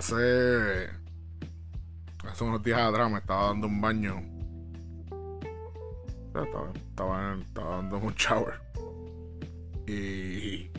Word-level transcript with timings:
hace. 0.00 0.90
Hace 2.26 2.44
unos 2.44 2.62
días 2.62 2.80
atrás 2.80 3.10
me 3.10 3.18
estaba 3.18 3.48
dando 3.48 3.66
un 3.66 3.80
baño. 3.80 4.22
Estaba, 6.28 6.72
estaba, 6.74 7.34
estaba 7.34 7.76
dando 7.76 7.98
un 7.98 8.14
shower. 8.14 8.54
Y. 9.86 10.70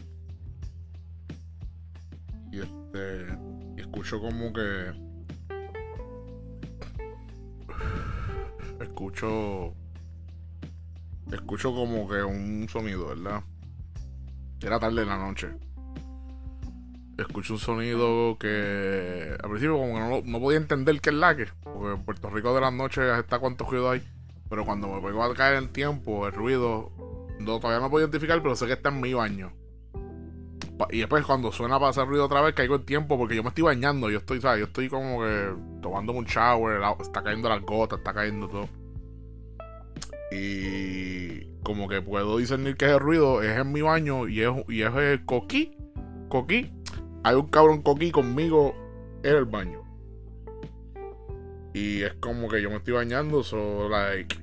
Y 2.52 2.60
este. 2.60 3.28
Y 3.78 3.82
escucho 3.82 4.20
como 4.20 4.52
que. 4.52 4.92
Escucho. 8.82 9.74
Escucho 11.32 11.74
como 11.74 12.10
que 12.10 12.24
un 12.24 12.68
sonido, 12.68 13.10
¿verdad? 13.10 13.44
Era 14.62 14.80
tarde 14.80 15.04
en 15.04 15.08
la 15.08 15.18
noche 15.18 15.71
escucho 17.22 17.54
un 17.54 17.60
sonido 17.60 18.38
que 18.40 19.36
al 19.42 19.50
principio 19.50 19.78
como 19.78 19.94
que 19.94 20.30
no, 20.30 20.40
podía 20.40 20.58
entender 20.58 21.00
qué 21.02 21.10
es 21.10 21.16
la 21.16 21.36
que, 21.36 21.48
porque 21.64 21.94
en 21.94 22.04
Puerto 22.04 22.30
Rico 22.30 22.54
de 22.54 22.62
las 22.62 22.74
noches 22.74 23.04
está 23.18 23.40
cuántos 23.40 23.70
ruidos 23.70 23.94
hay, 23.94 24.08
pero 24.50 24.66
cuando 24.66 24.88
me 24.88 25.02
pegó 25.02 25.24
a 25.24 25.34
caer 25.34 25.56
en 25.56 25.70
tiempo, 25.70 26.28
el 26.28 26.34
ruido, 26.34 26.92
no, 27.40 27.60
todavía 27.60 27.80
no 27.80 27.90
puedo 27.90 28.06
identificar, 28.06 28.42
pero 28.42 28.56
sé 28.56 28.68
que 28.68 28.74
está 28.74 28.90
en 28.90 29.02
mi 29.02 29.14
baño. 29.14 29.54
Y 30.90 31.00
después 31.00 31.24
cuando 31.26 31.52
suena 31.52 31.78
para 31.78 31.92
hacer 31.92 32.08
ruido 32.08 32.26
otra 32.26 32.42
vez, 32.42 32.56
caigo 32.56 32.76
en 32.76 32.86
tiempo 32.86 33.18
porque 33.18 33.36
yo 33.36 33.44
me 33.44 33.50
estoy 33.50 33.64
bañando, 33.64 34.10
yo 34.10 34.18
estoy, 34.18 34.42
¿sabes? 34.42 34.60
Yo 34.60 34.66
estoy 34.66 34.90
como 34.90 35.22
que 35.22 35.54
tomando 35.82 36.12
un 36.14 36.26
shower, 36.26 36.82
está 37.00 37.24
cayendo 37.24 37.50
las 37.50 37.62
gotas, 37.62 38.00
está 38.00 38.14
cayendo 38.14 38.48
todo. 38.48 38.68
Y 40.32 41.46
como 41.64 41.88
que 41.88 42.02
puedo 42.02 42.38
discernir 42.38 42.78
que 42.78 42.86
ese 42.86 42.98
ruido 42.98 43.44
es 43.44 43.58
en 43.58 43.72
mi 43.72 43.82
baño 43.82 44.28
y 44.28 44.42
es, 44.42 44.50
y 44.70 44.82
es 44.82 44.96
el 44.96 45.24
coquí, 45.26 45.78
coquí 46.30 46.72
hay 47.24 47.36
un 47.36 47.48
cabrón 47.48 47.82
coquí 47.82 48.12
conmigo 48.12 48.76
en 49.24 49.36
el 49.36 49.46
baño. 49.46 49.82
Y 51.74 52.02
es 52.02 52.14
como 52.16 52.50
que 52.50 52.62
yo 52.62 52.70
me 52.70 52.78
estoy 52.78 52.94
bañando, 52.94 53.44
so 53.44 53.88
like. 53.88 54.36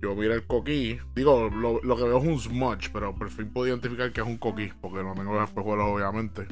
Yo 0.00 0.14
miro 0.14 0.34
el 0.34 0.46
coquí. 0.46 0.98
Digo, 1.14 1.50
lo, 1.50 1.96
que 1.96 2.04
veo 2.04 2.18
es 2.18 2.24
un 2.24 2.38
smudge, 2.38 2.90
pero 2.92 3.14
por 3.14 3.30
fin 3.30 3.52
puedo 3.52 3.66
identificar 3.66 4.12
que 4.12 4.20
es 4.20 4.26
un 4.26 4.38
coquí, 4.38 4.70
porque 4.80 5.02
no 5.02 5.14
tengo 5.14 5.34
los 5.34 5.48
espejuelos, 5.48 5.86
obviamente. 5.88 6.46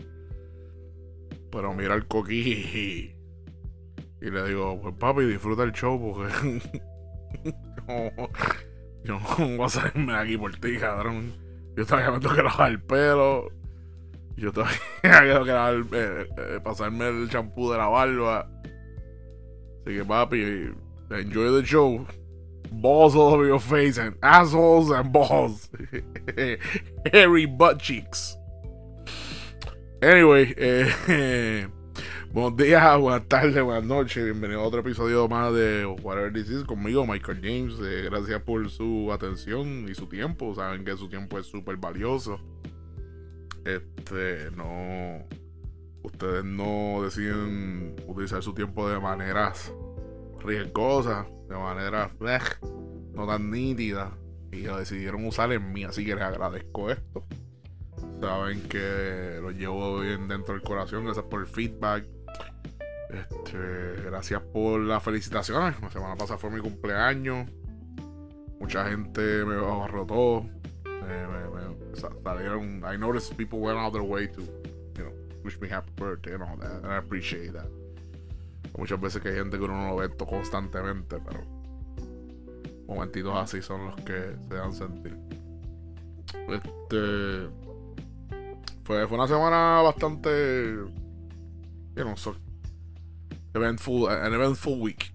Pero 1.53 1.73
mira 1.73 1.95
el 1.95 2.07
coquí 2.07 3.15
y, 4.21 4.27
y, 4.27 4.31
le 4.31 4.49
digo, 4.49 4.81
pues 4.81 4.95
papi, 4.97 5.25
disfruta 5.25 5.63
el 5.63 5.73
show, 5.73 6.01
porque. 6.01 6.61
yo, 9.05 9.21
no 9.39 9.57
voy 9.57 9.67
a 9.67 9.69
salirme 9.69 10.13
de 10.13 10.19
aquí 10.19 10.37
por 10.37 10.57
ti, 10.57 10.77
cabrón. 10.79 11.33
Yo 11.77 11.87
todavía 11.87 12.11
me 12.11 12.19
tengo 12.19 12.35
que 12.35 12.43
lavar 12.43 12.73
el 12.73 12.83
pelo. 12.83 13.53
Yo 14.37 14.53
todavía 14.53 14.79
quiero 15.01 15.81
eh, 15.93 16.29
eh, 16.37 16.61
pasarme 16.63 17.09
el 17.09 17.29
champú 17.31 17.71
de 17.71 17.79
la 17.79 17.87
barba. 17.87 18.51
Así 19.81 19.97
que, 19.97 20.05
papi, 20.05 20.75
enjoy 21.11 21.61
the 21.61 21.67
show. 21.67 22.07
Balls 22.71 23.15
all 23.15 23.33
over 23.33 23.47
your 23.47 23.61
face 23.61 23.97
and 23.97 24.17
assholes 24.23 24.91
and 24.91 25.11
balls. 25.11 25.71
Hairy 27.13 27.47
butt 27.47 27.81
cheeks. 27.81 28.37
Anyway, 30.03 30.53
eh, 30.59 30.93
buenos 32.35 32.57
días, 32.57 32.99
buenas 32.99 33.27
tardes, 33.29 33.63
buenas 33.63 33.85
noches. 33.85 34.23
Bienvenido 34.23 34.61
a 34.61 34.65
otro 34.65 34.81
episodio 34.81 35.27
más 35.29 35.55
de 35.55 35.87
Whatever 35.87 36.31
This 36.33 36.51
Is 36.51 36.65
conmigo, 36.65 37.07
Michael 37.07 37.41
James. 37.41 37.79
gracias 37.79 38.43
por 38.43 38.69
su 38.69 39.11
atención 39.13 39.87
y 39.89 39.95
su 39.95 40.07
tiempo. 40.09 40.55
Saben 40.55 40.85
que 40.85 40.95
su 40.99 41.09
tiempo 41.09 41.39
es 41.39 41.47
súper 41.47 41.79
valioso 41.79 42.39
este, 43.67 44.51
no, 44.53 45.27
ustedes 46.05 46.45
no 46.45 47.03
deciden 47.03 47.97
utilizar 48.07 48.43
su 48.43 48.55
tiempo 48.55 48.89
de 48.89 49.01
maneras 49.01 49.73
riesgosas, 50.45 51.27
de 51.49 51.57
maneras 51.57 52.13
no 53.13 53.27
tan 53.27 53.51
nítidas, 53.51 54.13
y 54.53 54.63
lo 54.63 54.79
decidieron 54.79 55.27
usar 55.27 55.53
en 55.53 55.73
mí, 55.73 55.85
así 55.85 56.05
que 56.05 56.15
les 56.15 56.23
agradezco 56.23 56.91
esto. 56.91 57.27
Saben 58.21 58.63
que 58.69 59.39
lo 59.43 59.51
llevo 59.51 60.01
bien 60.01 60.29
dentro 60.29 60.55
del 60.55 60.63
corazón, 60.63 61.05
gracias 61.05 61.27
por 61.27 61.41
el 61.41 61.47
feedback. 61.47 62.07
Este, 63.11 64.03
gracias 64.05 64.43
por 64.43 64.81
las 64.81 65.03
felicitaciones. 65.03 65.81
La 65.81 65.91
semana 65.91 66.17
pasada 66.17 66.39
fue 66.39 66.51
mi 66.51 66.61
cumpleaños. 66.61 67.49
Mucha 68.61 68.89
gente 68.89 69.45
me 69.45 69.57
todo 69.57 70.47
salieron. 72.25 72.85
I 72.85 72.97
noticed 72.97 73.37
people 73.37 73.61
went 73.61 73.79
out 73.79 73.93
their 73.93 74.03
way 74.03 74.27
to, 74.27 74.41
you 74.41 75.05
know, 75.05 75.13
wish 75.45 75.61
me 75.61 75.69
happy 75.69 75.91
birthday 75.97 76.35
and 76.35 76.43
all 76.43 76.57
that, 76.57 76.83
and 76.83 76.93
I 76.93 76.97
appreciate 76.97 77.53
that. 77.53 77.69
Muchas 78.77 79.01
veces 79.01 79.23
que 79.23 79.31
hay 79.31 79.37
gente 79.37 79.57
que 79.57 79.65
uno 79.65 79.75
no 79.75 79.91
lo 79.91 79.97
ve 79.97 80.09
constantemente, 80.09 81.19
pero 81.25 81.41
momentitos 82.87 83.35
así 83.37 83.63
son 83.63 83.87
los 83.87 83.97
que 83.97 84.37
se 84.49 84.55
dan 84.55 84.73
sentir. 84.73 85.17
Este. 86.49 87.49
Fue, 88.85 89.07
fue 89.09 89.19
una 89.19 89.27
semana 89.27 89.83
bastante. 89.83 90.75
You 91.97 92.05
know, 92.05 92.17
so, 92.17 92.37
eventful, 93.55 94.09
an 94.09 94.35
eventful 94.35 94.79
week. 94.79 95.11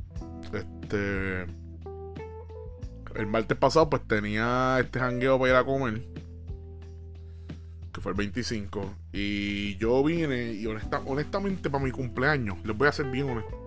Este. 0.51 1.45
El 3.15 3.27
martes 3.27 3.57
pasado, 3.57 3.89
pues 3.89 4.01
tenía 4.07 4.77
este 4.79 4.99
jangueo 4.99 5.39
para 5.39 5.51
ir 5.51 5.57
a 5.57 5.63
comer 5.63 6.01
que 7.91 8.01
fue 8.01 8.11
el 8.11 8.17
25. 8.17 8.93
Y 9.13 9.75
yo 9.77 10.03
vine 10.03 10.53
y 10.53 10.65
honestamente 10.65 11.69
para 11.69 11.83
mi 11.83 11.91
cumpleaños, 11.91 12.57
les 12.65 12.77
voy 12.77 12.87
a 12.87 12.91
ser 12.91 13.07
bien 13.07 13.29
honesto. 13.29 13.57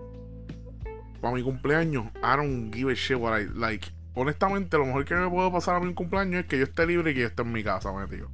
Para 1.20 1.34
mi 1.34 1.42
cumpleaños, 1.42 2.06
I 2.16 2.36
don't 2.36 2.74
give 2.74 2.90
a 2.90 2.94
shit 2.94 3.16
what 3.16 3.38
I 3.38 3.46
like. 3.54 3.88
Honestamente, 4.14 4.76
lo 4.78 4.86
mejor 4.86 5.04
que 5.04 5.14
me 5.14 5.28
puedo 5.28 5.50
pasar 5.52 5.76
a 5.76 5.80
mi 5.80 5.92
cumpleaños 5.94 6.40
es 6.40 6.46
que 6.46 6.58
yo 6.58 6.64
esté 6.64 6.86
libre 6.86 7.10
y 7.10 7.14
que 7.14 7.20
yo 7.20 7.26
esté 7.26 7.42
en 7.42 7.52
mi 7.52 7.64
casa, 7.64 7.92
metido. 7.92 8.30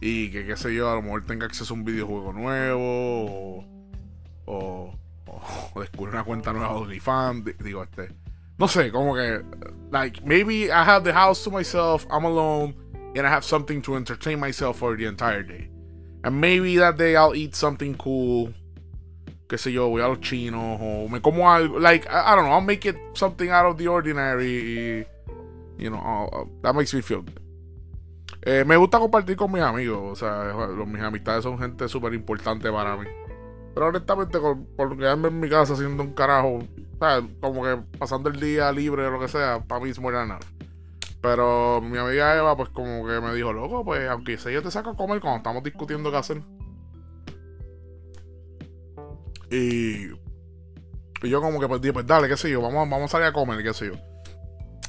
Y 0.00 0.30
que, 0.30 0.44
qué 0.44 0.56
sé 0.56 0.74
yo, 0.74 0.90
a 0.90 0.96
lo 0.96 1.02
mejor 1.02 1.24
tenga 1.24 1.46
acceso 1.46 1.72
a 1.72 1.76
un 1.76 1.84
videojuego 1.84 2.32
nuevo 2.32 3.64
o, 4.46 4.94
o, 5.74 5.80
descubrir 5.80 6.14
una 6.14 6.24
cuenta 6.24 6.52
nueva 6.52 6.74
de 6.74 6.80
OnlyFans. 6.80 7.58
Digo, 7.58 7.84
este. 7.84 8.21
No 8.62 8.68
sé, 8.68 8.92
como 8.92 9.16
que. 9.16 9.42
Like, 9.90 10.24
maybe 10.24 10.70
I 10.70 10.84
have 10.84 11.02
the 11.02 11.12
house 11.12 11.42
to 11.42 11.50
myself, 11.50 12.06
I'm 12.08 12.24
alone 12.24 12.76
and 13.16 13.26
I 13.26 13.28
have 13.28 13.44
something 13.44 13.82
to 13.82 13.96
entertain 13.96 14.38
myself 14.38 14.78
for 14.78 14.96
the 14.96 15.04
entire 15.06 15.42
day. 15.42 15.68
And 16.22 16.40
maybe 16.40 16.76
that 16.76 16.96
day 16.96 17.16
I'll 17.16 17.34
eat 17.34 17.56
something 17.56 17.96
cool. 17.96 18.54
Qué 19.48 19.58
sé 19.58 19.72
yo, 19.72 19.88
voy 19.88 20.00
a 20.00 20.06
los 20.06 20.20
chinos 20.20 20.78
o 20.80 21.08
me 21.08 21.18
como 21.18 21.42
algo. 21.42 21.80
Like, 21.80 22.08
I, 22.08 22.36
don't 22.36 22.44
know, 22.44 22.52
I'll 22.52 22.60
make 22.60 22.86
it 22.86 22.96
something 23.14 23.50
out 23.50 23.66
of 23.66 23.78
the 23.78 23.88
ordinary. 23.88 25.06
You 25.76 25.90
know, 25.90 26.48
that 26.62 26.72
makes 26.76 26.94
me 26.94 27.00
feel 27.00 27.22
good. 27.22 27.40
Eh, 28.44 28.62
me 28.64 28.76
gusta 28.76 29.00
compartir 29.00 29.36
con 29.36 29.50
mis 29.50 29.62
amigos. 29.62 29.98
O 30.04 30.14
sea, 30.14 30.54
mis 30.86 31.02
amistades 31.02 31.42
son 31.42 31.58
gente 31.58 31.88
súper 31.88 32.14
importante 32.14 32.70
para 32.70 32.96
mí. 32.96 33.08
Pero 33.74 33.88
honestamente, 33.88 34.38
por 34.76 34.98
quedarme 34.98 35.28
en 35.28 35.40
mi 35.40 35.48
casa 35.48 35.72
haciendo 35.72 36.02
un 36.02 36.12
carajo, 36.12 36.60
sea, 37.02 37.22
Como 37.40 37.62
que 37.64 37.78
pasando 37.98 38.28
el 38.28 38.38
día 38.38 38.70
libre 38.72 39.06
o 39.06 39.10
lo 39.10 39.20
que 39.20 39.28
sea, 39.28 39.62
para 39.66 39.82
mí 39.82 39.90
es 39.90 39.98
muy 39.98 40.14
enough. 40.14 40.42
Pero 41.20 41.80
mi 41.80 41.98
amiga 41.98 42.36
Eva, 42.36 42.56
pues 42.56 42.68
como 42.70 43.06
que 43.06 43.20
me 43.20 43.34
dijo, 43.34 43.52
loco, 43.52 43.84
pues 43.84 44.08
aunque 44.08 44.38
sea 44.38 44.52
yo 44.52 44.62
te 44.62 44.70
saco 44.70 44.90
a 44.90 44.96
comer 44.96 45.20
cuando 45.20 45.38
estamos 45.38 45.62
discutiendo 45.62 46.10
qué 46.10 46.16
hacer. 46.16 46.42
Y, 49.50 50.06
y 51.22 51.28
yo 51.28 51.40
como 51.40 51.60
que 51.60 51.68
pues 51.68 51.80
dije, 51.80 51.92
pues 51.92 52.06
dale, 52.06 52.28
qué 52.28 52.36
sé 52.36 52.50
yo, 52.50 52.60
vamos, 52.60 52.88
vamos 52.88 53.04
a 53.04 53.08
salir 53.08 53.26
a 53.26 53.32
comer, 53.32 53.62
qué 53.62 53.72
sé 53.72 53.86
yo. 53.86 53.92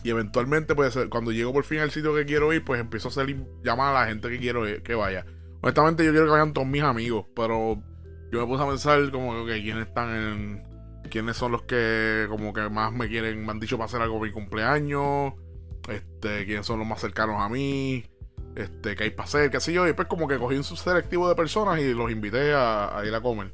Y 0.04 0.10
eventualmente, 0.10 0.76
pues 0.76 0.98
cuando 1.10 1.32
llego 1.32 1.54
por 1.54 1.64
fin 1.64 1.80
al 1.80 1.92
sitio 1.92 2.14
que 2.16 2.26
quiero 2.26 2.52
ir, 2.52 2.66
pues 2.66 2.82
empiezo 2.82 3.08
a 3.08 3.12
hacer 3.12 3.36
llamar 3.64 3.96
a 3.96 4.02
la 4.02 4.08
gente 4.08 4.30
que 4.30 4.40
quiero 4.40 4.64
que 4.84 4.96
vaya. 4.96 5.26
Honestamente 5.62 6.04
yo 6.04 6.12
quiero 6.12 6.26
que 6.26 6.32
vayan 6.32 6.52
todos 6.52 6.68
mis 6.68 6.82
amigos, 6.82 7.26
pero 7.36 7.82
yo 8.34 8.42
me 8.42 8.48
puse 8.48 8.64
a 8.64 8.68
pensar 8.68 9.12
como 9.12 9.46
que 9.46 9.62
quiénes 9.62 9.88
están 9.88 10.10
en... 10.16 10.64
quiénes 11.10 11.38
son 11.38 11.52
los 11.52 11.62
que 11.64 12.26
como 12.30 12.52
que 12.54 12.70
más 12.70 12.92
me 12.92 13.08
quieren, 13.08 13.46
me 13.46 13.52
han 13.52 13.60
dicho 13.60 13.78
para 13.78 13.86
hacer 13.86 14.02
algo 14.02 14.20
mi 14.20 14.32
cumpleaños 14.32 15.34
este, 15.90 16.46
quiénes 16.46 16.66
son 16.66 16.80
los 16.80 16.88
más 16.88 17.02
cercanos 17.02 17.42
a 17.42 17.50
mí, 17.50 18.06
este, 18.56 18.96
qué 18.96 19.06
hay 19.06 19.10
para 19.10 19.26
hacer, 19.26 19.50
qué 19.50 19.60
sé 19.60 19.74
yo. 19.74 19.84
Y 19.84 19.88
después 19.88 20.08
como 20.08 20.28
que 20.28 20.38
cogí 20.38 20.56
un 20.56 20.64
selectivo 20.64 21.28
de 21.28 21.36
personas 21.36 21.80
y 21.80 21.94
los 21.94 22.12
invité 22.12 22.54
a, 22.54 23.02
ir 23.06 23.14
a 23.14 23.22
comer. 23.22 23.54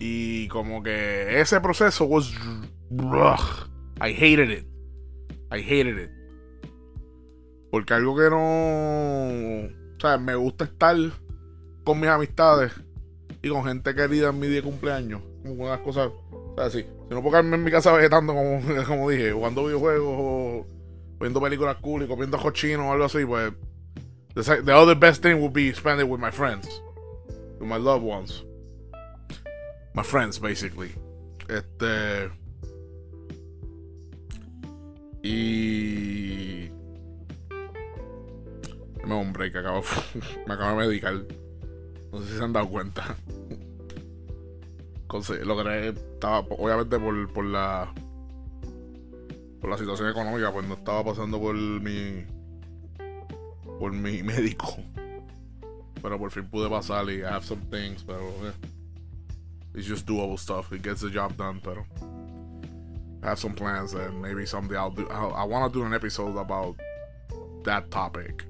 Y 0.00 0.48
como 0.48 0.82
que 0.82 1.40
ese 1.40 1.60
proceso 1.60 2.04
was... 2.04 2.32
I 4.00 4.12
hated 4.12 4.50
it. 4.50 4.66
I 5.50 5.60
hated 5.60 5.98
it. 5.98 6.10
Porque 7.70 7.94
algo 7.94 8.16
que 8.16 8.30
no... 8.30 9.68
O 9.96 10.00
sea, 10.00 10.16
me 10.16 10.36
gusta 10.36 10.64
estar 10.64 10.96
con 11.88 12.00
mis 12.00 12.10
amistades 12.10 12.70
y 13.40 13.48
con 13.48 13.64
gente 13.64 13.94
querida 13.94 14.28
en 14.28 14.38
mi 14.38 14.46
día 14.46 14.56
de 14.56 14.62
cumpleaños. 14.62 15.22
Como 15.42 15.64
unas 15.64 15.80
cosas 15.80 16.10
así. 16.58 16.82
Si 16.82 17.14
no 17.14 17.22
puedo 17.22 17.30
quedarme 17.30 17.56
en 17.56 17.64
mi 17.64 17.70
casa 17.70 17.90
vegetando, 17.92 18.34
como, 18.34 18.60
como 18.86 19.08
dije, 19.08 19.32
jugando 19.32 19.64
videojuegos 19.64 20.14
o 20.18 20.66
viendo 21.18 21.40
películas 21.40 21.78
cool 21.80 22.02
y 22.02 22.06
comiendo 22.06 22.36
cochino 22.36 22.90
o 22.90 22.92
algo 22.92 23.06
así, 23.06 23.24
pues. 23.24 23.54
The, 24.34 24.70
other 24.70 24.94
best 24.94 25.22
thing 25.22 25.36
would 25.36 25.54
be 25.54 25.72
spending 25.72 26.10
with 26.10 26.20
my 26.20 26.30
friends. 26.30 26.68
to 27.58 27.64
my 27.64 27.78
loved 27.78 28.04
ones. 28.04 28.44
My 29.94 30.02
friends, 30.02 30.38
basically. 30.38 30.94
Este. 31.48 32.30
Y. 35.22 36.70
Me 39.06 39.14
un 39.14 39.32
break, 39.32 39.56
acabo, 39.56 39.82
me 40.46 40.52
acabo 40.52 40.82
de 40.82 40.86
medicar. 40.86 41.47
No 42.12 42.20
sé 42.20 42.28
si 42.28 42.38
se 42.38 42.44
han 42.44 42.52
dado 42.52 42.68
cuenta. 42.68 43.16
Lo 45.10 45.64
que 45.64 45.88
estaba, 45.88 46.40
obviamente, 46.40 46.98
por, 46.98 47.32
por 47.32 47.44
la. 47.44 47.92
Por 49.60 49.70
la 49.70 49.78
situación 49.78 50.10
económica, 50.10 50.52
pues 50.52 50.66
no 50.66 50.74
estaba 50.74 51.04
pasando 51.04 51.40
por 51.40 51.54
mi. 51.54 52.24
Por 53.78 53.92
mi 53.92 54.22
médico. 54.22 54.76
Pero 56.02 56.18
por 56.18 56.30
fin 56.30 56.48
pude 56.48 56.68
pasar 56.68 57.08
y 57.10 57.20
I 57.20 57.24
have 57.24 57.44
some 57.44 57.62
things, 57.70 58.02
pero. 58.04 58.20
Eh, 58.46 58.52
it's 59.74 59.86
just 59.86 60.06
doable 60.06 60.38
stuff. 60.38 60.72
It 60.72 60.82
gets 60.82 61.00
the 61.00 61.10
job 61.10 61.36
done, 61.36 61.60
pero. 61.62 61.86
I 63.22 63.30
have 63.30 63.38
some 63.38 63.54
plans 63.54 63.94
and 63.94 64.22
maybe 64.22 64.46
someday 64.46 64.76
I'll 64.76 64.90
do. 64.90 65.08
I 65.08 65.44
want 65.44 65.72
to 65.72 65.78
do 65.78 65.84
an 65.84 65.92
episode 65.92 66.36
about 66.36 66.76
that 67.64 67.90
topic. 67.90 68.44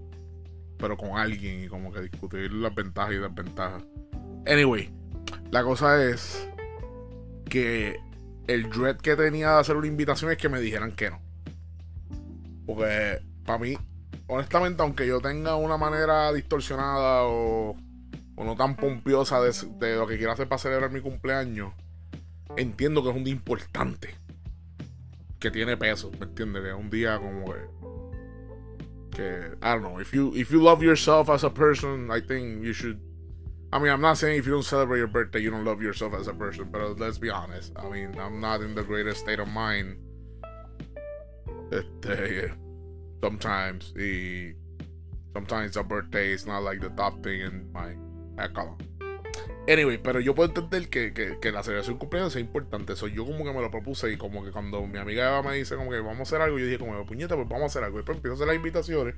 Pero 0.79 0.97
con 0.97 1.19
alguien 1.19 1.65
y 1.65 1.69
como 1.69 1.93
que 1.93 2.01
discutir 2.03 2.53
las 2.53 2.75
ventajas 2.75 3.15
y 3.15 3.19
desventajas. 3.19 3.83
Anyway, 4.47 4.91
la 5.51 5.63
cosa 5.63 6.03
es 6.05 6.49
que 7.49 8.01
el 8.47 8.71
dread 8.71 8.97
que 8.97 9.17
tenía 9.17 9.53
de 9.55 9.61
hacer 9.61 9.77
una 9.77 9.87
invitación 9.87 10.31
es 10.31 10.39
que 10.39 10.49
me 10.49 10.61
dijeran 10.61 10.93
que 10.93 11.11
no. 11.11 11.21
Porque 12.67 13.21
para 13.45 13.59
mí 13.59 13.77
honestamente, 14.29 14.83
aunque 14.83 15.07
yo 15.07 15.21
tenga 15.21 15.57
una 15.57 15.77
manera 15.77 16.33
distorsionada 16.33 17.25
o, 17.25 17.77
no 18.37 18.55
tan 18.57 18.77
pompiosa 18.77 19.41
de, 19.41 19.97
lo 19.97 20.07
que 20.07 20.17
quiero 20.17 20.33
hacer 20.33 20.49
para 20.49 20.61
celebrar 20.61 20.93
mi 20.93 21.01
cumpleaños, 21.01 21.73
entiendo 22.57 23.03
que 23.03 23.11
es 23.11 23.17
un 23.17 23.25
día 23.25 23.35
importante. 23.35 24.15
Que 25.41 25.51
tiene 25.51 25.77
peso, 25.77 26.11
¿me 26.19 26.27
entiendes? 26.27 26.63
Que 26.63 26.69
es 26.71 26.75
un 26.75 26.91
día 26.91 27.19
como 27.19 27.45
que. 27.47 27.61
I 29.19 29.73
don't 29.73 29.83
know. 29.83 29.99
If 29.99 30.13
you, 30.15 30.35
if 30.35 30.51
you 30.51 30.63
love 30.63 30.83
yourself 30.83 31.29
as 31.29 31.45
a 31.45 31.51
person, 31.51 32.11
I 32.11 32.21
think 32.21 32.65
you 32.65 32.73
should. 32.73 33.01
I 33.73 33.79
mean, 33.79 33.91
I'm 33.91 34.01
not 34.01 34.17
saying 34.17 34.39
if 34.39 34.47
you 34.47 34.53
don't 34.53 34.63
celebrate 34.63 34.99
your 34.99 35.09
birthday, 35.09 35.41
you 35.41 35.51
don't 35.51 35.65
love 35.65 35.83
yourself 35.83 36.15
as 36.15 36.27
a 36.27 36.33
person, 36.33 36.69
but 36.71 36.81
uh, 36.81 36.89
let's 36.97 37.19
be 37.19 37.29
honest. 37.29 37.73
I 37.77 37.89
mean, 37.89 38.19
I'm 38.19 38.41
not 38.41 38.61
in 38.61 38.75
the 38.75 38.83
greatest 38.83 39.21
state 39.21 39.41
of 39.41 39.49
mind. 39.49 39.99
Eh, 41.71 41.77
eh, 41.77 41.83
este 42.09 42.53
sometimes 43.23 43.93
the 43.95 44.55
sometimes 45.35 45.77
a 45.77 45.83
birthday 45.83 46.33
is 46.33 46.47
not 46.47 46.63
like 46.63 46.81
the 46.81 46.89
top 46.91 47.23
thing 47.23 47.41
in 47.41 47.73
my 47.73 47.91
eh, 47.91 48.45
account. 48.45 48.83
Anyway, 49.69 49.99
pero 49.99 50.19
yo 50.19 50.35
puedo 50.35 50.49
entender 50.49 50.89
que, 50.89 51.13
que, 51.13 51.39
que 51.39 51.53
la 51.53 51.63
celebración 51.63 51.97
de 51.97 51.99
cumpleaños 52.01 52.35
es 52.35 52.41
importante. 52.41 52.95
Eso 52.95 53.07
yo 53.07 53.27
como 53.27 53.45
que 53.45 53.53
me 53.53 53.61
lo 53.61 53.71
propuse 53.71 54.11
y 54.11 54.17
como 54.17 54.43
que 54.43 54.51
cuando 54.51 54.87
mi 54.87 54.99
amiga 54.99 55.43
me 55.43 55.57
dice 55.57 55.77
como 55.77 55.91
que 55.91 56.01
vamos 56.01 56.21
a 56.21 56.23
hacer 56.23 56.41
algo, 56.41 56.59
yo 56.59 56.65
dije 56.65 56.79
como 56.79 57.05
puñeta, 57.05 57.37
pues 57.37 57.47
vamos 57.47 57.65
a 57.65 57.67
hacer 57.67 57.85
algo. 57.85 57.99
Y 57.99 58.01
después 58.01 58.17
empiezo 58.17 58.33
a 58.33 58.37
hacer 58.37 58.47
las 58.47 58.57
invitaciones. 58.57 59.15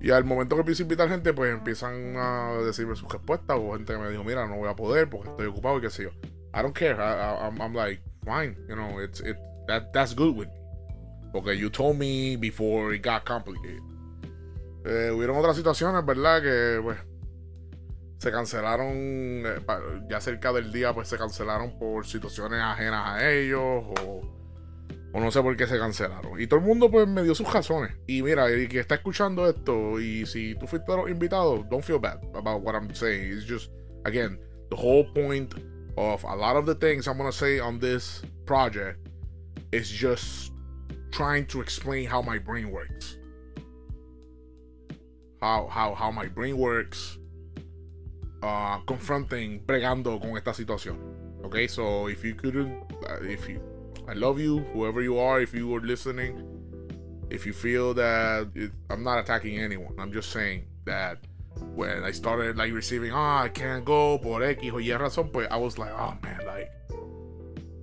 Y 0.00 0.10
al 0.10 0.24
momento 0.24 0.56
que 0.56 0.60
empiezo 0.60 0.82
a 0.82 0.84
invitar 0.84 1.08
gente, 1.08 1.32
pues 1.32 1.52
empiezan 1.52 2.16
a 2.16 2.54
decirme 2.64 2.96
sus 2.96 3.08
respuestas. 3.08 3.56
O 3.56 3.72
gente 3.74 3.92
que 3.92 3.98
me 4.00 4.10
dijo, 4.10 4.24
mira, 4.24 4.48
no 4.48 4.56
voy 4.56 4.68
a 4.68 4.74
poder 4.74 5.08
porque 5.08 5.30
estoy 5.30 5.46
ocupado 5.46 5.78
y 5.78 5.82
qué 5.82 5.90
sé 5.90 6.02
yo. 6.04 6.10
I 6.52 6.62
don't 6.62 6.76
care. 6.76 6.94
I, 6.94 7.48
I'm, 7.60 7.72
like, 7.72 8.02
fine. 8.24 8.56
You 8.68 8.74
know, 8.74 9.00
it's, 9.00 9.20
it, 9.20 9.36
that, 9.68 9.92
that's 9.92 10.12
good 10.12 10.36
with 10.36 10.48
me. 10.48 10.58
Porque 11.32 11.56
you 11.56 11.70
told 11.70 11.96
me 11.98 12.36
before 12.36 12.92
it 12.94 13.04
got 13.04 13.24
complicated. 13.24 13.82
Eh, 14.84 15.12
hubieron 15.12 15.36
otras 15.36 15.56
situaciones, 15.56 16.04
¿verdad? 16.04 16.42
Que 16.42 16.80
pues 16.82 16.98
se 18.18 18.32
cancelaron 18.32 18.96
eh, 19.46 19.60
ya 20.08 20.20
cerca 20.20 20.52
del 20.52 20.72
día, 20.72 20.92
pues 20.92 21.08
se 21.08 21.16
cancelaron 21.16 21.78
por 21.78 22.06
situaciones 22.06 22.60
ajenas 22.60 23.06
a 23.06 23.30
ellos 23.30 23.84
o, 24.06 24.20
no 25.14 25.30
sé 25.30 25.40
por 25.42 25.56
qué 25.56 25.66
se 25.66 25.78
cancelaron. 25.78 26.40
Y 26.40 26.46
todo 26.46 26.60
el 26.60 26.66
mundo 26.66 26.90
pues 26.90 27.08
me 27.08 27.22
dio 27.22 27.34
sus 27.34 27.52
razones. 27.52 27.92
Y 28.06 28.22
mira, 28.22 28.46
el 28.46 28.68
que 28.68 28.80
está 28.80 28.96
escuchando 28.96 29.48
esto 29.48 29.98
y 30.00 30.26
si 30.26 30.54
tú 30.56 30.66
fuiste 30.66 30.92
invitado, 31.08 31.64
don't 31.70 31.82
feel 31.82 31.98
bad 31.98 32.18
about 32.34 32.62
what 32.62 32.74
I'm 32.74 32.92
saying. 32.94 33.32
It's 33.32 33.44
just, 33.44 33.70
again, 34.04 34.38
the 34.70 34.76
whole 34.76 35.04
point 35.12 35.54
of 35.96 36.22
a 36.24 36.36
lot 36.36 36.56
of 36.56 36.66
the 36.66 36.74
things 36.74 37.08
I'm 37.08 37.18
gonna 37.18 37.32
say 37.32 37.58
on 37.58 37.80
this 37.80 38.22
project 38.46 39.08
is 39.72 39.90
just 39.90 40.52
trying 41.10 41.46
to 41.46 41.60
explain 41.60 42.06
how 42.08 42.22
my 42.22 42.38
brain 42.38 42.70
works. 42.70 43.16
How, 45.40 45.68
how, 45.68 45.94
how 45.94 46.10
my 46.10 46.26
brain 46.26 46.58
works 46.58 47.18
uh, 48.42 48.78
confronting, 48.86 49.62
bregando 49.66 50.20
con 50.20 50.36
esta 50.36 50.52
situación. 50.52 50.98
Okay, 51.44 51.66
so 51.66 52.08
if 52.08 52.24
you 52.24 52.34
couldn't, 52.34 52.82
uh, 53.08 53.22
if 53.22 53.48
you, 53.48 53.60
I 54.08 54.12
love 54.14 54.38
you, 54.38 54.58
whoever 54.72 55.02
you 55.02 55.18
are, 55.18 55.40
if 55.40 55.54
you 55.54 55.68
were 55.68 55.80
listening, 55.80 56.42
if 57.30 57.46
you 57.46 57.52
feel 57.52 57.94
that 57.94 58.48
it, 58.54 58.72
I'm 58.90 59.02
not 59.02 59.18
attacking 59.18 59.58
anyone, 59.58 59.94
I'm 59.98 60.12
just 60.12 60.30
saying 60.30 60.64
that 60.84 61.18
when 61.74 62.04
I 62.04 62.10
started 62.10 62.56
like 62.56 62.72
receiving, 62.72 63.12
ah, 63.12 63.40
oh, 63.40 63.44
I 63.44 63.48
can't 63.48 63.84
go 63.84 64.18
por 64.18 64.42
X 64.42 64.62
razón, 64.62 65.32
pues 65.32 65.48
I 65.50 65.56
was 65.56 65.78
like, 65.78 65.92
oh 65.92 66.16
man, 66.22 66.40
like, 66.46 66.70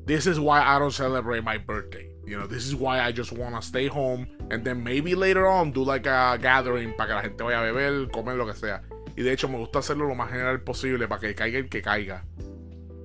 this 0.05 0.27
is 0.27 0.39
why 0.39 0.61
I 0.61 0.79
don't 0.79 0.93
celebrate 0.93 1.43
my 1.43 1.57
birthday. 1.57 2.09
You 2.25 2.39
know, 2.39 2.47
this 2.47 2.65
is 2.65 2.75
why 2.75 3.01
I 3.01 3.11
just 3.11 3.31
wanna 3.31 3.61
stay 3.61 3.87
home 3.87 4.27
and 4.51 4.65
then 4.65 4.83
maybe 4.83 5.15
later 5.15 5.47
on 5.47 5.71
do 5.71 5.83
like 5.83 6.07
a 6.07 6.37
gathering 6.41 6.93
para 6.95 7.07
que 7.07 7.15
la 7.15 7.21
gente 7.21 7.43
vaya 7.43 7.59
a 7.59 7.71
beber, 7.71 8.11
comer 8.11 8.35
lo 8.35 8.45
que 8.45 8.55
sea. 8.55 8.81
Y 9.15 9.23
de 9.23 9.31
hecho 9.31 9.47
me 9.47 9.57
gusta 9.57 9.79
hacerlo 9.79 10.07
lo 10.07 10.15
más 10.15 10.29
general 10.29 10.61
posible 10.61 11.07
para 11.07 11.21
que 11.21 11.35
caiga 11.35 11.59
el 11.59 11.69
que 11.69 11.81
caiga. 11.81 12.25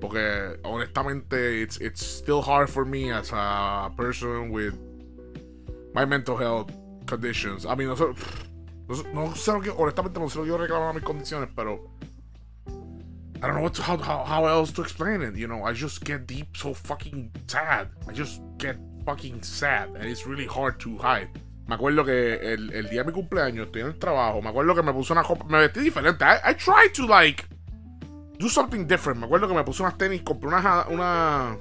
Porque 0.00 0.58
honestamente 0.64 1.62
it's, 1.62 1.80
it's 1.80 2.00
still 2.00 2.42
hard 2.42 2.68
for 2.68 2.84
me 2.84 3.12
as 3.12 3.30
a 3.32 3.90
person 3.96 4.50
with 4.50 4.74
my 5.94 6.04
mental 6.04 6.36
health 6.36 6.72
conditions. 7.06 7.64
I 7.64 7.74
mean, 7.74 7.88
no, 7.88 8.14
no, 9.14 9.34
sé 9.34 9.52
lo 9.52 9.60
que, 9.60 9.70
honestamente 9.70 10.18
no 10.18 10.28
sé 10.28 10.36
lo 10.36 10.44
que 10.44 10.50
yo 10.50 10.58
reclamar 10.58 10.94
mis 10.94 11.04
condiciones, 11.04 11.48
pero 11.54 11.90
I 13.42 13.46
don't 13.46 13.54
know 13.54 13.62
what 13.62 13.74
to, 13.74 13.82
how, 13.82 13.96
how, 13.96 14.24
how 14.24 14.44
else 14.46 14.72
to 14.72 14.82
explain 14.82 15.22
it. 15.22 15.34
You 15.34 15.46
know, 15.46 15.64
I 15.64 15.72
just 15.72 16.04
get 16.04 16.26
deep 16.26 16.56
so 16.56 16.74
fucking 16.74 17.30
sad. 17.46 17.88
I 18.06 18.12
just 18.12 18.42
get 18.58 18.76
fucking 19.06 19.42
sad 19.42 19.88
and 19.94 20.04
it's 20.04 20.26
really 20.26 20.46
hard 20.46 20.78
to 20.80 20.98
hide. 20.98 21.28
Me 21.70 21.76
acuerdo 21.76 22.04
que 22.04 22.52
el, 22.52 22.72
el, 22.72 22.88
día 22.88 23.02
de 23.02 23.06
mi 23.06 23.12
cumpleaños 23.12 23.66
estoy 23.66 23.82
en 23.82 23.86
el 23.86 23.96
trabajo. 23.96 24.42
Me 24.42 24.48
acuerdo 24.48 24.74
que 24.74 24.82
me 24.82 24.92
puse 24.92 25.12
una 25.12 25.22
copa. 25.22 25.46
Me 25.48 25.58
vestí 25.58 25.78
diferente. 25.78 26.24
I, 26.24 26.50
I 26.50 26.54
tried 26.56 26.92
to 26.96 27.06
like 27.06 27.44
do 28.40 28.48
something 28.48 28.88
different. 28.88 29.20
Me 29.20 29.26
acuerdo 29.26 29.46
que 29.46 29.54
me 29.54 29.62
puse 29.62 29.80
unas 29.80 29.96
tenis, 29.96 30.20
compré 30.22 30.48
unas 30.48 30.88
una, 30.88 31.56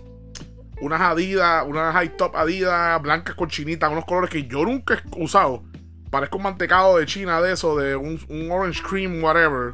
unas 0.82 1.00
Adidas, 1.00 1.64
unas 1.68 1.94
high 1.94 2.18
top 2.18 2.36
Adidas 2.36 3.00
blancas 3.04 3.36
con 3.36 3.50
chinitas, 3.50 3.92
unos 3.92 4.04
colores 4.06 4.32
que 4.32 4.48
yo 4.48 4.66
nunca 4.66 4.96
he 4.96 5.24
usado. 5.24 5.62
Parezco 6.10 6.38
un 6.38 6.44
mantecado 6.44 6.98
de 6.98 7.06
China 7.06 7.40
de 7.40 7.54
eso, 7.54 7.78
de 7.78 7.96
un, 7.96 8.20
un 8.30 8.50
orange 8.50 8.82
cream, 8.82 9.24
whatever. 9.24 9.74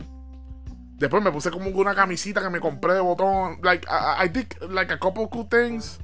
Después 0.97 1.23
me 1.23 1.31
puse 1.31 1.49
como 1.49 1.69
una 1.69 1.95
camisita 1.95 2.41
que 2.41 2.49
me 2.49 2.59
compré 2.59 2.95
de 2.95 2.99
botón. 2.99 3.59
Like, 3.63 3.87
I, 3.87 4.27
did 4.27 4.47
like 4.69 4.91
a 4.91 4.99
couple 4.99 5.29
cool 5.31 5.47
things. 5.47 5.97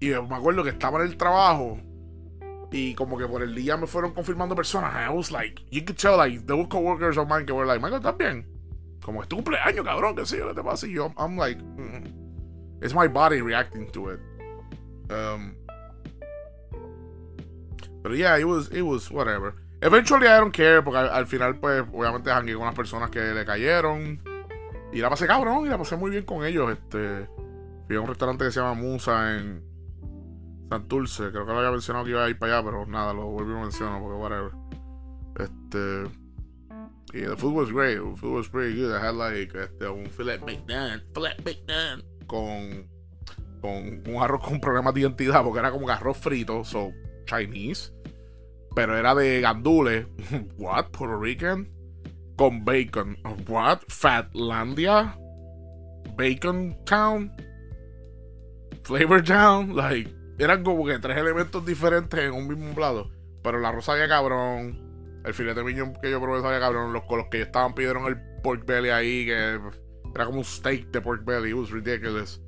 Y 0.00 0.08
me 0.08 0.36
acuerdo 0.36 0.64
que 0.64 0.70
estaba 0.70 1.00
en 1.00 1.06
el 1.06 1.18
trabajo. 1.18 1.78
Y 2.72 2.94
como 2.94 3.18
que 3.18 3.26
por 3.26 3.42
el 3.42 3.54
día 3.54 3.76
me 3.76 3.86
fueron 3.86 4.12
confirmando 4.12 4.54
personas. 4.54 4.94
I 4.94 5.12
was 5.12 5.32
like, 5.32 5.62
you 5.70 5.84
could 5.84 5.98
tell, 5.98 6.16
like, 6.16 6.46
the 6.46 6.66
coworkers 6.68 7.18
of 7.18 7.28
mine 7.28 7.44
que 7.44 7.54
were 7.54 7.66
like, 7.66 7.80
Michael, 7.80 8.00
¿estás 8.00 8.16
bien? 8.16 8.46
Como 9.02 9.22
es 9.22 9.28
tu 9.28 9.36
cumpleaños, 9.36 9.84
cabrón, 9.84 10.14
que 10.14 10.24
sé 10.24 10.38
yo, 10.38 10.48
¿qué 10.48 10.54
te 10.54 10.62
pasa? 10.62 10.86
Y 10.86 10.92
yo, 10.92 11.12
I'm 11.16 11.36
like, 11.36 11.60
mm, 11.60 12.82
it's 12.82 12.94
my 12.94 13.08
body 13.08 13.40
reacting 13.40 13.90
to 13.90 14.10
it. 14.10 14.20
Um, 15.10 15.56
yeah, 18.14 18.38
it 18.38 18.44
was, 18.44 18.68
it 18.68 18.82
was 18.82 19.10
whatever. 19.10 19.54
Eventually 19.82 20.28
I 20.28 20.38
don't 20.38 20.52
care, 20.52 20.82
porque 20.82 20.98
al, 20.98 21.26
final, 21.26 21.58
pues, 21.58 21.82
obviamente 21.92 22.30
jangué 22.30 22.52
con 22.52 22.62
unas 22.62 22.74
personas 22.74 23.10
que 23.10 23.20
le 23.20 23.44
cayeron. 23.44 24.20
Y 24.92 25.00
la 25.00 25.08
pasé 25.08 25.26
cabrón, 25.26 25.66
y 25.66 25.70
la 25.70 25.78
pasé 25.78 25.96
muy 25.96 26.10
bien 26.10 26.24
con 26.24 26.44
ellos. 26.44 26.70
Este, 26.70 27.28
fui 27.86 27.96
a 27.96 28.00
un 28.00 28.06
restaurante 28.06 28.44
que 28.44 28.52
se 28.52 28.60
llama 28.60 28.74
Musa 28.74 29.36
en 29.36 29.69
Santurce. 30.70 31.30
Creo 31.30 31.44
que 31.44 31.52
lo 31.52 31.58
había 31.58 31.72
mencionado 31.72 32.04
que 32.04 32.12
iba 32.12 32.24
a 32.24 32.30
ir 32.30 32.38
para 32.38 32.58
allá, 32.58 32.64
pero 32.64 32.86
nada, 32.86 33.12
lo 33.12 33.26
volví 33.26 33.52
a 33.52 33.60
mencionar 33.60 34.00
porque 34.00 34.16
whatever. 34.16 34.52
Este. 35.38 36.04
Y 37.12 37.22
the 37.22 37.36
food 37.36 37.54
was 37.54 37.72
great. 37.72 37.98
The 37.98 38.16
food 38.16 38.36
was 38.36 38.48
pretty 38.48 38.80
good. 38.80 38.94
I 38.94 39.00
had 39.00 39.16
like 39.16 39.52
este, 39.54 39.88
un 39.88 40.06
filet 40.06 40.40
McDonald's. 40.42 41.04
Filet 41.12 41.44
McDonald's. 41.44 42.04
Con, 42.28 42.88
con 43.60 44.02
un 44.06 44.22
arroz 44.22 44.44
con 44.44 44.60
problemas 44.60 44.94
de 44.94 45.00
identidad 45.00 45.42
porque 45.42 45.58
era 45.58 45.72
como 45.72 45.88
arroz 45.88 46.16
frito, 46.16 46.64
so 46.64 46.92
Chinese. 47.26 47.92
Pero 48.76 48.96
era 48.96 49.16
de 49.16 49.40
gandules. 49.40 50.06
What? 50.56 50.90
Puerto 50.92 51.18
Rican. 51.18 51.68
Con 52.36 52.64
bacon. 52.64 53.18
What? 53.48 53.80
Fatlandia. 53.88 55.16
Bacon 56.16 56.76
Town. 56.84 57.32
Flavor 58.84 59.20
Town. 59.20 59.74
Like 59.74 60.19
eran 60.40 60.64
como 60.64 60.86
que 60.86 60.98
tres 60.98 61.18
elementos 61.18 61.64
diferentes 61.64 62.18
en 62.18 62.32
un 62.32 62.48
mismo 62.48 62.74
plato. 62.74 63.10
Pero 63.42 63.60
la 63.60 63.72
rosa 63.72 63.92
sabía 63.92 64.08
cabrón. 64.08 64.88
El 65.24 65.34
filete 65.34 65.62
miñón 65.62 65.94
que 66.00 66.10
yo 66.10 66.20
probé 66.20 66.40
sabía 66.40 66.60
cabrón. 66.60 66.92
Los, 66.92 67.04
con 67.04 67.18
los 67.18 67.28
que 67.28 67.42
estaban 67.42 67.74
pidieron 67.74 68.06
el 68.06 68.16
pork 68.42 68.64
belly 68.64 68.88
ahí 68.88 69.26
que 69.26 69.60
era 70.14 70.24
como 70.24 70.38
un 70.38 70.44
steak 70.44 70.90
de 70.90 71.00
pork 71.00 71.24
belly. 71.24 71.50
It 71.50 71.54
was 71.54 71.70
ridiculous. 71.70 72.40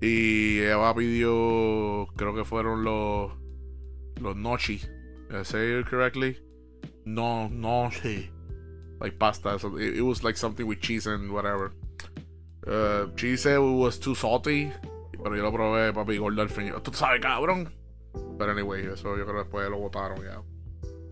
Y 0.00 0.60
Eva 0.60 0.94
pidió, 0.94 2.06
creo 2.16 2.34
que 2.34 2.44
fueron 2.44 2.84
los 2.84 3.32
los 4.20 4.36
nochi. 4.36 4.80
Did 5.30 5.44
say 5.44 5.78
it 5.78 5.86
correctly? 5.86 6.40
No, 7.04 7.48
nochi. 7.48 8.30
Like 9.00 9.18
pasta. 9.18 9.58
It, 9.78 9.98
it, 9.98 10.02
was 10.02 10.22
like 10.22 10.36
something 10.36 10.66
with 10.66 10.80
cheese 10.80 11.06
and 11.06 11.32
whatever. 11.32 11.72
Uh, 12.66 13.06
it 13.16 13.58
was 13.58 13.98
too 13.98 14.14
salty. 14.14 14.72
Pero 15.22 15.36
yo 15.36 15.42
lo 15.42 15.52
probé, 15.52 15.92
papi, 15.92 16.18
gordo 16.18 16.42
al 16.42 16.48
fin. 16.48 16.72
Tú 16.82 16.92
sabes, 16.92 17.20
cabrón. 17.20 17.72
But 18.12 18.48
anyway, 18.48 18.86
eso 18.86 19.16
yo 19.16 19.24
creo 19.24 19.34
que 19.34 19.42
después 19.42 19.68
lo 19.68 19.78
botaron 19.78 20.22
ya. 20.22 20.42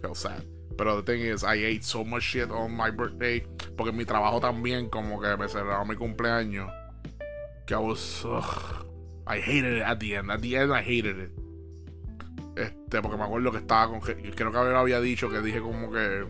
Felt 0.01 0.17
sad. 0.17 0.43
Pero 0.77 1.03
the 1.03 1.13
thing 1.13 1.23
is, 1.23 1.43
I 1.43 1.65
ate 1.65 1.83
so 1.83 2.05
much 2.05 2.23
shit 2.23 2.51
on 2.51 2.77
my 2.77 2.91
birthday. 2.91 3.41
Porque 3.77 3.93
mi 3.93 4.05
trabajo 4.05 4.41
también, 4.41 4.89
como 4.89 5.21
que 5.21 5.37
me 5.37 5.49
celebraron 5.49 5.89
mi 5.89 5.97
cumpleaños. 5.97 6.71
Que 7.67 7.75
I 7.75 7.79
was. 7.79 8.25
Ugh, 8.25 8.87
I 9.27 9.41
hated 9.41 9.79
it 9.79 9.83
at 9.83 9.99
the 9.99 10.15
end. 10.15 10.31
At 10.31 10.41
the 10.41 10.57
end, 10.57 10.73
I 10.73 10.83
hated 10.83 11.19
it. 11.19 11.31
Este, 12.57 13.03
porque 13.03 13.17
me 13.17 13.25
acuerdo 13.25 13.51
que 13.51 13.59
estaba 13.59 13.89
con. 13.89 14.01
Creo 14.01 14.53
que 14.53 14.59
había 14.59 15.01
dicho 15.01 15.29
que 15.29 15.41
dije 15.41 15.61
como 15.61 15.91
que. 15.91 16.27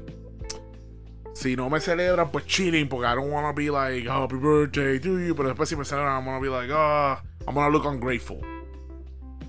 Si 1.37 1.55
no 1.55 1.69
me 1.69 1.81
celebran, 1.81 2.31
pues 2.31 2.47
chilling, 2.47 2.89
porque 2.89 3.05
I 3.05 3.15
don't 3.15 3.31
wanna 3.31 3.53
be 3.53 3.69
like, 3.69 4.09
oh, 4.09 4.23
happy 4.23 4.37
birthday 4.37 4.99
to 4.99 5.19
you. 5.19 5.35
Pero 5.35 5.51
después 5.51 5.69
si 5.69 5.77
me 5.77 5.85
celebran, 5.85 6.17
I'm 6.17 6.25
gonna 6.25 6.41
be 6.41 6.49
like, 6.49 6.71
oh, 6.73 7.19
I'm 7.47 7.55
gonna 7.55 7.69
look 7.69 7.85
ungrateful. 7.85 8.41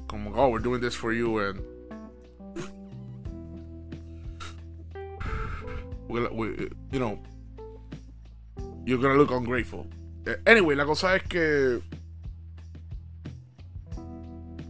Como, 0.05 0.33
oh, 0.35 0.49
we're 0.49 0.59
doing 0.59 0.81
this 0.81 0.95
for 0.95 1.13
you 1.13 1.39
and. 1.39 1.61
We, 6.09 6.27
we, 6.27 6.69
you 6.91 6.99
know, 6.99 7.19
you're 8.85 8.99
gonna 8.99 9.17
look 9.17 9.31
ungrateful. 9.31 9.87
Eh, 10.25 10.35
anyway, 10.45 10.75
la 10.75 10.83
cosa 10.83 11.15
es 11.15 11.23
que 11.23 11.81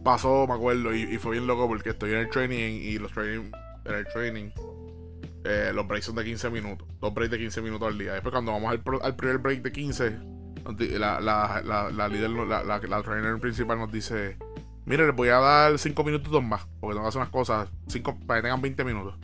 pasó, 0.04 0.46
me 0.46 0.54
acuerdo, 0.54 0.94
y, 0.94 1.18
fue 1.18 1.32
bien 1.32 1.48
loco 1.48 1.66
porque 1.66 1.90
estoy 1.90 2.12
en 2.12 2.18
el 2.18 2.30
training 2.30 2.80
y 2.80 2.98
los 2.98 3.10
training, 3.10 3.50
en 3.86 3.94
el 3.94 4.06
training, 4.06 4.50
eh, 5.44 5.70
los 5.74 5.86
breaks 5.86 6.06
son 6.06 6.16
de 6.16 6.24
15 6.24 6.50
minutos, 6.50 6.86
dos 7.00 7.14
breaks 7.14 7.30
de 7.30 7.38
15 7.38 7.62
minutos 7.62 7.88
al 7.88 7.98
día. 7.98 8.12
Después 8.14 8.32
cuando 8.32 8.52
vamos 8.52 8.70
al, 8.70 9.16
primer 9.16 9.38
break 9.38 9.62
de 9.62 9.72
15, 9.72 10.18
la, 10.98 11.20
la, 11.20 12.08
líder, 12.08 12.30
la, 12.30 13.02
trainer 13.02 13.38
principal 13.40 13.78
nos 13.78 13.92
dice, 13.92 14.36
mire, 14.84 15.06
les 15.06 15.14
voy 15.14 15.28
a 15.28 15.38
dar 15.38 15.78
5 15.78 16.04
minutos 16.04 16.42
más, 16.42 16.66
porque 16.80 16.94
tengo 16.94 17.04
que 17.04 17.08
hacer 17.08 17.20
unas 17.20 17.30
cosas, 17.30 17.68
cinco, 17.86 18.18
para 18.26 18.40
que 18.40 18.46
tengan 18.46 18.62
20 18.62 18.84
minutos. 18.84 19.14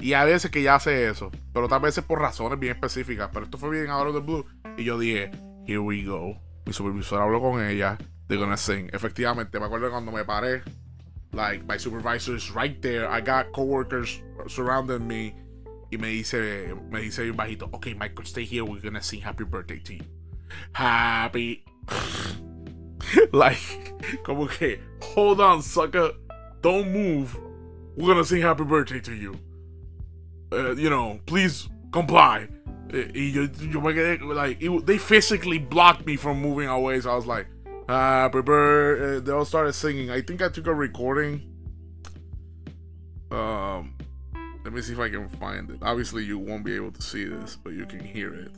Y 0.00 0.12
a 0.12 0.24
veces 0.24 0.50
que 0.50 0.62
ya 0.62 0.76
hace 0.76 1.08
eso, 1.08 1.30
pero 1.52 1.66
otras 1.66 1.82
veces 1.82 2.04
por 2.04 2.20
razones 2.20 2.58
bien 2.60 2.74
específicas. 2.74 3.30
Pero 3.32 3.46
esto 3.46 3.58
fue 3.58 3.70
bien 3.70 3.90
ahora 3.90 4.12
de 4.12 4.20
Blue. 4.20 4.46
Y 4.76 4.84
yo 4.84 4.96
dije, 4.96 5.32
here 5.66 5.80
we 5.80 6.04
go. 6.04 6.40
Mi 6.66 6.72
supervisor 6.72 7.20
habló 7.20 7.40
con 7.40 7.60
ella 7.60 7.98
they're 8.28 8.38
gonna 8.38 8.56
sing. 8.56 8.90
Efectivamente, 8.92 9.58
me 9.58 9.66
acuerdo 9.66 9.90
cuando 9.90 10.12
me 10.12 10.22
paré, 10.24 10.62
like 11.32 11.64
my 11.66 11.78
supervisor 11.78 12.36
is 12.36 12.50
right 12.54 12.80
there. 12.80 13.08
I 13.08 13.20
got 13.20 13.52
coworkers 13.52 14.22
surrounding 14.48 15.06
me. 15.06 15.34
Y 15.90 15.96
me 15.96 16.08
dice, 16.08 16.74
me 16.90 17.00
dice 17.00 17.22
bien 17.22 17.36
bajito, 17.36 17.72
okay, 17.74 17.94
Michael, 17.94 18.24
stay 18.26 18.44
here. 18.44 18.64
We're 18.64 18.80
gonna 18.80 19.02
sing 19.02 19.20
happy 19.20 19.44
birthday 19.44 19.78
to 19.78 19.94
you. 19.94 20.02
Happy. 20.72 21.64
like, 23.32 23.94
como 24.22 24.46
que, 24.46 24.78
hold 25.02 25.40
on, 25.40 25.62
sucker. 25.62 26.12
Don't 26.60 26.92
move. 26.92 27.36
We're 27.96 28.08
gonna 28.08 28.24
sing 28.24 28.42
happy 28.42 28.64
birthday 28.64 29.00
to 29.00 29.14
you. 29.14 29.38
Uh, 30.52 30.74
you 30.74 30.90
know, 30.90 31.20
please 31.26 31.68
comply. 31.92 32.48
Y 32.92 33.32
yo, 33.34 33.42
yo 33.42 33.80
me 33.80 33.92
quedé, 33.92 34.34
like, 34.34 34.62
it, 34.62 34.86
they 34.86 34.98
physically 34.98 35.58
blocked 35.58 36.06
me 36.06 36.16
from 36.16 36.40
moving 36.40 36.68
away. 36.68 37.00
So 37.00 37.10
I 37.10 37.16
was 37.16 37.26
like, 37.26 37.46
Happy 37.88 38.42
birthday. 38.42 39.16
Uh, 39.16 39.20
they 39.20 39.32
all 39.32 39.46
started 39.46 39.72
singing. 39.72 40.10
I 40.10 40.20
think 40.20 40.42
I 40.42 40.50
took 40.50 40.66
a 40.66 40.74
recording. 40.74 41.42
Um, 43.30 43.94
let 44.68 44.74
me 44.74 44.82
see 44.82 44.92
if 44.92 44.98
I 44.98 45.08
can 45.08 45.30
find 45.30 45.70
it. 45.70 45.78
Obviously, 45.80 46.24
you 46.24 46.38
won't 46.38 46.62
be 46.62 46.76
able 46.76 46.92
to 46.92 47.00
see 47.00 47.24
this, 47.24 47.56
but 47.56 47.72
you 47.72 47.86
can 47.86 48.00
hear 48.00 48.34
it. 48.34 48.50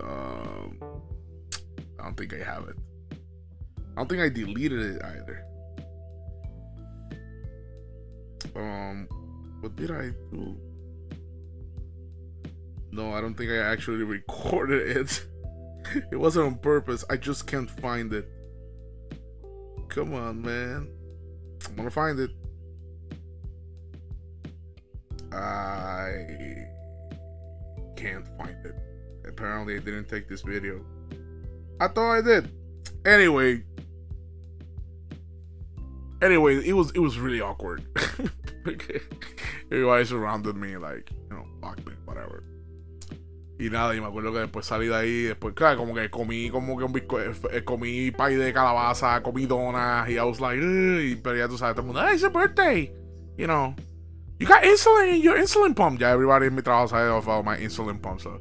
Um, 0.00 0.78
I 1.98 2.04
don't 2.04 2.16
think 2.16 2.32
I 2.32 2.44
have 2.44 2.68
it. 2.68 2.76
I 3.10 3.96
don't 3.96 4.08
think 4.08 4.22
I 4.22 4.28
deleted 4.28 4.78
it 4.78 5.02
either. 5.04 5.44
Um, 8.54 9.08
what 9.62 9.74
did 9.74 9.90
I 9.90 10.10
do? 10.30 10.56
No, 12.92 13.14
I 13.14 13.20
don't 13.20 13.34
think 13.34 13.50
I 13.50 13.56
actually 13.56 14.04
recorded 14.04 14.96
it. 14.96 15.26
it 16.12 16.16
wasn't 16.16 16.46
on 16.46 16.54
purpose. 16.58 17.04
I 17.10 17.16
just 17.16 17.48
can't 17.48 17.68
find 17.80 18.12
it. 18.12 18.28
Come 19.88 20.14
on, 20.14 20.40
man. 20.40 20.88
I'm 21.66 21.74
gonna 21.74 21.90
find 21.90 22.20
it. 22.20 22.30
I 25.32 26.66
can't 27.96 28.26
find 28.38 28.56
it. 28.64 28.74
Apparently, 29.26 29.76
I 29.76 29.80
didn't 29.80 30.08
take 30.08 30.28
this 30.28 30.42
video. 30.42 30.84
I 31.80 31.88
thought 31.88 32.12
I 32.12 32.22
did. 32.22 32.50
Anyway. 33.04 33.62
Anyway, 36.22 36.66
it 36.66 36.72
was 36.72 36.90
it 36.92 36.98
was 36.98 37.18
really 37.18 37.40
awkward. 37.40 37.84
Everybody 39.70 40.04
surrounded 40.04 40.56
me 40.56 40.76
like, 40.76 41.10
you 41.10 41.36
know, 41.36 41.44
fuck 41.60 41.84
me, 41.86 41.92
whatever. 42.04 42.42
Y 43.58 43.70
nada, 43.70 43.94
y 43.94 44.00
me 44.00 44.06
acuerdo 44.06 44.32
que 44.32 44.40
después 44.40 44.66
salí 44.66 44.86
de 44.86 44.94
ahí, 44.94 45.22
después, 45.22 45.54
claro, 45.54 45.78
como 45.78 45.94
que 45.94 46.10
comí 46.10 46.50
como 46.50 46.76
que 46.76 46.84
un 46.84 46.92
bizcocho, 46.92 47.50
eh, 47.50 47.64
comí 47.64 48.10
pay 48.10 48.34
de 48.34 48.52
calabaza, 48.52 49.22
comí 49.22 49.46
donas, 49.46 50.08
y 50.10 50.16
I 50.16 50.20
was 50.20 50.40
like, 50.40 50.62
y, 50.62 51.16
pero 51.16 51.36
ya 51.36 51.48
tú 51.48 51.56
sabes, 51.56 51.74
todo 51.74 51.82
el 51.82 51.86
mundo, 51.86 52.02
hey, 52.06 52.14
it's 52.14 52.22
your 52.22 52.30
birthday, 52.30 52.92
you 53.38 53.46
know. 53.46 53.74
You 54.38 54.46
got 54.46 54.62
insulin 54.62 55.14
in 55.14 55.22
your 55.22 55.38
insulin 55.38 55.74
pump. 55.74 56.00
Ya 56.00 56.10
everybody 56.10 56.46
en 56.46 56.54
mi 56.54 56.62
trabajo 56.62 56.88
sabe 56.88 57.08
of 57.08 57.28
uh, 57.28 57.42
my 57.42 57.56
insulin 57.56 58.00
pump, 58.00 58.20
so, 58.20 58.38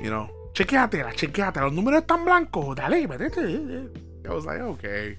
you 0.00 0.10
know. 0.10 0.28
Chequeatela, 0.54 1.12
chequeate, 1.14 1.60
los 1.60 1.72
números 1.72 2.02
están 2.02 2.24
blancos, 2.24 2.74
dale, 2.74 3.06
metete. 3.06 3.90
I 4.26 4.32
was 4.32 4.46
like, 4.46 4.60
okay. 4.60 5.18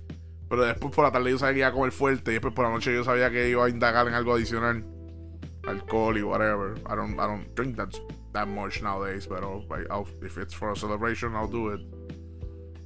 Pero 0.50 0.66
después 0.66 0.94
por 0.94 1.06
la 1.06 1.12
tarde 1.12 1.32
yo 1.32 1.38
sabía 1.38 1.72
comer 1.72 1.92
fuerte, 1.92 2.32
y 2.32 2.34
después 2.34 2.54
por 2.54 2.66
la 2.66 2.72
noche 2.72 2.94
yo 2.94 3.04
sabía 3.04 3.30
que 3.30 3.50
iba 3.50 3.66
a 3.66 3.70
indagar 3.70 4.08
en 4.08 4.14
algo 4.14 4.34
adicional. 4.34 4.84
Alcohol 5.68 6.18
y 6.18 6.24
whatever. 6.24 6.76
I 6.88 6.96
don't, 6.96 7.20
I 7.20 7.28
don't 7.28 7.56
drink 7.56 7.78
that 7.78 7.96
that 8.34 8.48
much 8.48 8.82
nowadays, 8.82 9.28
but 9.28 9.44
I'll, 9.44 9.64
I'll, 9.90 10.08
if 10.22 10.38
it's 10.38 10.54
for 10.54 10.72
a 10.72 10.76
celebration, 10.76 11.36
I'll 11.36 11.48
do 11.48 11.70
it. 11.70 11.82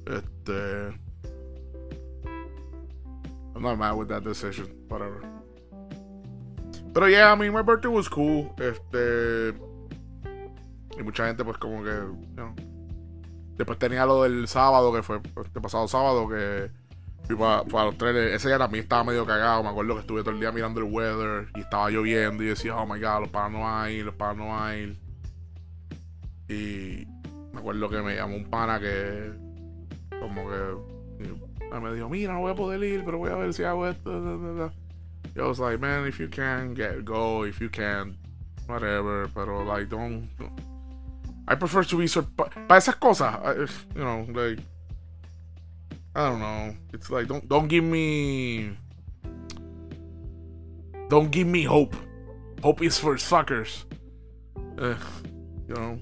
Este. 0.06 0.94
I'm 3.54 3.62
not 3.62 3.78
mad 3.78 3.92
with 3.92 4.08
that 4.08 4.22
decision, 4.22 4.66
whatever. 4.88 5.22
Pero 6.96 7.10
yeah, 7.10 7.30
I 7.30 7.36
mean, 7.36 7.52
my 7.52 7.60
birthday 7.60 7.90
was 7.90 8.08
cool. 8.08 8.54
Este. 8.56 9.52
Y 10.98 11.02
mucha 11.02 11.26
gente, 11.26 11.44
pues, 11.44 11.58
como 11.58 11.84
que. 11.84 11.90
You 11.90 12.34
know, 12.36 12.54
después 13.58 13.78
tenía 13.78 14.06
lo 14.06 14.22
del 14.22 14.48
sábado, 14.48 14.90
que 14.94 15.02
fue 15.02 15.20
este 15.44 15.60
pasado 15.60 15.86
sábado, 15.88 16.26
que 16.26 16.70
fui 17.26 17.36
para, 17.36 17.84
los 17.84 17.98
trenes. 17.98 18.32
Ese 18.32 18.48
día 18.48 18.56
también 18.56 18.84
estaba 18.84 19.04
medio 19.04 19.26
cagado. 19.26 19.62
Me 19.62 19.68
acuerdo 19.68 19.92
que 19.92 20.00
estuve 20.00 20.22
todo 20.22 20.30
el 20.30 20.40
día 20.40 20.52
mirando 20.52 20.80
el 20.80 20.90
weather 20.90 21.48
y 21.54 21.60
estaba 21.60 21.90
lloviendo. 21.90 22.42
Y 22.42 22.46
decía, 22.46 22.74
oh 22.74 22.86
my 22.86 22.98
god, 22.98 23.20
los 23.20 23.28
panos 23.28 23.60
no 23.60 23.68
hay, 23.68 24.02
los 24.02 24.14
panos 24.14 24.46
no 24.46 24.58
hay. 24.58 24.98
Y 26.48 27.06
me 27.52 27.58
acuerdo 27.58 27.90
que 27.90 28.00
me 28.00 28.16
llamó 28.16 28.36
un 28.36 28.48
pana 28.48 28.80
que 28.80 29.32
como 30.18 30.48
que 30.48 31.78
me 31.78 31.92
dijo, 31.92 32.08
mira, 32.08 32.32
no 32.32 32.40
voy 32.40 32.52
a 32.52 32.56
poder 32.56 32.82
ir, 32.82 33.04
pero 33.04 33.18
voy 33.18 33.28
a 33.28 33.34
ver 33.34 33.52
si 33.52 33.64
hago 33.64 33.86
esto. 33.86 34.72
I 35.38 35.42
was 35.42 35.60
like, 35.60 35.80
man, 35.80 36.06
if 36.06 36.18
you 36.18 36.28
can, 36.28 36.72
get 36.74 37.04
go. 37.04 37.42
If 37.42 37.60
you 37.60 37.68
can, 37.68 38.16
whatever. 38.66 39.28
But 39.28 39.48
like, 39.48 39.90
don't... 39.90 40.28
I 41.46 41.54
prefer 41.54 41.84
to 41.84 41.98
be... 41.98 42.08
Para 42.08 42.50
esas 42.80 42.98
cosas, 42.98 43.70
you 43.94 44.02
know, 44.02 44.26
like... 44.32 44.58
I 46.14 46.30
don't 46.30 46.40
know. 46.40 46.74
It's 46.94 47.10
like, 47.10 47.28
don't, 47.28 47.46
don't 47.48 47.68
give 47.68 47.84
me... 47.84 48.76
Don't 51.08 51.30
give 51.30 51.46
me 51.46 51.64
hope. 51.64 51.94
Hope 52.62 52.82
is 52.82 52.98
for 52.98 53.18
suckers. 53.18 53.84
Uh, 54.78 54.96
you 55.68 55.74
know? 55.74 56.00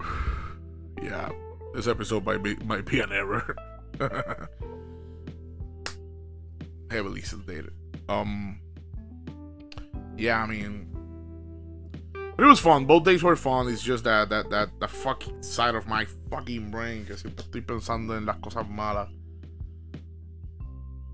yeah, 1.02 1.30
this 1.74 1.86
episode 1.86 2.24
might 2.24 2.42
be 2.42 2.56
might 2.56 2.84
be 2.84 3.00
an 3.00 3.12
error. 3.12 3.54
Heavily 6.90 7.22
sedated. 7.22 7.70
Um, 8.08 8.60
yeah, 10.16 10.42
I 10.42 10.46
mean, 10.46 10.88
it 12.14 12.44
was 12.44 12.60
fun. 12.60 12.86
Both 12.86 13.04
days 13.04 13.22
were 13.22 13.36
fun. 13.36 13.68
It's 13.68 13.82
just 13.82 14.04
that 14.04 14.28
that 14.30 14.50
that 14.50 14.68
the 14.80 14.88
fucking 14.88 15.42
side 15.42 15.74
of 15.74 15.86
my 15.86 16.06
fucking 16.30 16.70
brain 16.70 17.06
que 17.06 17.16
siempre 17.16 17.44
estoy 17.44 17.62
pensando 17.64 18.16
en 18.16 18.26
las 18.26 18.36
cosas 18.38 18.66
malas. 18.68 19.08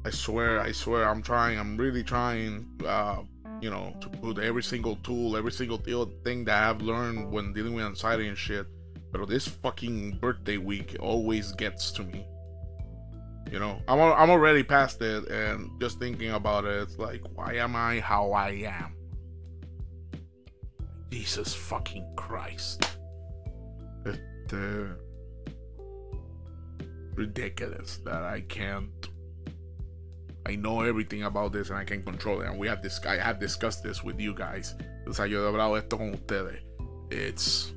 I 0.05 0.11
swear, 0.11 0.61
I 0.61 0.73
swear, 0.73 1.09
I'm 1.09 1.23
trying. 1.23 1.59
I'm 1.59 1.77
really 1.77 2.03
trying. 2.03 2.67
Uh, 2.85 3.23
you 3.61 3.71
know, 3.71 3.95
to 4.01 4.09
put 4.09 4.39
every 4.39 4.63
single 4.63 4.97
tool, 4.97 5.37
every 5.37 5.51
single 5.53 5.79
thing 5.79 6.45
that 6.45 6.63
I've 6.63 6.81
learned 6.81 7.31
when 7.31 7.53
dealing 7.53 7.75
with 7.75 7.85
anxiety 7.85 8.29
and 8.29 8.39
shit. 8.39 8.67
But 9.11 9.29
this 9.29 9.49
fucking 9.49 10.19
birthday 10.21 10.59
week 10.59 10.97
always 11.01 11.53
gets 11.53 11.91
to 11.93 12.05
me. 12.05 12.27
You 13.51 13.59
know, 13.59 13.81
I'm 13.89 14.01
I'm 14.01 14.31
already 14.31 14.63
past 14.63 15.01
it, 15.01 15.29
and 15.29 15.71
just 15.81 15.99
thinking 15.99 16.33
about 16.33 16.65
it, 16.65 16.83
it's 16.83 16.99
like, 16.99 17.23
why 17.35 17.55
am 17.55 17.75
I 17.77 18.01
how 18.01 18.33
I 18.33 18.51
am? 18.51 18.95
Jesus 21.11 21.55
fucking 21.55 22.07
Christ! 22.17 22.85
It, 24.05 24.21
uh, 24.53 24.95
ridiculous 27.15 27.99
that 28.05 28.23
I 28.23 28.43
can't 28.43 29.09
I 30.49 30.57
know 30.57 30.81
everything 30.81 31.25
about 31.25 31.53
this 31.53 31.69
and 31.69 31.79
I 31.79 31.85
can 31.85 32.03
control 32.03 32.41
it. 32.41 32.47
And 32.49 32.59
we 32.59 32.67
have 32.69 32.83
this 32.83 32.99
I 33.05 33.17
have 33.17 33.39
discussed 33.39 33.83
this 33.83 34.03
with 34.03 34.19
you 34.19 34.35
guys. 34.35 34.75
Hablado 35.07 35.77
esto 35.77 35.99
con 35.99 36.15
ustedes. 36.15 36.61
It's 37.11 37.73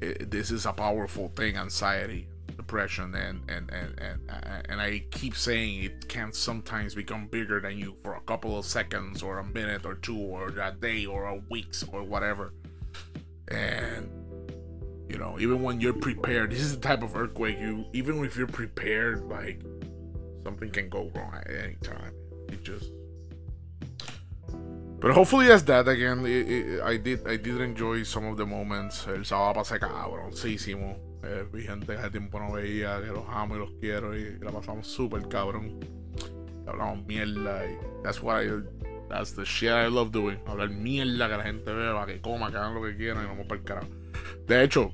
it, 0.00 0.30
this 0.30 0.50
is 0.50 0.64
a 0.64 0.72
powerful 0.72 1.28
thing, 1.34 1.56
anxiety, 1.56 2.28
depression, 2.70 3.12
and 3.16 3.42
and 3.48 3.68
and 3.72 3.98
and 3.98 4.66
and 4.68 4.80
I 4.80 5.02
keep 5.10 5.36
saying 5.36 5.82
it 5.82 6.08
can 6.08 6.32
sometimes 6.32 6.94
become 6.94 7.26
bigger 7.26 7.60
than 7.60 7.76
you 7.76 7.96
for 8.04 8.14
a 8.14 8.20
couple 8.20 8.56
of 8.56 8.64
seconds 8.64 9.24
or 9.24 9.38
a 9.38 9.44
minute 9.44 9.84
or 9.84 9.96
two 9.96 10.16
or 10.16 10.48
a 10.50 10.72
day 10.78 11.04
or 11.04 11.26
a 11.26 11.40
weeks 11.50 11.84
or 11.92 12.04
whatever. 12.04 12.52
And 13.48 14.08
you 15.08 15.18
know, 15.18 15.36
even 15.40 15.62
when 15.62 15.80
you're 15.80 15.92
prepared, 15.92 16.52
this 16.52 16.60
is 16.60 16.76
the 16.76 16.80
type 16.80 17.02
of 17.02 17.16
earthquake 17.16 17.58
you 17.58 17.86
even 17.92 18.24
if 18.24 18.36
you're 18.36 18.46
prepared, 18.46 19.24
like 19.24 19.60
something 20.44 20.70
can 20.70 20.88
go 20.88 21.10
wrong 21.16 21.34
at 21.34 21.50
any 21.50 21.74
time. 21.82 22.14
It 22.48 22.62
just. 22.62 22.99
But 25.00 25.12
hopefully 25.12 25.48
that's 25.48 25.62
that 25.62 25.88
again. 25.88 26.26
It, 26.26 26.82
I 26.82 26.98
did 26.98 27.26
I 27.26 27.38
did 27.38 27.60
enjoy 27.60 28.04
some 28.04 28.26
of 28.26 28.36
the 28.36 28.44
moments. 28.44 29.06
El 29.06 29.24
sábado 29.24 29.54
pasé 29.54 29.80
cabroncísimo. 29.80 30.98
Eh, 31.22 31.46
vi 31.50 31.62
gente 31.62 31.86
que 31.86 31.96
hace 31.96 32.10
tiempo 32.10 32.38
no 32.38 32.52
veía, 32.52 33.00
que 33.00 33.06
los 33.06 33.24
amo 33.28 33.56
y 33.56 33.58
los 33.58 33.70
quiero 33.80 34.16
y, 34.16 34.38
la 34.40 34.50
pasamos 34.50 34.86
súper 34.86 35.26
cabrón. 35.28 35.80
Hablamos 36.66 37.06
mierda 37.06 37.64
y 37.66 37.78
that's 38.02 38.22
what 38.22 38.42
I 38.42 38.62
that's 39.08 39.34
the 39.34 39.44
shit 39.44 39.70
I 39.70 39.88
love 39.88 40.10
doing. 40.12 40.38
Hablar 40.46 40.68
mierda 40.68 41.28
que 41.30 41.36
la 41.36 41.44
gente 41.44 41.72
vea, 41.72 42.04
que 42.04 42.20
coma, 42.20 42.50
que 42.50 42.58
hagan 42.58 42.74
lo 42.74 42.82
que 42.82 42.94
quieran 42.94 43.24
y 43.24 43.26
vamos 43.26 43.46
para 43.46 43.60
el 43.60 43.66
carajo. 43.66 43.88
De 44.46 44.62
hecho, 44.62 44.92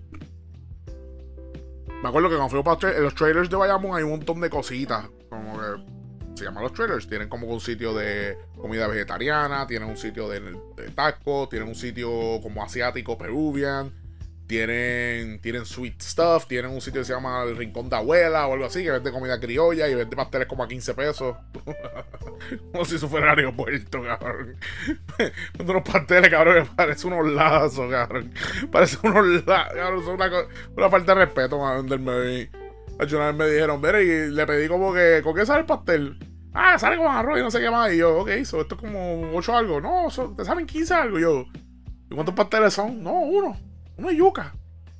me 2.00 2.08
acuerdo 2.08 2.28
que 2.28 2.36
cuando 2.36 2.50
fuimos 2.50 2.76
para 2.76 3.00
los 3.00 3.14
trailers 3.14 3.50
de 3.50 3.56
Bayamón 3.56 3.96
hay 3.96 4.04
un 4.04 4.10
montón 4.10 4.40
de 4.40 4.50
cositas. 4.50 5.08
Como 5.28 5.58
que 5.58 5.95
se 6.36 6.44
llaman 6.44 6.62
los 6.62 6.72
trailers. 6.72 7.08
Tienen 7.08 7.28
como 7.28 7.46
un 7.46 7.60
sitio 7.60 7.94
de 7.94 8.38
comida 8.56 8.86
vegetariana, 8.86 9.66
tienen 9.66 9.88
un 9.88 9.96
sitio 9.96 10.28
de, 10.28 10.40
de 10.40 10.90
tacos, 10.94 11.48
tienen 11.48 11.68
un 11.68 11.74
sitio 11.74 12.40
como 12.42 12.62
asiático, 12.62 13.18
peruvian 13.18 13.92
tienen, 14.46 15.40
tienen 15.40 15.66
sweet 15.66 16.00
stuff, 16.00 16.46
tienen 16.46 16.70
un 16.70 16.80
sitio 16.80 17.00
que 17.00 17.04
se 17.04 17.12
llama 17.12 17.42
el 17.42 17.56
Rincón 17.56 17.88
de 17.88 17.96
Abuela 17.96 18.46
o 18.46 18.52
algo 18.52 18.66
así, 18.66 18.82
que 18.82 18.90
vende 18.90 19.10
comida 19.10 19.40
criolla 19.40 19.88
y 19.88 19.94
vende 19.94 20.14
pasteles 20.14 20.46
como 20.46 20.62
a 20.62 20.68
15 20.68 20.94
pesos. 20.94 21.36
como 22.72 22.84
si 22.84 22.96
eso 22.96 23.08
fuera 23.08 23.30
aeropuerto, 23.30 24.02
cabrón. 24.02 24.56
vende 25.18 25.72
unos 25.72 25.82
pasteles, 25.82 26.30
cabrón, 26.30 26.64
que 26.64 26.70
parece 26.74 27.06
unos 27.08 27.26
lazos, 27.26 27.90
cabrón. 27.90 28.32
Parece 28.70 28.98
unos 29.02 29.44
lazos, 29.44 29.74
cabrón. 29.74 30.00
Es 30.00 30.06
una, 30.76 30.90
falta 30.90 31.14
de 31.14 31.24
respeto 31.24 31.66
a 31.66 31.76
venderme 31.76 32.12
ahí. 32.12 32.50
Una 32.98 33.26
vez 33.26 33.36
me 33.36 33.48
dijeron, 33.48 33.80
mire, 33.80 34.04
y 34.04 34.30
le 34.30 34.46
pedí 34.46 34.68
como 34.68 34.92
que, 34.92 35.20
¿con 35.22 35.34
qué 35.34 35.44
sale 35.44 35.60
el 35.60 35.66
pastel? 35.66 36.18
Ah, 36.54 36.78
sale 36.78 36.96
con 36.96 37.06
arroz 37.06 37.38
y 37.38 37.42
no 37.42 37.50
sé 37.50 37.60
qué 37.60 37.70
más. 37.70 37.92
Y 37.92 37.98
yo, 37.98 38.20
ok, 38.20 38.28
esto 38.28 38.62
es 38.62 38.74
como 38.74 39.30
8 39.34 39.56
algo. 39.56 39.80
No, 39.80 40.08
te 40.36 40.44
salen 40.44 40.66
15 40.66 40.94
algo. 40.94 41.18
Y 41.18 41.22
yo, 41.22 41.44
¿y 42.10 42.14
cuántos 42.14 42.34
pasteles 42.34 42.72
son? 42.72 43.02
No, 43.02 43.12
uno 43.12 43.56
una 43.96 44.12
yuca. 44.12 44.54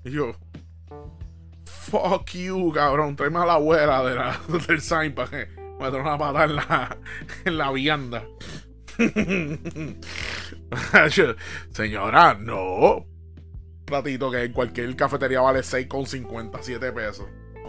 Y 0.04 0.12
yo, 0.12 0.35
fuck 1.64 2.30
you, 2.30 2.72
cabrón, 2.72 3.16
tráeme 3.16 3.38
a 3.38 3.46
la 3.46 3.54
abuela 3.54 4.04
de 4.04 4.14
la, 4.14 4.40
del 4.68 4.80
sign 4.80 5.14
para 5.14 5.30
que 5.30 5.48
me 5.80 5.90
traiga 5.90 6.02
una 6.02 6.18
patada 6.18 6.44
en 6.44 6.56
la, 6.56 6.96
en 7.44 7.59
la 7.59 7.72
vianda. 7.72 8.24
Señora, 11.70 12.35
no. 12.35 13.04
Platito 13.85 14.30
que 14.30 14.44
en 14.44 14.52
cualquier 14.52 14.96
cafetería 14.96 15.40
vale 15.40 15.61
6,57 15.61 16.92
pesos. 16.92 17.26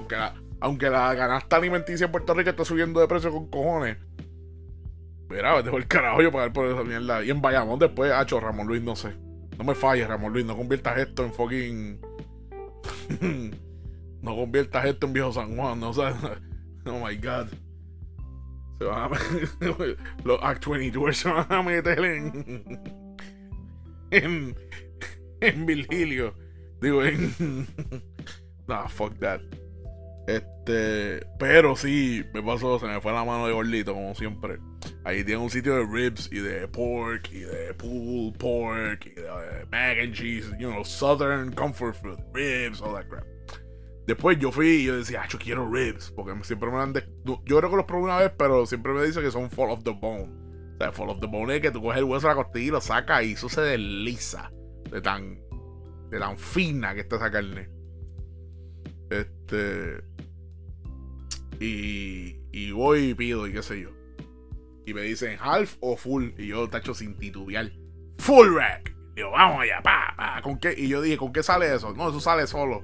Aunque 0.07 0.15
la, 0.15 0.33
aunque 0.61 0.89
la 0.89 1.15
canasta 1.15 1.57
alimenticia 1.57 2.05
en 2.05 2.11
Puerto 2.11 2.33
Rico 2.33 2.49
está 2.49 2.63
subiendo 2.63 3.01
de 3.01 3.07
precio 3.07 3.31
con 3.31 3.49
cojones. 3.49 3.97
Mira, 5.29 5.55
vete 5.55 5.69
por 5.69 5.81
el 5.81 5.87
carajo 5.87 6.21
yo 6.21 6.31
pagar 6.31 6.53
por 6.53 6.67
esa 6.67 6.83
mierda. 6.83 7.23
Y 7.23 7.29
en 7.29 7.41
Bayamón 7.41 7.77
después, 7.79 8.11
hacho, 8.11 8.39
Ramón 8.39 8.67
Luis, 8.67 8.81
no 8.81 8.95
sé. 8.95 9.13
No 9.57 9.65
me 9.65 9.75
falles, 9.75 10.07
Ramón 10.07 10.31
Luis. 10.31 10.45
No 10.45 10.55
conviertas 10.55 10.97
esto 10.97 11.25
en 11.25 11.33
fucking. 11.33 11.99
no 14.21 14.35
conviertas 14.35 14.85
esto 14.85 15.07
en 15.07 15.13
viejo 15.13 15.33
San 15.33 15.57
Juan. 15.57 15.79
No, 15.79 15.91
sea, 15.91 16.15
oh 16.85 17.05
my 17.05 17.17
god. 17.17 17.47
Se 18.79 18.85
van 18.85 19.13
a. 19.13 19.17
Los 20.23 20.39
Act 20.41 20.65
22 20.67 21.17
se 21.17 21.29
van 21.29 21.51
a 21.51 21.61
meter 21.61 21.99
en. 21.99 22.81
En. 24.11 24.55
En 25.41 25.65
Virgilio. 25.65 26.33
Digo, 26.79 27.03
en. 27.03 27.67
nah, 28.67 28.87
fuck 28.87 29.19
that. 29.19 29.41
Este, 30.27 31.25
pero 31.39 31.77
sí, 31.77 32.25
me 32.33 32.43
pasó, 32.43 32.77
se 32.79 32.85
me 32.85 32.99
fue 32.99 33.13
la 33.13 33.23
mano 33.23 33.47
de 33.47 33.53
gordito, 33.53 33.93
como 33.93 34.13
siempre. 34.13 34.59
Ahí 35.05 35.23
tiene 35.23 35.41
un 35.41 35.49
sitio 35.49 35.75
de 35.75 35.85
ribs 35.85 36.29
y 36.33 36.39
de 36.39 36.67
pork 36.67 37.31
y 37.31 37.39
de 37.39 37.73
pulled 37.73 38.37
pork 38.37 39.05
y 39.05 39.21
de 39.21 39.65
mac 39.71 39.97
and 40.03 40.13
cheese, 40.13 40.51
you 40.59 40.69
know, 40.69 40.83
southern 40.83 41.53
comfort 41.53 41.95
food, 41.95 42.19
ribs, 42.33 42.81
all 42.81 42.93
that 42.93 43.07
crap. 43.07 43.23
Después 44.05 44.37
yo 44.37 44.51
fui 44.51 44.67
y 44.67 44.85
yo 44.85 44.97
decía, 44.97 45.21
ah, 45.23 45.27
yo 45.29 45.39
quiero 45.39 45.69
ribs, 45.69 46.11
porque 46.11 46.33
siempre 46.43 46.69
me 46.71 46.77
dan 46.77 46.93
de... 46.93 47.07
Yo 47.25 47.41
creo 47.43 47.69
que 47.69 47.77
los 47.77 47.85
probé 47.85 48.03
una 48.03 48.17
vez, 48.17 48.31
pero 48.37 48.65
siempre 48.65 48.91
me 48.91 49.03
dicen 49.03 49.23
que 49.23 49.31
son 49.31 49.49
fall 49.49 49.71
of 49.71 49.83
the 49.83 49.91
bone. 49.91 50.29
O 50.75 50.77
sea, 50.77 50.91
fall 50.91 51.09
of 51.09 51.21
the 51.21 51.27
bone 51.27 51.55
es 51.55 51.61
que 51.61 51.71
tú 51.71 51.81
coges 51.81 51.99
el 51.99 52.03
hueso 52.03 52.27
de 52.27 52.35
la 52.35 52.43
costilla 52.43 52.65
y 52.65 52.71
lo 52.71 52.81
sacas 52.81 53.23
y 53.23 53.31
eso 53.33 53.47
se 53.47 53.61
desliza 53.61 54.51
de 54.91 55.01
tan, 55.01 55.41
de 56.09 56.19
tan 56.19 56.37
fina 56.37 56.93
que 56.93 57.01
está 57.01 57.15
esa 57.15 57.31
carne. 57.31 57.76
Este 59.09 60.03
y, 61.59 62.35
y 62.51 62.71
voy 62.71 63.09
y 63.09 63.13
pido 63.13 63.47
y 63.47 63.53
qué 63.53 63.63
sé 63.63 63.81
yo. 63.81 63.89
Y 64.85 64.93
me 64.93 65.01
dicen 65.01 65.37
half 65.41 65.75
o 65.79 65.97
full. 65.97 66.29
Y 66.37 66.47
yo 66.47 66.69
tacho 66.69 66.93
sin 66.93 67.17
titubear. 67.17 67.71
Full 68.19 68.55
rack. 68.55 68.93
Y 69.15 69.21
yo, 69.21 69.31
vamos 69.31 69.61
allá, 69.61 69.81
pa, 69.81 70.13
pa, 70.15 70.41
¿con 70.41 70.59
qué? 70.59 70.73
Y 70.77 70.87
yo 70.87 71.01
dije, 71.01 71.17
¿con 71.17 71.33
qué 71.33 71.41
sale 71.41 71.73
eso? 71.73 71.93
No, 71.93 72.09
eso 72.09 72.19
sale 72.19 72.45
solo. 72.47 72.83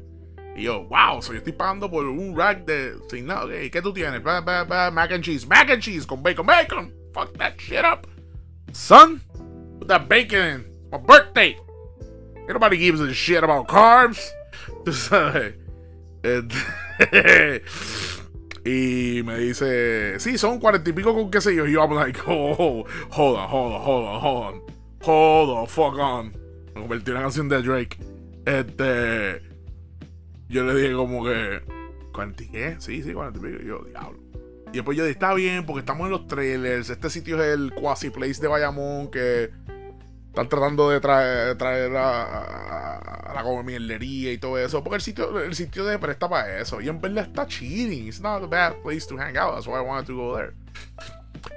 Y 0.56 0.64
yo, 0.64 0.84
wow, 0.86 1.22
so 1.22 1.32
yo 1.32 1.40
estoy 1.40 1.54
pagando 1.54 1.90
por 1.90 2.06
un 2.06 2.36
rack 2.36 2.66
de. 2.66 2.96
Sin 3.10 3.26
nada, 3.28 3.48
¿qué 3.72 3.82
tú 3.82 3.94
tienes? 3.94 4.24
mac 4.24 5.12
and 5.12 5.24
cheese, 5.24 5.48
mac 5.48 5.70
and 5.70 5.82
cheese 5.82 6.06
con 6.06 6.22
bacon, 6.22 6.46
bacon. 6.46 6.94
Fuck 7.14 7.38
that 7.38 7.54
shit 7.60 7.86
up. 7.86 8.08
Son, 8.72 9.22
put 9.80 9.88
that 9.88 10.08
bacon 10.10 10.42
in. 10.42 10.74
my 10.92 10.98
birthday. 10.98 11.58
Nobody 12.48 12.78
gives 12.78 13.00
a 13.00 13.14
shit 13.14 13.44
about 13.44 13.68
carbs. 13.68 14.30
Y 18.66 19.22
me 19.24 19.40
dice, 19.40 20.18
sí, 20.20 20.38
son 20.38 20.60
cuarenta 20.60 20.90
y 20.90 20.94
pico 20.94 21.14
con 21.14 21.30
qué 21.30 21.42
sé 21.42 21.54
yo. 21.54 21.68
Y 21.68 21.74
yo, 21.74 21.82
I'm 21.82 21.96
like, 21.96 22.18
oh, 22.26 22.86
hold 23.12 23.38
on, 23.38 23.52
hold 23.52 23.74
on, 23.74 23.82
hold 23.82 24.08
on, 24.08 24.62
hold 25.02 25.50
on. 25.50 25.68
Fuck 25.68 25.98
on. 25.98 26.32
Me 26.74 26.80
convertí 26.82 27.12
en 27.12 27.18
una 27.18 27.24
canción 27.24 27.50
de 27.50 27.62
Drake. 27.62 27.98
Este. 28.46 29.42
Yo 30.48 30.64
le 30.64 30.76
dije 30.76 30.94
como 30.94 31.26
que. 31.26 31.62
¿Cuarenta 32.14 32.44
y 32.44 32.48
qué? 32.48 32.78
Sí, 32.80 33.04
sí, 33.04 33.14
pico. 33.14 33.64
Y 33.64 33.68
yo, 33.68 33.84
diablo. 33.84 34.18
Y 34.72 34.78
después 34.78 34.98
yo 34.98 35.04
dije, 35.04 35.12
está 35.12 35.34
bien, 35.34 35.66
porque 35.66 35.82
estamos 35.82 36.06
en 36.06 36.12
los 36.12 36.26
trailers. 36.28 36.90
Este 36.90 37.10
sitio 37.10 37.44
es 37.44 37.54
el 37.54 37.74
Quasi 37.74 38.12
Place 38.12 38.42
de 38.42 38.48
Bayamón 38.48 39.12
que 39.12 39.52
están 40.34 40.50
tratando 40.50 40.90
de 40.90 41.00
traer, 41.00 41.56
traer 41.60 41.96
a, 41.96 43.32
la 43.36 43.44
como 43.44 43.62
mierdería 43.62 44.32
y 44.32 44.40
todo 44.40 44.58
eso. 44.58 44.84
Porque 44.84 44.96
el 44.96 45.02
sitio, 45.04 45.40
el 45.40 45.54
sitio 45.54 45.86
de 45.86 46.00
presta 46.00 46.28
para 46.28 46.60
eso. 46.60 46.82
Y 46.82 46.90
en 46.90 47.00
verdad 47.00 47.26
está 47.26 47.46
cheating. 47.46 48.08
It's 48.08 48.20
not 48.20 48.42
a 48.42 48.48
bad 48.48 48.82
place 48.82 49.06
to 49.08 49.16
hang 49.16 49.38
out. 49.38 49.54
That's 49.54 49.68
why 49.68 49.78
I 49.78 49.82
wanted 49.82 50.08
to 50.08 50.16
go 50.16 50.36
there. 50.36 50.54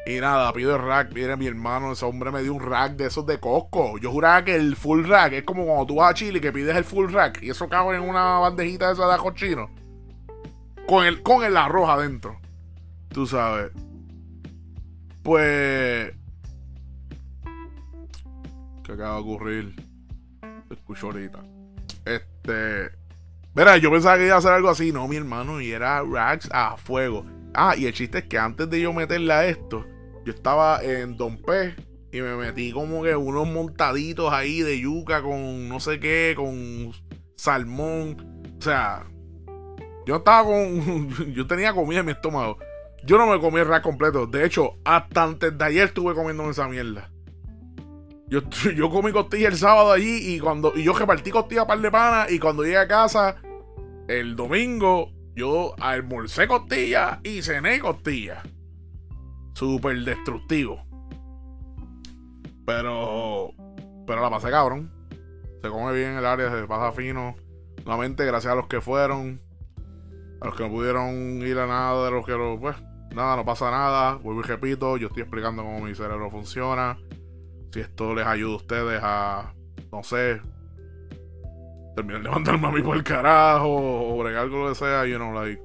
Y 0.05 0.21
nada, 0.21 0.53
pido 0.53 0.77
el 0.77 0.83
rack. 0.83 1.11
Mire, 1.15 1.39
mi 1.39 1.47
hermano, 1.47 1.93
ese 1.93 2.05
hombre 2.05 2.31
me 2.31 2.43
dio 2.43 2.53
un 2.53 2.61
rack 2.61 2.97
de 2.97 3.07
esos 3.07 3.25
de 3.25 3.41
Costco. 3.41 3.97
Yo 3.97 4.13
juraba 4.13 4.45
que 4.45 4.55
el 4.55 4.77
full 4.77 5.07
rack 5.07 5.33
es 5.33 5.45
como 5.45 5.65
cuando 5.65 5.87
tú 5.87 5.95
vas 5.95 6.11
a 6.11 6.15
Chile 6.15 6.39
que 6.39 6.53
pides 6.53 6.77
el 6.77 6.85
full 6.85 7.11
rack 7.11 7.43
y 7.43 7.49
eso 7.49 7.71
cabe 7.71 7.97
en 7.97 8.03
una 8.03 8.41
bandejita 8.41 8.89
de 8.89 8.93
esa 8.93 9.07
de 9.07 9.15
ajo 9.15 9.31
chino. 9.31 9.71
Con 10.87 11.07
el, 11.07 11.23
con 11.23 11.45
el 11.45 11.57
arroz 11.57 11.89
adentro. 11.89 12.39
Tú 13.09 13.27
sabes. 13.27 13.71
Pues 15.23 16.13
que 18.87 18.93
acaba 18.93 19.17
de 19.17 19.21
ocurrir. 19.21 19.75
Escucho 20.71 21.07
ahorita. 21.07 21.43
Este. 22.05 22.91
Mira, 23.55 23.77
yo 23.79 23.91
pensaba 23.91 24.17
que 24.17 24.27
iba 24.27 24.35
a 24.35 24.39
hacer 24.39 24.53
algo 24.53 24.69
así. 24.69 24.93
No, 24.93 25.09
mi 25.09 25.17
hermano, 25.17 25.61
y 25.61 25.73
era 25.73 26.03
racks 26.03 26.49
a 26.53 26.77
fuego. 26.77 27.27
Ah, 27.55 27.75
y 27.77 27.87
el 27.87 27.93
chiste 27.93 28.19
es 28.19 28.25
que 28.25 28.39
antes 28.39 28.69
de 28.69 28.81
yo 28.81 28.93
meterle 28.93 29.33
a 29.33 29.47
esto, 29.47 29.87
yo 30.25 30.33
estaba 30.33 30.83
en 30.83 31.17
Don 31.17 31.39
P. 31.39 31.75
y 32.13 32.21
me 32.21 32.37
metí 32.37 32.73
como 32.73 33.03
que 33.03 33.17
unos 33.17 33.49
montaditos 33.49 34.33
ahí 34.33 34.61
de 34.61 34.79
yuca 34.79 35.23
con 35.23 35.69
no 35.69 35.81
sé 35.81 35.99
qué, 35.99 36.35
con 36.37 36.93
salmón. 37.37 38.43
O 38.59 38.63
sea, 38.63 39.07
yo 40.07 40.17
estaba 40.17 40.45
con. 40.45 41.09
Yo 41.35 41.47
tenía 41.47 41.73
comida 41.73 42.01
en 42.01 42.07
mi 42.07 42.13
estómago. 42.13 42.59
Yo 43.05 43.19
no 43.19 43.27
me 43.27 43.41
comí 43.41 43.61
el 43.61 43.69
rack 43.69 43.83
completo. 43.83 44.27
De 44.27 44.45
hecho, 44.45 44.79
hasta 44.85 45.23
antes 45.23 45.57
de 45.57 45.65
ayer 45.65 45.89
estuve 45.89 46.15
comiendo 46.15 46.49
esa 46.51 46.69
mierda. 46.69 47.11
Yo, 48.29 48.41
yo 48.77 48.91
comí 48.91 49.13
costilla 49.13 49.49
el 49.49 49.57
sábado 49.57 49.93
allí 49.93 50.35
y 50.35 50.41
cuando 50.41 50.73
y 50.75 50.85
yo 50.85 50.93
repartí 50.93 51.31
costilla 51.31 51.63
a 51.63 51.67
par 51.67 51.81
de 51.81 51.91
pana 51.91 52.27
y 52.29 52.39
cuando 52.39 52.63
llegué 52.63 52.79
a 52.79 52.89
casa 52.89 53.37
el 54.09 54.37
domingo 54.37 55.13
yo 55.35 55.75
almorcé 55.81 56.49
costilla 56.49 57.21
y 57.23 57.43
cené 57.43 57.79
costilla. 57.81 58.43
Súper 59.55 59.99
destructivo. 60.03 60.83
Pero 62.65 63.51
pero 64.07 64.23
la 64.23 64.31
pasé 64.31 64.51
cabrón. 64.51 64.91
Se 65.63 65.69
come 65.69 65.93
bien 65.93 66.17
el 66.17 66.25
área, 66.25 66.51
se 66.51 66.67
pasa 66.67 66.93
fino. 66.93 67.37
Nuevamente 67.85 68.25
gracias 68.25 68.53
a 68.53 68.57
los 68.57 68.67
que 68.67 68.81
fueron. 68.81 69.41
A 70.41 70.47
los 70.47 70.55
que 70.55 70.65
no 70.65 70.71
pudieron 70.71 71.15
ir 71.47 71.59
a 71.59 71.67
nada 71.67 72.05
de 72.05 72.11
los 72.11 72.25
que 72.25 72.33
lo 72.33 72.59
pues 72.59 72.77
nada, 73.15 73.37
no 73.37 73.45
pasa 73.45 73.71
nada. 73.71 74.15
Vuelvo 74.15 74.41
y 74.41 74.45
repito, 74.45 74.97
yo 74.97 75.09
estoy 75.09 75.23
explicando 75.23 75.63
cómo 75.63 75.81
mi 75.81 75.95
cerebro 75.95 76.31
funciona. 76.31 76.99
Si 77.77 77.83
esto 77.83 78.15
les 78.15 78.27
ayuda 78.27 78.55
a 78.55 78.57
ustedes 78.57 79.01
a, 79.03 79.55
no 79.93 80.03
sé, 80.03 80.41
terminar 81.95 82.23
de 82.23 82.31
mandarme 82.31 82.69
a 82.69 82.71
mí 82.71 82.81
por 82.81 82.97
el 82.97 83.05
carajo 83.05 83.69
o 83.69 84.17
bregar 84.17 84.49
con 84.49 84.63
lo 84.63 84.69
que 84.71 84.77
sea, 84.77 85.05
you 85.05 85.19
know, 85.19 85.35
like, 85.35 85.61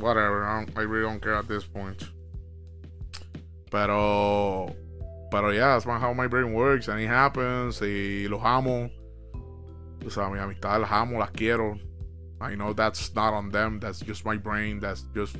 whatever. 0.00 0.44
I, 0.44 0.82
really 0.82 1.04
don't 1.04 1.22
care 1.22 1.36
at 1.36 1.46
this 1.46 1.64
point. 1.64 2.02
Pero, 3.70 4.74
pero 5.30 5.52
yeah, 5.52 5.78
that's 5.78 5.84
how 5.84 6.12
my 6.12 6.26
brain 6.26 6.52
works 6.52 6.88
and 6.88 7.00
it 7.00 7.06
happens. 7.06 7.80
Y 7.80 8.26
los 8.28 8.42
amo. 8.42 8.90
O 10.04 10.10
sea, 10.10 10.28
mis 10.30 10.40
amistades 10.40 10.80
las 10.80 10.90
amo, 10.90 11.20
las 11.20 11.30
quiero. 11.30 11.78
I 12.40 12.56
know 12.56 12.72
that's 12.72 13.14
not 13.14 13.32
on 13.32 13.50
them. 13.52 13.78
That's 13.78 14.00
just 14.00 14.24
my 14.24 14.36
brain. 14.36 14.80
That's 14.80 15.02
just 15.14 15.36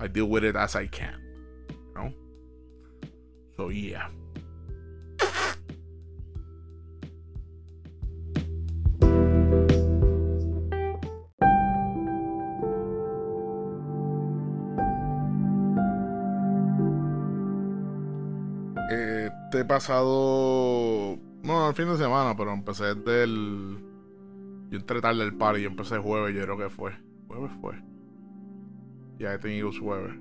I 0.00 0.08
deal 0.08 0.26
with 0.26 0.42
it 0.42 0.56
as 0.56 0.74
I 0.74 0.88
can. 0.88 1.20
You? 1.94 2.12
So 3.56 3.68
yeah. 3.68 4.08
Este 19.54 19.66
pasado. 19.66 21.16
No, 21.44 21.68
el 21.68 21.74
fin 21.76 21.86
de 21.86 21.96
semana, 21.96 22.36
pero 22.36 22.52
empecé 22.52 22.96
del. 22.96 23.78
Yo 24.68 24.78
entré 24.78 25.00
tarde 25.00 25.20
del 25.20 25.36
party, 25.36 25.62
yo 25.62 25.68
empecé 25.68 25.96
jueves, 25.98 26.34
yo 26.34 26.42
creo 26.42 26.58
que 26.58 26.70
fue. 26.70 26.92
Jueves 27.28 27.52
fue. 27.60 27.80
Ya 29.20 29.32
he 29.32 29.38
tenido 29.38 29.70
jueves. 29.70 30.12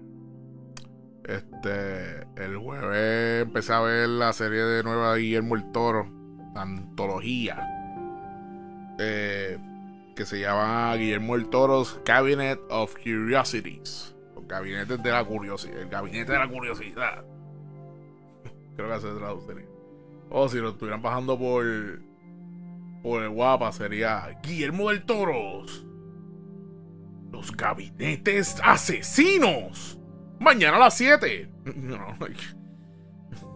Este, 1.24 2.28
el 2.36 2.58
jueves 2.58 3.42
empecé 3.48 3.74
a 3.74 3.80
ver 3.80 4.08
la 4.08 4.34
serie 4.34 4.62
de 4.62 4.84
nueva 4.84 5.16
Guillermo 5.16 5.56
el 5.56 5.72
Toro, 5.72 6.08
antología, 6.56 7.58
eh, 9.00 9.58
que 10.16 10.26
se 10.26 10.42
llama 10.42 10.94
Guillermo 10.96 11.34
el 11.34 11.50
Toro's 11.50 12.00
Cabinet 12.06 12.60
of 12.70 12.94
Curiosities, 12.98 14.16
los 14.36 14.48
gabinetes 14.48 15.02
de 15.02 15.12
la 15.12 15.26
curiosidad, 15.26 15.80
el 15.80 15.90
gabinete 15.90 16.34
de 16.34 16.38
la 16.38 16.48
curiosidad. 16.48 17.33
Creo 18.76 18.90
que 18.90 19.00
se 19.00 19.14
traduciría. 19.14 19.68
O 20.30 20.50
si 20.50 20.58
lo 20.58 20.70
estuvieran 20.70 21.02
bajando 21.02 21.38
por 21.38 21.66
por 23.02 23.22
el 23.22 23.30
guapa 23.30 23.72
sería 23.72 24.40
Guillermo 24.42 24.90
del 24.90 25.04
Toros 25.04 25.86
los 27.34 27.52
gabinetes 27.52 28.62
asesinos. 28.64 30.00
Mañana 30.40 30.78
a 30.78 30.80
las 30.80 30.96
7. 30.98 31.50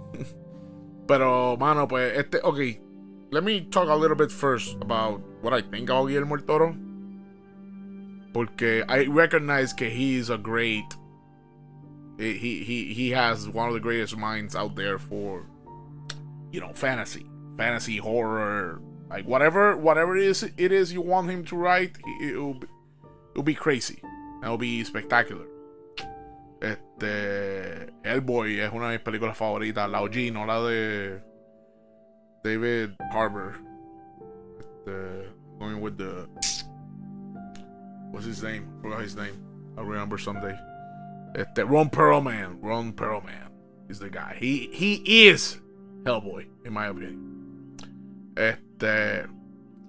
Pero, 1.07 1.55
mano, 1.57 1.87
pues, 1.87 2.17
este, 2.17 2.39
ok. 2.43 2.57
Let 3.31 3.43
me 3.43 3.61
talk 3.61 3.89
a 3.89 3.95
little 3.95 4.15
bit 4.15 4.31
first 4.31 4.77
about 4.81 5.21
what 5.41 5.53
I 5.53 5.61
think 5.61 5.89
about 5.89 6.07
Guillermo 6.07 6.35
el 6.35 6.43
Toro. 6.43 6.75
Porque 8.33 8.83
I 8.87 9.07
recognize 9.07 9.73
que 9.73 9.89
he 9.89 10.15
is 10.15 10.29
a 10.29 10.37
great. 10.37 10.96
He, 12.17 12.63
he, 12.63 12.93
he 12.93 13.11
has 13.11 13.47
one 13.47 13.67
of 13.67 13.73
the 13.73 13.79
greatest 13.79 14.17
minds 14.17 14.55
out 14.55 14.75
there 14.75 14.97
for, 14.97 15.45
you 16.51 16.59
know, 16.59 16.73
fantasy. 16.73 17.29
Fantasy, 17.57 17.97
horror, 17.97 18.81
like 19.09 19.25
whatever, 19.25 19.75
whatever 19.77 20.17
it 20.17 20.23
is, 20.23 20.43
it 20.43 20.71
is 20.71 20.93
you 20.93 21.01
want 21.01 21.29
him 21.29 21.43
to 21.45 21.55
write, 21.55 21.97
it 22.21 22.35
will 22.35 22.59
It'll 23.37 23.43
be 23.43 23.53
crazy. 23.53 24.01
It'll 24.41 24.57
be 24.57 24.83
spectacular. 24.83 25.45
Este. 26.59 27.91
Hellboy 28.03 28.61
es 28.61 28.73
una 28.73 28.89
de 28.89 28.97
mis 28.97 29.01
películas 29.01 29.37
favoritas. 29.37 29.87
La 29.87 30.01
OG, 30.01 30.33
no 30.33 30.43
la 30.43 30.59
de. 30.67 31.21
David 32.43 32.95
Harbour. 33.11 33.53
Este. 34.59 35.29
Going 35.59 35.79
with 35.79 35.99
the. 35.99 36.27
What's 38.09 38.25
his 38.25 38.41
name? 38.41 38.67
Forgot 38.81 39.01
his 39.01 39.15
name. 39.15 39.39
I'll 39.77 39.85
remember 39.85 40.17
someday. 40.17 40.57
Este. 41.33 41.63
Ron 41.63 41.89
Perlman. 41.89 42.59
Ron 42.61 42.93
Perlman 42.93 43.51
is 43.89 43.99
the 43.99 44.09
guy. 44.09 44.37
He, 44.39 44.69
he 44.71 45.27
is 45.27 45.61
Hellboy, 46.03 46.47
in 46.65 46.73
my 46.73 46.87
opinion. 46.87 47.75
Este. 48.35 49.27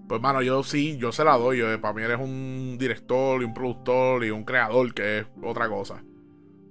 Pues, 0.08 0.22
mano, 0.22 0.40
yo 0.40 0.62
sí, 0.62 0.96
yo 0.96 1.12
se 1.12 1.22
la 1.22 1.36
doy. 1.36 1.58
Yo, 1.58 1.80
para 1.80 1.92
mí 1.92 2.02
eres 2.02 2.18
un 2.18 2.76
director 2.78 3.42
y 3.42 3.44
un 3.44 3.52
productor 3.52 4.24
y 4.24 4.30
un 4.30 4.44
creador, 4.44 4.94
que 4.94 5.18
es 5.18 5.26
otra 5.42 5.68
cosa. 5.68 6.02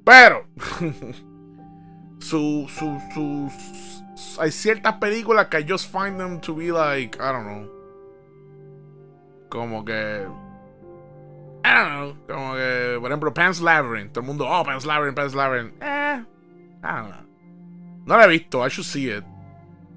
Pero, 0.04 0.48
su, 2.20 2.66
su, 2.68 3.02
sus, 3.14 4.40
hay 4.40 4.52
ciertas 4.52 4.96
películas 4.96 5.48
que 5.48 5.60
I 5.60 5.66
just 5.70 5.92
find 5.92 6.18
them 6.18 6.40
to 6.42 6.56
be 6.56 6.72
like, 6.72 7.18
I 7.20 7.32
don't 7.32 7.46
know. 7.46 7.70
Como 9.50 9.86
que. 9.86 10.26
I 11.68 11.74
don't 11.74 11.90
know. 11.90 12.36
Como 12.36 12.54
que, 12.56 12.98
por 13.00 13.12
ejemplo, 13.12 13.34
Pan's 13.34 13.62
Labyrinth. 13.62 14.14
Todo 14.14 14.22
el 14.22 14.28
mundo, 14.28 14.48
oh, 14.48 14.64
Pan's 14.64 14.86
Labyrinth, 14.86 15.16
Pan's 15.16 15.36
Labyrinth. 15.36 15.74
Eh, 15.82 16.24
I 16.84 16.88
don't 16.88 17.12
know. 17.12 17.26
No 18.06 18.16
la 18.16 18.26
he 18.26 18.30
visto, 18.30 18.66
I 18.66 18.70
should 18.70 18.86
see 18.86 19.10
it. 19.10 19.24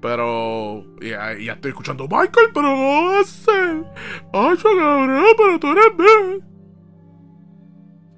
Pero 0.01 0.83
ya, 0.99 1.33
ya 1.37 1.53
estoy 1.53 1.69
escuchando, 1.69 2.07
Michael, 2.09 2.49
pero 2.53 2.75
no 2.75 3.23
ser. 3.23 3.85
Ay, 4.33 4.57
cabrón, 4.57 5.23
pero 5.37 5.59
tú 5.59 5.67
eres 5.71 5.97
bien. 5.97 6.43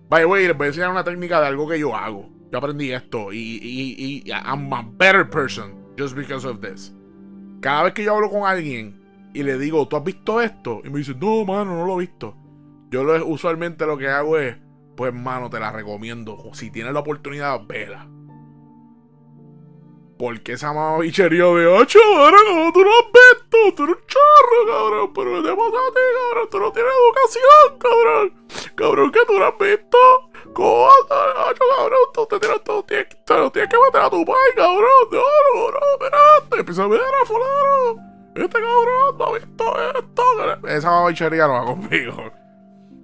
Vaya, 0.09 0.25
güey, 0.25 0.47
les 0.47 0.57
voy 0.57 0.65
a 0.65 0.67
enseñar 0.69 0.89
una 0.89 1.03
técnica 1.03 1.41
de 1.41 1.47
algo 1.47 1.67
que 1.67 1.77
yo 1.77 1.95
hago. 1.95 2.29
Yo 2.51 2.57
aprendí 2.57 2.91
esto 2.91 3.33
y, 3.33 3.59
y, 3.61 4.23
y 4.25 4.31
I'm 4.31 4.71
a 4.73 4.83
better 4.97 5.29
person 5.29 5.75
just 5.97 6.15
because 6.15 6.47
of 6.47 6.61
this. 6.61 6.93
Cada 7.61 7.83
vez 7.83 7.93
que 7.93 8.03
yo 8.03 8.15
hablo 8.15 8.29
con 8.29 8.43
alguien 8.45 9.01
y 9.33 9.43
le 9.43 9.57
digo, 9.57 9.87
¿tú 9.87 9.97
has 9.97 10.03
visto 10.03 10.41
esto? 10.41 10.81
Y 10.83 10.89
me 10.89 10.99
dice, 10.99 11.15
no, 11.19 11.45
mano, 11.45 11.75
no 11.75 11.85
lo 11.85 11.95
he 11.95 12.05
visto. 12.05 12.37
Yo 12.93 13.03
lo, 13.03 13.25
usualmente 13.25 13.87
lo 13.87 13.97
que 13.97 14.07
hago 14.07 14.37
es, 14.37 14.55
pues, 14.95 15.11
mano, 15.11 15.49
te 15.49 15.59
la 15.59 15.71
recomiendo. 15.71 16.37
Si 16.53 16.69
tienes 16.69 16.93
la 16.93 16.99
oportunidad, 16.99 17.59
vela. 17.65 18.07
Porque 20.19 20.51
esa 20.51 20.73
mamabichería 20.73 21.43
de, 21.43 21.75
ah, 21.75 21.87
chaval, 21.87 22.35
como 22.47 22.71
tú 22.71 22.83
no 22.83 22.91
has 22.91 23.05
visto, 23.05 23.57
tú 23.75 23.83
eres 23.85 23.95
un 23.95 24.05
charro, 24.05 24.59
cabrón, 24.67 25.11
pero 25.11 25.41
¿qué 25.41 25.49
te 25.49 25.55
pasa 25.55 25.77
a 25.77 25.91
ti, 25.91 26.01
cabrón? 26.19 26.49
Tú 26.51 26.59
no 26.59 26.71
tienes 26.71 26.91
educación, 27.01 27.79
cabrón. 27.79 28.33
Cabrón, 28.75 29.11
que 29.11 29.19
tú 29.25 29.39
no 29.39 29.45
has 29.45 29.57
visto. 29.57 29.97
¿Cómo 30.53 30.83
vas 30.83 30.93
cabrón? 31.09 31.99
Tú 32.13 32.27
te 32.27 32.39
tienes, 32.41 32.63
tú 32.63 32.83
tienes, 32.83 33.07
te 33.09 33.49
tienes 33.49 33.71
que 33.71 33.77
meter 33.87 34.01
a 34.01 34.09
tu 34.11 34.23
país, 34.23 34.53
cabrón. 34.55 35.07
No, 35.11 35.23
no, 35.55 35.71
no, 35.71 35.79
espérate. 35.93 36.59
Empieza 36.59 36.83
a 36.83 36.87
ver 36.87 37.01
a 37.01 37.25
fulano. 37.25 38.13
Este 38.35 38.59
cabrón 38.61 39.17
no 39.17 39.25
ha 39.25 39.33
visto 39.33 39.63
esto. 39.97 40.67
Esa 40.67 40.91
mamabichería 40.91 41.47
no 41.47 41.53
va 41.53 41.65
conmigo. 41.65 42.42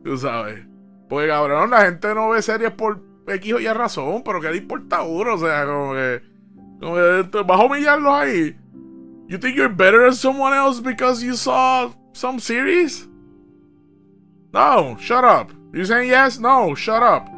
Tú 0.04 0.18
sabes. 0.18 0.66
Pues, 1.08 1.28
cabrón, 1.28 1.72
la 1.72 1.82
gente 1.82 2.14
no 2.14 2.30
ve 2.30 2.42
series 2.42 2.72
por 2.72 3.02
X 3.28 3.54
o 3.54 3.60
Y 3.60 3.68
razón, 3.68 4.24
pero 4.24 4.40
que 4.40 4.52
le 4.52 4.58
importa 4.58 5.02
uno, 5.02 5.36
o 5.36 5.38
sea, 5.38 5.66
como 5.66 5.94
que 5.94 6.22
Vas 6.80 7.60
a 7.60 7.66
humillarlos 7.66 8.14
ahí. 8.14 8.56
You 9.28 9.38
think 9.38 9.56
you're 9.56 9.70
better 9.74 10.06
than 10.06 10.14
someone 10.14 10.54
else 10.54 10.80
because 10.80 11.22
you 11.22 11.36
saw 11.36 11.92
some 12.14 12.40
series? 12.40 13.08
No, 14.54 14.98
shut 15.00 15.24
up. 15.24 15.52
You 15.74 15.86
saying 15.86 16.10
yes? 16.10 16.40
No, 16.40 16.74
shut 16.74 17.04
up. 17.04 17.30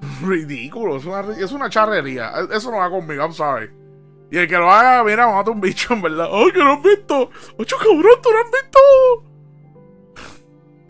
Ridículo, 0.22 0.96
es 0.96 1.04
una, 1.04 1.20
es 1.36 1.52
una 1.52 1.68
charrería. 1.68 2.32
Eso 2.50 2.70
no 2.70 2.78
va 2.78 2.88
conmigo, 2.88 3.22
I'm 3.22 3.32
sorry. 3.32 3.68
Y 4.30 4.38
el 4.38 4.48
que 4.48 4.56
lo 4.56 4.70
haga, 4.70 5.04
mira, 5.04 5.26
mata 5.26 5.50
un 5.50 5.60
bicho, 5.60 5.92
en 5.92 6.00
verdad. 6.00 6.28
¡Ay, 6.32 6.52
que 6.52 6.58
no 6.60 6.72
has 6.74 6.82
visto! 6.82 7.30
¡Ocho 7.58 7.76
cabrón, 7.76 8.18
tú 8.22 8.30
no 8.30 8.38
has 8.38 8.50
visto! 8.50 9.31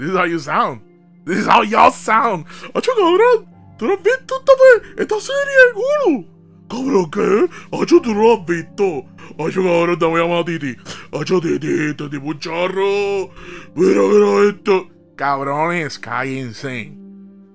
This 0.02 0.10
is 0.10 0.16
how 0.16 0.24
you 0.24 0.40
sound. 0.40 0.80
This 1.24 1.38
is 1.38 1.46
how 1.46 1.62
y'all 1.62 1.92
sound. 1.92 2.44
¡Ocho 2.74 2.90
cabrón! 2.98 3.46
¿Tú 3.78 3.86
no 3.86 3.94
has 3.94 4.02
visto 4.02 4.34
esta, 4.34 5.00
esta 5.00 5.20
serie, 5.20 5.56
el 5.68 5.74
culo? 5.74 6.24
Cabrón, 6.68 7.10
¿qué? 7.12 7.48
Hacho, 7.70 8.02
tú 8.02 8.12
no 8.12 8.22
lo 8.22 8.32
has 8.32 8.44
visto. 8.44 9.06
Hacho, 9.38 9.62
cabrón, 9.62 9.98
te 10.00 10.04
voy 10.06 10.20
a 10.20 10.24
llamar 10.24 10.40
a 10.40 10.44
Titi. 10.44 10.76
Hacho, 11.12 11.40
Titi, 11.40 11.90
este 11.90 12.08
tipo 12.08 12.26
un 12.26 12.38
charro. 12.40 13.30
Mira, 13.76 14.02
mira 14.02 14.50
esto. 14.50 14.90
Cabrones, 15.14 16.00
cállense. 16.00 16.92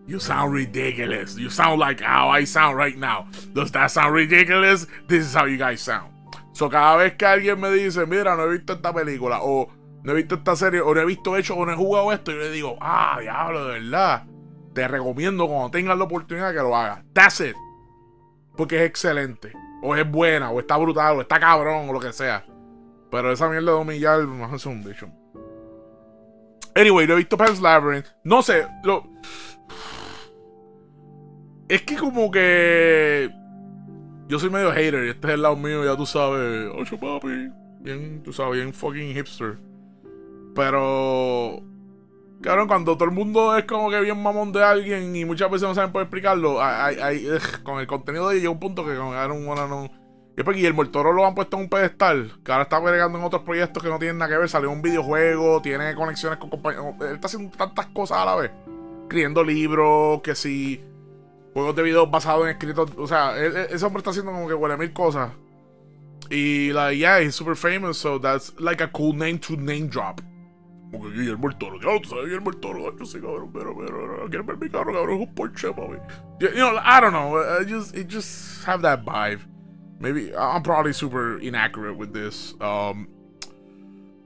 You 0.07 0.21
sound 0.21 0.53
ridiculous. 0.53 1.37
You 1.37 1.49
sound 1.49 1.81
like 1.81 1.99
how 1.99 2.29
I 2.29 2.45
sound 2.45 2.77
right 2.77 2.97
now. 2.97 3.27
Does 3.53 3.71
that 3.71 3.91
sound 3.91 4.13
ridiculous? 4.15 4.87
This 5.09 5.25
is 5.25 5.33
how 5.33 5.47
you 5.47 5.57
guys 5.57 5.81
sound. 5.81 6.13
So, 6.53 6.69
cada 6.69 6.95
vez 6.95 7.17
que 7.17 7.27
alguien 7.27 7.59
me 7.59 7.69
dice, 7.71 8.05
mira, 8.07 8.37
no 8.37 8.43
he 8.45 8.57
visto 8.57 8.71
esta 8.71 8.93
película, 8.93 9.39
o 9.41 9.69
no 10.03 10.11
he 10.11 10.15
visto 10.15 10.35
esta 10.35 10.55
serie, 10.55 10.81
o 10.81 10.93
no 10.93 11.01
he 11.01 11.05
visto 11.05 11.35
hecho, 11.35 11.55
o 11.55 11.65
no 11.65 11.71
he 11.71 11.75
jugado 11.75 12.11
esto, 12.11 12.31
yo 12.31 12.37
le 12.37 12.51
digo, 12.51 12.77
ah, 12.79 13.17
diablo, 13.19 13.67
de 13.67 13.79
verdad. 13.79 14.25
Te 14.73 14.87
recomiendo 14.87 15.47
cuando 15.47 15.71
tengas 15.71 15.97
la 15.97 16.03
oportunidad 16.03 16.51
que 16.51 16.59
lo 16.59 16.75
hagas. 16.75 17.03
That's 17.13 17.41
it. 17.41 17.55
Porque 18.55 18.77
es 18.77 18.83
excelente. 18.83 19.53
O 19.81 19.95
es 19.95 20.09
buena, 20.09 20.51
o 20.51 20.59
está 20.59 20.77
brutal, 20.77 21.17
o 21.17 21.21
está 21.21 21.39
cabrón, 21.39 21.89
o 21.89 21.93
lo 21.93 21.99
que 21.99 22.13
sea. 22.13 22.45
Pero 23.09 23.31
esa 23.31 23.49
mierda 23.49 23.71
de 23.71 23.77
humillar, 23.77 24.19
no 24.21 24.55
es 24.55 24.65
un 24.65 24.83
bicho. 24.83 25.09
Anyway, 26.75 27.07
no 27.07 27.13
he 27.13 27.17
visto 27.17 27.37
Pan's 27.37 27.59
Labyrinth. 27.59 28.07
No 28.23 28.41
sé, 28.43 28.67
lo. 28.83 29.03
Es 31.67 31.81
que 31.81 31.95
como 31.95 32.29
que. 32.29 33.31
Yo 34.27 34.39
soy 34.39 34.49
medio 34.49 34.71
hater 34.71 35.05
y 35.05 35.09
este 35.09 35.27
es 35.27 35.33
el 35.33 35.41
lado 35.41 35.55
mío, 35.55 35.83
ya 35.85 35.97
tú 35.97 36.05
sabes. 36.05 36.69
Ocho 36.75 36.99
papi. 36.99 37.49
Bien, 37.79 38.21
tú 38.23 38.31
sabes, 38.31 38.55
bien 38.55 38.73
fucking 38.73 39.13
hipster. 39.13 39.57
Pero. 40.57 41.61
Cabrón, 42.41 42.67
cuando 42.67 42.95
todo 42.97 43.05
el 43.05 43.11
mundo 43.15 43.55
es 43.55 43.65
como 43.65 43.89
que 43.89 44.01
bien 44.01 44.21
mamón 44.21 44.51
de 44.51 44.63
alguien 44.63 45.15
y 45.15 45.23
muchas 45.23 45.49
veces 45.49 45.67
no 45.67 45.75
saben 45.75 45.91
poder 45.91 46.05
explicarlo, 46.05 46.59
con 47.63 47.79
el 47.79 47.87
contenido 47.87 48.29
de 48.29 48.35
ellos 48.35 48.41
llega 48.41 48.51
un 48.51 48.59
punto 48.59 48.85
que 48.85 48.95
con 48.95 49.07
un 49.07 49.45
no. 49.45 49.89
Y 50.35 50.43
Guillermo 50.43 50.83
el 50.83 50.89
Toro 50.89 51.13
lo 51.13 51.25
han 51.25 51.33
puesto 51.33 51.57
en 51.57 51.63
un 51.63 51.69
pedestal, 51.69 52.31
que 52.43 52.51
ahora 52.51 52.63
está 52.63 52.77
agregando 52.77 53.17
en 53.17 53.23
otros 53.23 53.41
proyectos 53.41 53.81
que 53.81 53.89
no 53.89 53.97
tienen 53.97 54.19
nada 54.19 54.29
que 54.31 54.37
ver. 54.37 54.49
Salió 54.49 54.69
un 54.69 54.81
videojuego, 54.83 55.61
tiene 55.61 55.95
conexiones 55.95 56.37
con 56.37 56.49
compañeros. 56.49 56.93
Él 57.01 57.15
está 57.15 57.25
haciendo 57.27 57.55
tantas 57.57 57.87
cosas 57.87 58.19
a 58.19 58.25
la 58.25 58.35
vez. 58.35 58.51
Escribiendo 59.03 59.43
libros, 59.43 60.21
que 60.21 60.35
si 60.35 60.83
juegos 61.53 61.75
de 61.75 61.81
video 61.81 62.05
basados 62.05 62.45
en 62.45 62.51
escritos. 62.51 62.91
O 62.97 63.07
sea, 63.07 63.35
ese 63.37 63.83
hombre 63.83 63.99
está 63.99 64.11
haciendo 64.11 64.31
como 64.31 64.47
que 64.47 64.53
huele 64.53 64.77
mil 64.77 64.93
cosas. 64.93 65.31
Y, 66.29 66.71
like, 66.71 66.99
yeah, 66.99 67.19
he's 67.19 67.33
super 67.33 67.55
famous, 67.55 67.97
so 67.97 68.19
that's 68.19 68.53
like 68.59 68.83
a 68.83 68.87
cool 68.91 69.15
name 69.15 69.39
to 69.39 69.55
name 69.55 69.87
drop. 69.87 70.21
Porque 70.91 71.09
Guillermo 71.09 71.49
el 71.49 71.57
Toro, 71.57 71.79
ya 71.81 72.01
tú 72.01 72.09
sabes, 72.09 72.25
Guillermo 72.25 72.49
el 72.49 72.57
Toro, 72.57 72.97
yo 72.97 73.05
sé, 73.05 73.19
cabrón, 73.19 73.51
pero, 73.51 73.75
pero, 73.77 74.29
quiero 74.29 74.45
ver 74.45 74.57
mi 74.57 74.69
carro, 74.69 74.93
cabrón, 74.93 75.21
es 75.21 75.27
un 75.27 75.35
Porsche, 75.35 75.73
mami. 75.75 75.97
You 76.39 76.49
know, 76.51 76.77
I 76.77 77.01
don't 77.01 77.11
know, 77.11 77.37
I 77.37 77.65
just, 77.65 77.95
it 77.95 78.07
just 78.07 78.63
have 78.65 78.81
that 78.83 79.03
vibe. 79.03 79.41
Maybe, 79.99 80.33
I'm 80.35 80.63
probably 80.63 80.93
super 80.93 81.39
inaccurate 81.39 81.97
with 81.97 82.13
this 82.13 82.53
um, 82.61 83.09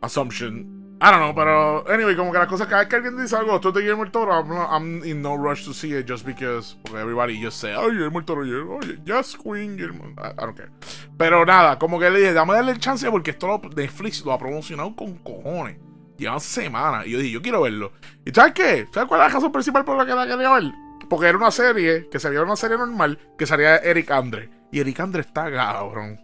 assumption. 0.03 0.97
I 1.01 1.09
don't 1.09 1.19
know, 1.19 1.33
pero 1.33 1.83
anyway, 1.91 2.15
como 2.15 2.31
que 2.31 2.37
las 2.37 2.47
cosas, 2.47 2.67
cada 2.67 2.83
vez 2.83 2.89
que 2.89 2.95
alguien 2.97 3.17
dice 3.17 3.35
algo, 3.35 3.55
esto 3.55 3.69
es 3.69 3.73
de 3.75 3.81
Guillermo 3.81 4.03
el 4.03 4.11
Toro, 4.11 4.31
I'm, 4.31 4.51
I'm, 4.51 5.03
in 5.03 5.23
no 5.23 5.35
rush 5.35 5.65
to 5.65 5.73
see 5.73 5.93
it 5.93 6.07
just 6.07 6.27
because 6.27 6.75
everybody 6.95 7.41
just 7.41 7.59
say, 7.59 7.73
oh, 7.73 7.89
Guillermo 7.89 8.19
el 8.19 8.25
Toro, 8.25 8.43
oh, 8.43 8.79
yes, 9.03 9.35
Queen, 9.35 9.77
Guillermo, 9.77 10.13
I, 10.19 10.29
I, 10.29 10.45
don't 10.45 10.55
care. 10.55 10.69
Pero 11.17 11.43
nada, 11.43 11.79
como 11.79 11.97
que 11.97 12.07
le 12.07 12.19
dije, 12.19 12.33
dame 12.33 12.53
darle 12.53 12.77
chance 12.77 13.09
porque 13.09 13.31
esto 13.31 13.47
lo, 13.47 13.59
Netflix 13.75 14.23
lo 14.23 14.33
ha 14.33 14.37
promocionado 14.37 14.95
con 14.95 15.15
cojones. 15.15 15.77
Llevan 16.21 16.39
semanas. 16.39 17.07
Y 17.07 17.11
yo 17.11 17.17
dije, 17.17 17.31
yo 17.31 17.41
quiero 17.41 17.61
verlo. 17.61 17.93
¿Y 18.23 18.29
sabes 18.29 18.53
qué? 18.53 18.87
¿Sabes 18.93 19.09
cuál 19.09 19.21
es 19.21 19.27
la 19.27 19.33
razón 19.33 19.51
principal 19.51 19.83
por 19.83 19.97
la 19.97 20.05
que 20.05 20.13
la 20.13 20.27
quería 20.27 20.53
ver? 20.53 20.71
Porque 21.09 21.25
era 21.25 21.35
una 21.35 21.49
serie, 21.49 22.07
que 22.11 22.19
sería 22.19 22.43
una 22.43 22.55
serie 22.55 22.77
normal, 22.77 23.17
que 23.39 23.47
salía 23.47 23.77
Eric 23.77 24.11
Andre. 24.11 24.51
Y 24.71 24.79
Eric 24.81 24.99
Andre 24.99 25.21
está 25.21 25.51
cabrón. 25.51 26.21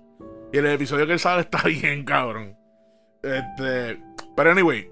Y 0.53 0.57
el 0.59 0.67
episodio 0.67 1.07
que 1.07 1.13
él 1.13 1.19
sale 1.19 1.41
está 1.41 1.63
bien 1.65 2.05
cabrón. 2.05 2.55
Este. 3.23 3.99
Pero 4.35 4.51
anyway. 4.51 4.87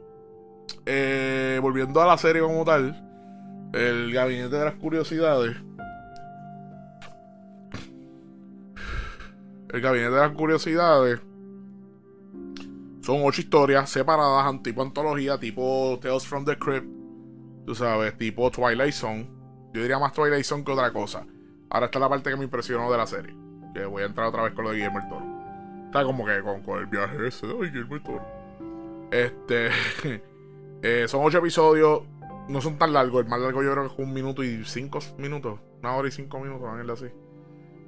Eh, 0.88 1.60
volviendo 1.62 2.02
a 2.02 2.08
la 2.08 2.18
serie 2.18 2.42
como 2.42 2.66
tal. 2.66 3.00
El 3.74 4.12
gabinete 4.12 4.56
de 4.56 4.66
las 4.66 4.74
curiosidades. 4.74 5.56
El 9.70 9.82
gabinete 9.82 10.16
de 10.16 10.20
las 10.20 10.32
curiosidades 10.32 11.22
son 13.06 13.22
ocho 13.24 13.42
historias 13.42 13.88
separadas, 13.88 14.64
tipo 14.64 14.82
antología, 14.82 15.38
tipo 15.38 16.00
Tales 16.02 16.26
from 16.26 16.44
the 16.44 16.58
Crypt, 16.58 16.88
tú 17.64 17.76
sabes, 17.76 18.18
tipo 18.18 18.50
Twilight 18.50 18.94
Zone. 18.94 19.30
Yo 19.76 19.82
diría 19.84 20.00
más 20.00 20.12
Twilight 20.12 20.44
Zone 20.44 20.64
que 20.64 20.72
otra 20.72 20.92
cosa. 20.92 21.24
Ahora 21.70 21.86
está 21.86 22.00
la 22.00 22.10
parte 22.10 22.32
que 22.32 22.36
me 22.36 22.46
impresionó 22.46 22.92
de 22.92 22.98
la 22.98 23.06
serie. 23.06 23.36
Que 23.76 23.86
voy 23.86 24.02
a 24.02 24.08
entrar 24.08 24.28
otra 24.28 24.42
vez 24.42 24.54
con 24.54 24.64
lo 24.64 24.72
de 24.72 24.78
Guillermo 24.78 25.00
el 25.00 25.08
Toro. 25.08 25.26
Está 25.86 26.04
como 26.04 26.26
que 26.26 26.42
con, 26.42 26.80
el 26.80 26.88
viaje 26.88 27.28
ese 27.28 27.46
de 27.46 27.54
Guillermo 27.54 27.96
el 27.96 28.04
Toro. 28.04 28.26
Este. 29.12 29.70
Eh, 30.82 31.08
son 31.08 31.22
ocho 31.24 31.40
episodios. 31.40 32.04
No 32.48 32.62
son 32.62 32.78
tan 32.78 32.94
largos. 32.94 33.24
El 33.24 33.28
más 33.28 33.40
largo 33.40 33.64
yo 33.64 33.72
creo 33.72 33.88
que 33.88 33.94
es 33.94 34.00
un 34.00 34.14
minuto 34.14 34.44
y 34.44 34.64
cinco 34.66 35.00
minutos. 35.18 35.60
Una 35.80 35.96
hora 35.96 36.10
y 36.10 36.12
cinco 36.12 36.40
minutos, 36.40 36.70
así. 36.92 37.08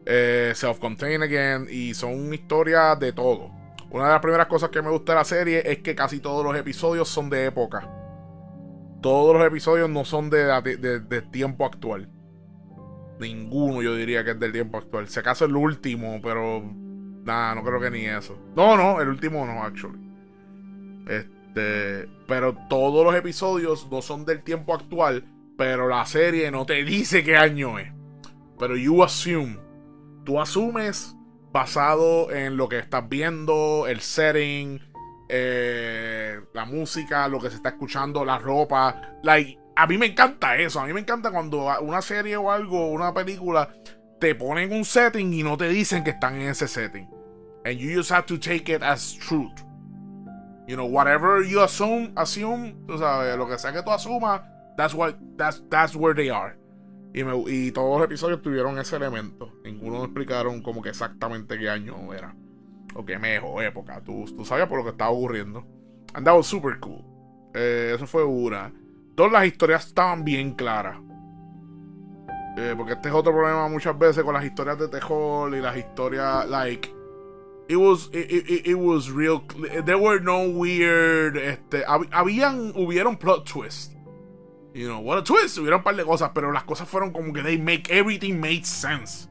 Eh, 0.07 0.53
Self-contained 0.55 1.21
again. 1.21 1.67
Y 1.69 1.93
son 1.93 2.33
historias 2.33 2.99
de 2.99 3.13
todo 3.13 3.51
una 3.89 4.05
de 4.05 4.11
las 4.11 4.21
primeras 4.21 4.47
cosas 4.47 4.69
que 4.69 4.81
me 4.81 4.89
gusta 4.89 5.13
de 5.13 5.17
la 5.17 5.23
serie 5.23 5.63
es 5.65 5.79
que 5.79 5.95
casi 5.95 6.19
todos 6.19 6.43
los 6.43 6.55
episodios 6.55 7.07
son 7.07 7.29
de 7.29 7.45
época. 7.45 7.89
Todos 9.01 9.35
los 9.35 9.45
episodios 9.45 9.89
no 9.89 10.03
son 10.03 10.29
de, 10.29 10.45
de, 10.61 11.21
tiempo 11.21 11.65
actual. 11.65 12.09
Ninguno 13.19 13.81
yo 13.81 13.95
diría 13.95 14.23
que 14.23 14.31
es 14.31 14.39
del 14.39 14.51
tiempo 14.51 14.77
actual. 14.77 15.07
Si 15.07 15.19
acaso 15.19 15.45
el 15.45 15.55
último, 15.55 16.19
pero 16.21 16.63
nada, 17.23 17.55
no 17.55 17.63
creo 17.63 17.79
que 17.79 17.91
ni 17.91 18.05
eso. 18.05 18.37
No, 18.55 18.75
no, 18.75 18.99
el 18.99 19.07
último 19.07 19.45
no, 19.45 19.63
actually. 19.63 19.99
Este, 21.07 22.09
pero 22.27 22.57
todos 22.69 23.05
los 23.05 23.15
episodios 23.15 23.87
no 23.89 24.01
son 24.01 24.25
del 24.25 24.43
tiempo 24.43 24.73
actual, 24.73 25.23
pero 25.57 25.87
la 25.87 26.05
serie 26.05 26.51
no 26.51 26.65
te 26.65 26.83
dice 26.83 27.23
qué 27.23 27.37
año 27.37 27.79
es. 27.79 27.91
Pero 28.59 28.75
you 28.75 29.03
assume, 29.03 29.57
tú 30.25 30.39
asumes 30.39 31.16
basado 31.57 32.29
en 32.29 32.55
lo 32.55 32.69
que 32.69 32.77
estás 32.77 33.09
viendo, 33.09 33.87
el 33.87 33.99
setting, 33.99 34.79
eh, 35.27 36.39
la 36.53 36.65
música, 36.65 37.27
lo 37.27 37.39
que 37.39 37.49
se 37.49 37.55
está 37.55 37.69
escuchando, 37.69 38.23
la 38.23 38.37
ropa. 38.37 39.17
Like, 39.23 39.57
a 39.75 39.87
mí 39.87 39.97
me 39.97 40.05
encanta 40.05 40.55
eso. 40.57 40.79
A 40.79 40.85
mí 40.85 40.93
me 40.93 40.99
encanta 40.99 41.31
cuando 41.31 41.67
una 41.81 42.03
serie 42.03 42.37
o 42.37 42.51
algo, 42.51 42.91
una 42.91 43.11
película, 43.11 43.73
te 44.19 44.35
ponen 44.35 44.71
un 44.71 44.85
setting 44.85 45.33
y 45.33 45.41
no 45.41 45.57
te 45.57 45.67
dicen 45.67 46.03
que 46.03 46.11
están 46.11 46.35
en 46.35 46.49
ese 46.49 46.67
setting. 46.67 47.09
And 47.65 47.79
you 47.79 47.97
just 47.97 48.11
have 48.11 48.27
to 48.27 48.37
take 48.37 48.71
it 48.71 48.83
as 48.83 49.15
truth. 49.15 49.59
You 50.67 50.75
know, 50.75 50.85
whatever 50.85 51.43
you 51.43 51.63
assume, 51.63 52.13
assume, 52.15 52.75
tú 52.85 52.99
sabes, 52.99 53.35
lo 53.35 53.47
que 53.47 53.57
sea 53.57 53.73
que 53.73 53.81
tú 53.81 53.89
asumas, 53.89 54.41
that's 54.77 54.93
what, 54.93 55.15
that's, 55.37 55.63
that's 55.71 55.95
where 55.95 56.13
they 56.13 56.29
are. 56.29 56.55
Y, 57.17 57.71
todos 57.71 57.99
los 57.99 58.05
episodios 58.05 58.41
tuvieron 58.41 58.77
ese 58.77 58.95
elemento. 58.95 59.51
Ninguno 59.63 60.03
explicaron 60.03 60.61
como 60.61 60.81
que 60.81 60.89
exactamente 60.89 61.57
qué 61.57 61.69
año 61.69 62.13
era. 62.13 62.35
O 62.93 63.05
qué 63.05 63.17
mes 63.17 63.41
o 63.43 63.61
época. 63.61 64.01
Tú, 64.03 64.25
tú 64.35 64.45
sabías 64.45 64.67
por 64.67 64.79
lo 64.79 64.83
que 64.83 64.91
estaba 64.91 65.09
ocurriendo. 65.09 65.65
Andaba 66.13 66.41
super 66.43 66.79
cool. 66.79 67.03
Eh, 67.53 67.93
eso 67.95 68.05
fue 68.05 68.23
una. 68.23 68.71
Todas 69.15 69.31
las 69.31 69.45
historias 69.45 69.87
estaban 69.87 70.23
bien 70.23 70.53
claras. 70.53 70.99
Eh, 72.57 72.73
porque 72.77 72.93
este 72.93 73.09
es 73.09 73.15
otro 73.15 73.31
problema 73.31 73.67
muchas 73.67 73.97
veces 73.97 74.23
con 74.23 74.33
las 74.33 74.43
historias 74.43 74.79
de 74.79 74.87
terror 74.87 75.55
y 75.55 75.61
las 75.61 75.77
historias, 75.77 76.47
like, 76.49 76.91
it 77.67 77.77
was, 77.77 78.09
it, 78.13 78.75
was 78.75 79.11
real, 79.11 79.43
there 79.85 79.97
were 79.97 80.19
no 80.19 80.43
weird, 80.49 81.37
este, 81.37 81.83
habían, 81.85 82.71
hubieron 82.75 83.15
plot 83.15 83.47
twists 83.47 83.96
You 84.77 84.87
know, 84.89 84.99
what 84.99 85.17
a 85.17 85.23
twist. 85.23 85.57
Hubieron 85.57 85.79
un 85.79 85.83
par 85.83 85.95
de 85.95 86.05
cosas, 86.05 86.29
pero 86.35 86.51
las 86.51 86.63
cosas 86.63 86.87
fueron 86.87 87.11
como 87.11 87.33
que 87.33 87.41
they 87.41 87.57
make 87.57 87.85
everything 87.89 88.35
made 88.35 88.63
sense. 88.63 89.27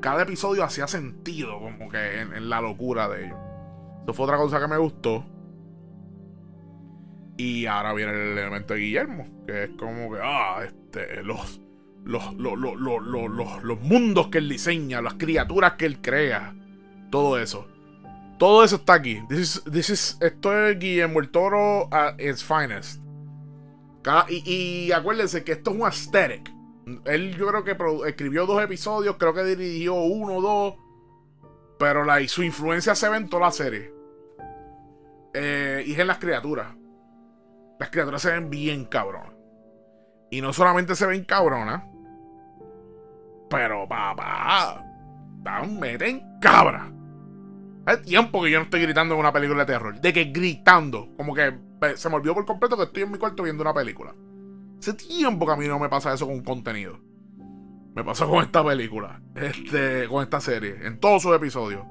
Cada 0.00 0.22
episodio 0.22 0.64
hacía 0.64 0.88
sentido, 0.88 1.60
como 1.60 1.88
que 1.88 2.20
en, 2.20 2.50
la 2.50 2.60
locura 2.60 3.08
de 3.08 3.26
ellos. 3.26 3.38
Eso 4.02 4.14
fue 4.14 4.24
otra 4.24 4.36
cosa 4.36 4.58
que 4.58 4.66
me 4.66 4.78
gustó. 4.78 5.24
Y 7.36 7.66
ahora 7.66 7.92
viene 7.92 8.12
el 8.12 8.38
elemento 8.38 8.74
de 8.74 8.80
Guillermo, 8.80 9.28
que 9.46 9.64
es 9.64 9.70
como 9.78 10.12
que, 10.12 10.18
ah, 10.20 10.64
este, 10.64 11.22
los, 11.22 11.60
los, 12.04 12.34
los, 12.34 12.58
los, 12.58 13.62
los, 13.62 13.80
mundos 13.80 14.26
que 14.26 14.38
él 14.38 14.48
diseña, 14.48 15.00
las 15.00 15.14
criaturas 15.14 15.74
que 15.74 15.86
él 15.86 16.00
crea, 16.00 16.56
todo 17.12 17.38
eso. 17.38 17.68
Todo 18.40 18.64
eso 18.64 18.76
está 18.76 18.94
aquí. 18.94 19.22
This 19.28 19.62
is, 19.88 20.18
esto 20.20 20.66
es 20.66 20.78
Guillermo 20.80 21.20
el 21.20 21.28
Toro 21.28 21.88
at 21.92 22.18
its 22.18 22.42
finest 22.42 23.00
y, 24.28 24.92
acuérdense 24.92 25.44
que 25.44 25.52
esto 25.52 25.70
es 25.70 25.76
un 25.76 25.86
aesthetic. 25.86 26.52
Él 27.04 27.36
yo 27.36 27.46
creo 27.48 27.64
que 27.64 27.76
escribió 28.08 28.46
dos 28.46 28.62
episodios, 28.62 29.16
creo 29.16 29.34
que 29.34 29.44
dirigió 29.44 29.94
uno 29.94 30.36
o 30.36 30.42
dos. 30.42 30.74
Pero 31.78 32.04
la, 32.04 32.26
su 32.28 32.42
influencia 32.42 32.94
se 32.94 33.08
ve 33.08 33.16
en 33.16 33.28
toda 33.28 33.46
la 33.46 33.52
serie. 33.52 33.92
Eh, 35.32 35.84
y 35.86 35.92
es 35.92 35.98
en 35.98 36.06
las 36.06 36.18
criaturas. 36.18 36.74
Las 37.78 37.90
criaturas 37.90 38.20
se 38.20 38.32
ven 38.32 38.50
bien 38.50 38.84
cabronas. 38.84 39.32
Y 40.30 40.40
no 40.40 40.52
solamente 40.52 40.94
se 40.94 41.06
ven 41.06 41.24
cabronas. 41.24 41.82
Pero 43.48 43.88
papá. 43.88 44.84
meten 45.68 46.38
cabra. 46.40 46.92
Hace 47.86 48.02
tiempo 48.02 48.42
que 48.42 48.50
yo 48.50 48.58
no 48.58 48.64
estoy 48.64 48.82
gritando 48.82 49.14
en 49.14 49.20
una 49.20 49.32
película 49.32 49.64
de 49.64 49.72
terror. 49.72 50.00
De 50.00 50.12
que 50.12 50.24
gritando. 50.24 51.08
Como 51.16 51.34
que 51.34 51.58
se 51.94 52.08
me 52.08 52.16
olvidó 52.16 52.34
por 52.34 52.46
completo 52.46 52.76
que 52.76 52.84
estoy 52.84 53.02
en 53.02 53.12
mi 53.12 53.18
cuarto 53.18 53.42
viendo 53.42 53.62
una 53.62 53.74
película. 53.74 54.14
Hace 54.78 54.94
tiempo 54.94 55.46
que 55.46 55.52
a 55.52 55.56
mí 55.56 55.66
no 55.68 55.78
me 55.78 55.88
pasa 55.88 56.12
eso 56.12 56.26
con 56.26 56.42
contenido. 56.42 56.98
Me 57.94 58.04
pasó 58.04 58.28
con 58.28 58.42
esta 58.42 58.64
película. 58.64 59.20
Este, 59.34 60.06
con 60.08 60.22
esta 60.22 60.40
serie. 60.40 60.86
En 60.86 60.98
todos 60.98 61.22
sus 61.22 61.34
episodios. 61.34 61.84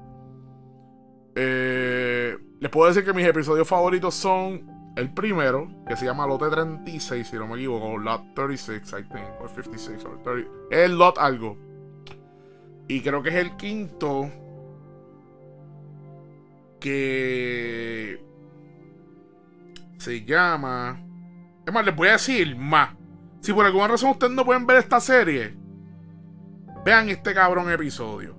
Eh, 1.36 2.36
les 2.58 2.70
puedo 2.70 2.88
decir 2.88 3.04
que 3.04 3.12
mis 3.12 3.26
episodios 3.26 3.68
favoritos 3.68 4.14
son 4.14 4.92
el 4.96 5.12
primero, 5.12 5.68
que 5.86 5.96
se 5.96 6.04
llama 6.04 6.26
Lote 6.26 6.48
36, 6.48 7.26
si 7.26 7.36
no 7.36 7.46
me 7.46 7.54
equivoco, 7.54 7.96
Lot 7.96 8.34
36, 8.34 8.82
I 8.92 9.02
think, 9.04 9.24
o 9.40 9.48
56, 9.48 10.04
o 10.04 10.18
30. 10.22 10.50
Es 10.70 10.78
el 10.78 10.98
Lot 10.98 11.18
algo. 11.18 11.56
Y 12.88 13.00
creo 13.02 13.22
que 13.22 13.28
es 13.28 13.36
el 13.36 13.56
quinto 13.56 14.28
que 16.80 18.20
se 20.00 20.24
llama. 20.24 20.98
Es 21.66 21.72
más, 21.72 21.84
les 21.84 21.94
voy 21.94 22.08
a 22.08 22.12
decir 22.12 22.56
más. 22.56 22.96
Si 23.40 23.52
por 23.52 23.66
alguna 23.66 23.88
razón 23.88 24.10
ustedes 24.10 24.32
no 24.32 24.44
pueden 24.44 24.66
ver 24.66 24.78
esta 24.78 24.98
serie, 25.00 25.56
vean 26.84 27.08
este 27.10 27.34
cabrón 27.34 27.70
episodio. 27.70 28.34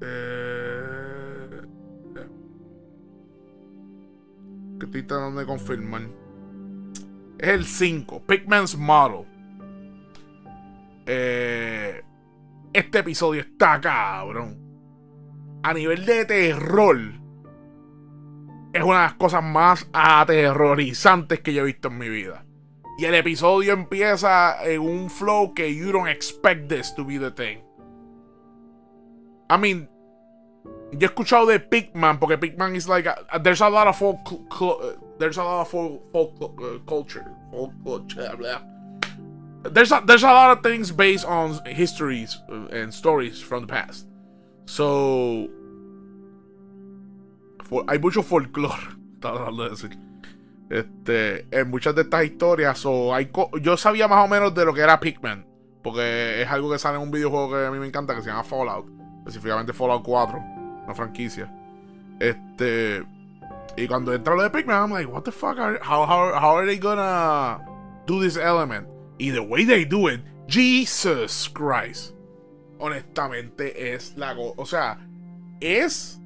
Eh, 0.00 0.82
que 4.78 4.86
estoy 4.86 5.02
tratando 5.02 5.40
de 5.40 5.46
confirmar. 5.46 6.02
Es 7.38 7.48
el 7.48 7.64
5, 7.66 8.22
Pigman's 8.26 8.76
Model. 8.76 9.26
Eh, 11.06 12.02
este 12.72 12.98
episodio 12.98 13.42
está 13.42 13.80
cabrón. 13.80 14.58
A 15.62 15.74
nivel 15.74 16.06
de 16.06 16.24
terror, 16.24 17.25
es 18.76 18.82
una 18.82 19.00
de 19.00 19.06
las 19.06 19.14
cosas 19.14 19.42
más 19.42 19.86
aterrorizantes 19.92 21.40
que 21.40 21.52
yo 21.52 21.62
he 21.62 21.66
visto 21.66 21.88
en 21.88 21.98
mi 21.98 22.08
vida. 22.08 22.44
Y 22.98 23.04
el 23.04 23.14
episodio 23.14 23.72
empieza 23.72 24.64
en 24.64 24.80
un 24.80 25.10
flow 25.10 25.52
que 25.54 25.74
you 25.74 25.92
don't 25.92 26.08
expect 26.08 26.68
this 26.68 26.94
to 26.94 27.04
be 27.04 27.18
the 27.18 27.30
thing. 27.30 27.62
I 29.50 29.58
mean, 29.58 29.88
yo 30.92 30.98
he 31.00 31.04
escuchado 31.06 31.46
de 31.46 31.60
Pigman 31.60 32.18
porque 32.18 32.38
Pigman 32.38 32.74
is 32.74 32.88
like 32.88 33.06
there's 33.42 33.60
a 33.60 33.68
lot 33.68 33.86
of 33.86 33.96
folk 33.96 34.18
there's 35.18 35.36
a 35.36 35.44
lot 35.44 35.62
of 35.62 35.68
folk, 35.68 36.02
uh, 36.14 36.78
culture 36.86 37.24
folk 37.50 37.72
culture 37.84 38.60
there's 39.64 39.90
a, 39.90 40.02
there's 40.06 40.22
a 40.22 40.26
lot 40.26 40.56
of 40.56 40.62
things 40.62 40.92
based 40.92 41.24
on 41.24 41.58
histories 41.64 42.38
uh, 42.50 42.66
and 42.66 42.92
stories 42.92 43.40
from 43.40 43.62
the 43.62 43.66
past 43.66 44.06
so 44.66 45.48
hay 47.86 47.98
mucho 47.98 48.22
folclore 48.22 48.82
estaba 49.14 49.36
tratando 49.36 49.64
de 49.64 49.70
decir 49.70 49.98
este 50.68 51.46
en 51.50 51.70
muchas 51.70 51.94
de 51.94 52.02
estas 52.02 52.24
historias 52.24 52.78
so, 52.78 53.14
hay 53.14 53.30
yo 53.60 53.76
sabía 53.76 54.08
más 54.08 54.24
o 54.24 54.28
menos 54.28 54.54
de 54.54 54.64
lo 54.64 54.74
que 54.74 54.80
era 54.80 55.00
Pigman 55.00 55.46
porque 55.82 56.42
es 56.42 56.48
algo 56.48 56.70
que 56.70 56.78
sale 56.78 56.96
en 56.96 57.02
un 57.02 57.10
videojuego 57.10 57.50
que 57.50 57.66
a 57.66 57.70
mí 57.70 57.78
me 57.78 57.86
encanta 57.86 58.14
que 58.14 58.22
se 58.22 58.28
llama 58.28 58.42
Fallout 58.42 58.88
específicamente 59.18 59.72
Fallout 59.72 60.02
4 60.02 60.56
una 60.86 60.94
franquicia. 60.94 61.52
Este. 62.20 63.04
Y 63.76 63.86
cuando 63.86 64.14
entra 64.14 64.34
lo 64.34 64.42
de 64.42 64.50
Pikmin, 64.50 64.74
I'm 64.74 64.90
like, 64.90 65.06
what 65.06 65.24
the 65.24 65.32
fuck? 65.32 65.58
Are, 65.58 65.78
how, 65.82 66.06
how, 66.06 66.32
how 66.34 66.56
are 66.56 66.66
they 66.66 66.78
gonna 66.78 67.60
do 68.06 68.22
this 68.22 68.36
element? 68.36 68.88
Y 69.18 69.30
the 69.30 69.42
way 69.42 69.64
they 69.64 69.84
do 69.84 70.08
it, 70.08 70.22
Jesus 70.46 71.48
Christ. 71.48 72.14
Honestamente, 72.78 73.92
es 73.92 74.16
la. 74.16 74.34
O 74.36 74.64
sea, 74.64 74.98
es. 75.60 76.20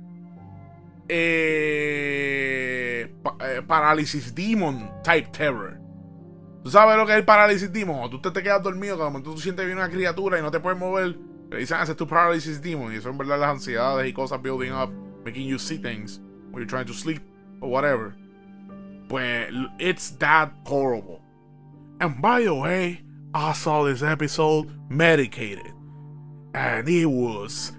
Eh, 1.12 3.07
eh, 3.40 3.62
Parálisis 3.66 4.35
Demon 4.35 4.90
type 5.03 5.29
terror. 5.31 5.79
¿Tú 6.62 6.70
sabes 6.70 6.96
lo 6.96 7.07
que 7.07 7.12
es 7.12 7.18
el 7.18 7.25
Parálisis 7.25 7.73
Demon? 7.73 7.99
Cuando 7.99 8.20
tú 8.20 8.33
te, 8.33 8.42
quedas 8.42 8.62
dormido, 8.62 8.96
cuando 8.99 9.23
tú 9.23 9.37
sientes 9.38 9.66
bien 9.66 9.79
una 9.79 9.90
criatura 9.90 10.38
y 10.38 10.42
no 10.42 10.51
te 10.51 10.61
puedes 10.61 10.79
mover 10.79 11.16
le 11.51 11.59
dicen, 11.59 11.79
ah, 11.79 11.83
ese 11.83 11.92
es 11.92 11.99
tu 11.99 12.07
paralysis 12.07 12.62
demon. 12.62 12.92
Y 12.92 12.96
eso 12.96 13.11
en 13.11 13.18
verdad 13.18 13.40
las 13.40 13.51
ansiedades 13.51 14.09
y 14.09 14.12
cosas 14.12 14.40
building 14.40 14.73
up, 14.73 14.90
making 15.25 15.49
you 15.49 15.59
see 15.59 15.77
things 15.77 16.20
when 16.51 16.62
you're 16.62 16.66
trying 16.66 16.87
to 16.87 16.94
sleep 16.94 17.20
or 17.61 17.68
whatever. 17.68 18.14
Pues, 19.09 19.49
it's 19.79 20.11
that 20.18 20.53
horrible. 20.64 21.20
And 22.01 22.23
by 22.23 22.44
the 22.44 22.55
way, 22.55 23.01
I 23.35 23.53
saw 23.53 23.83
this 23.83 24.03
episode 24.03 24.70
medicated. 24.88 25.73
And 26.55 26.88
it 26.88 27.07
was 27.07 27.73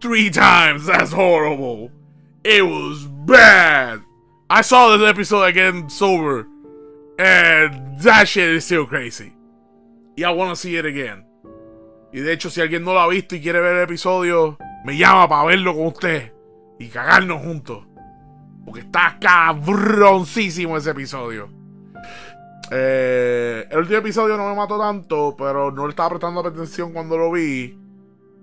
three 0.00 0.30
times 0.30 0.88
as 0.88 1.12
horrible. 1.12 1.90
It 2.42 2.62
was 2.62 3.06
bad. 3.26 4.00
I 4.48 4.62
saw 4.62 4.96
this 4.96 5.06
episode 5.08 5.44
again 5.44 5.90
sober. 5.90 6.46
And 7.18 8.00
that 8.00 8.28
shit 8.28 8.48
is 8.48 8.64
still 8.64 8.86
crazy. 8.86 9.34
Yeah, 10.16 10.30
I 10.30 10.32
want 10.32 10.50
to 10.50 10.56
see 10.56 10.76
it 10.76 10.86
again. 10.86 11.26
Y 12.12 12.20
de 12.20 12.32
hecho, 12.32 12.50
si 12.50 12.60
alguien 12.60 12.82
no 12.82 12.94
lo 12.94 13.00
ha 13.00 13.08
visto 13.08 13.36
y 13.36 13.40
quiere 13.40 13.60
ver 13.60 13.76
el 13.76 13.82
episodio, 13.82 14.56
me 14.84 14.96
llama 14.96 15.28
para 15.28 15.44
verlo 15.44 15.74
con 15.74 15.86
usted 15.88 16.32
y 16.78 16.88
cagarnos 16.88 17.42
juntos. 17.42 17.86
Porque 18.64 18.80
está 18.80 19.18
cabroncísimo 19.20 20.76
ese 20.76 20.90
episodio. 20.90 21.50
Eh, 22.70 23.66
el 23.70 23.78
último 23.78 23.98
episodio 23.98 24.36
no 24.36 24.48
me 24.48 24.54
mató 24.54 24.78
tanto, 24.78 25.34
pero 25.36 25.70
no 25.70 25.86
le 25.86 25.90
estaba 25.90 26.10
prestando 26.10 26.40
atención 26.40 26.92
cuando 26.92 27.18
lo 27.18 27.30
vi. 27.30 27.79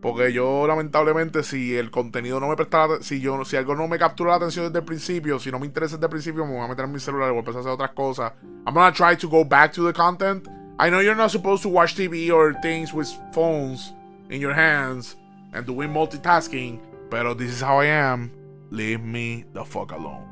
Porque 0.08 0.32
yo, 0.32 0.66
lamentablemente, 0.66 1.44
si 1.44 1.76
el 1.76 1.92
contenido 1.92 2.40
no 2.40 2.48
me 2.48 2.56
presta 2.56 3.02
si 3.02 3.20
yo 3.20 3.44
si 3.44 3.58
algo 3.58 3.76
no 3.76 3.90
me 3.90 4.00
captura 4.00 4.30
la 4.30 4.38
atención 4.38 4.68
desde 4.68 4.80
el 4.80 4.86
principio, 4.86 5.38
si 5.38 5.52
no 5.52 5.60
me 5.60 5.66
interesa 5.66 5.98
desde 5.98 6.06
el 6.06 6.12
principio, 6.12 6.46
me 6.46 6.54
voy 6.54 6.64
a 6.64 6.68
meter 6.70 6.86
en 6.86 6.94
mi 6.94 7.00
celular 7.02 7.28
y 7.28 7.32
voy 7.32 7.40
a 7.40 7.40
empezar 7.40 7.58
a 7.58 7.60
hacer 7.60 7.74
otras 7.74 7.92
cosas. 7.92 8.32
I'm 8.66 8.74
gonna 8.74 8.94
try 8.94 9.18
to 9.18 9.28
go 9.28 9.44
back 9.44 9.74
to 9.74 9.86
the 9.86 9.92
content 9.92 10.48
I 10.80 10.90
know 10.90 11.02
you're 11.02 11.14
not 11.14 11.32
supposed 11.32 11.62
to 11.64 11.70
watch 11.70 11.96
TV 11.96 12.32
or 12.32 12.54
things 12.62 12.94
with 12.94 13.12
phones 13.34 13.92
in 14.30 14.40
your 14.40 14.54
hands 14.54 15.18
and 15.52 15.66
doing 15.66 15.90
multitasking, 15.90 16.80
but 17.10 17.34
this 17.38 17.52
is 17.52 17.60
how 17.60 17.80
I 17.80 17.88
am. 17.88 18.32
Leave 18.72 19.02
me 19.02 19.44
the 19.52 19.66
fuck 19.66 19.92
alone. 19.92 20.26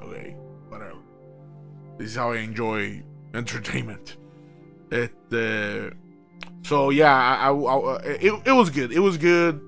Okay, 0.00 0.34
whatever. 0.70 0.96
This 1.98 2.12
is 2.12 2.16
how 2.16 2.32
I 2.32 2.38
enjoy 2.38 3.02
entertainment. 3.34 4.16
Uh, 4.90 5.08
so 6.62 6.90
yeah, 6.90 7.50
it, 8.20 8.52
was 8.52 8.70
good. 8.70 8.92
It 8.92 9.00
was 9.00 9.16
good. 9.18 9.60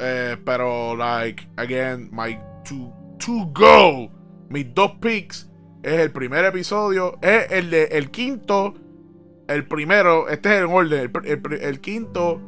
Uh, 0.00 0.36
pero 0.44 0.92
like 0.92 1.46
again, 1.58 2.08
my 2.12 2.38
to 2.64 2.92
to 3.18 3.46
go, 3.52 4.10
mis 4.48 4.64
dos 4.74 4.92
picks 5.00 5.46
es 5.82 6.00
el 6.00 6.10
primer 6.10 6.44
episodio, 6.44 7.18
es 7.22 7.50
el 7.50 7.70
de 7.70 7.84
el 7.92 8.10
quinto 8.10 8.74
el 9.50 9.66
primero, 9.66 10.28
este 10.28 10.54
es 10.54 10.60
el 10.60 10.66
orden, 10.66 11.10
el, 11.24 11.80
quinto, 11.80 12.40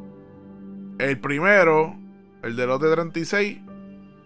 el 0.99 1.19
primero, 1.19 1.99
el 2.41 2.55
de 2.55 2.65
lote 2.65 2.89
36 2.89 3.59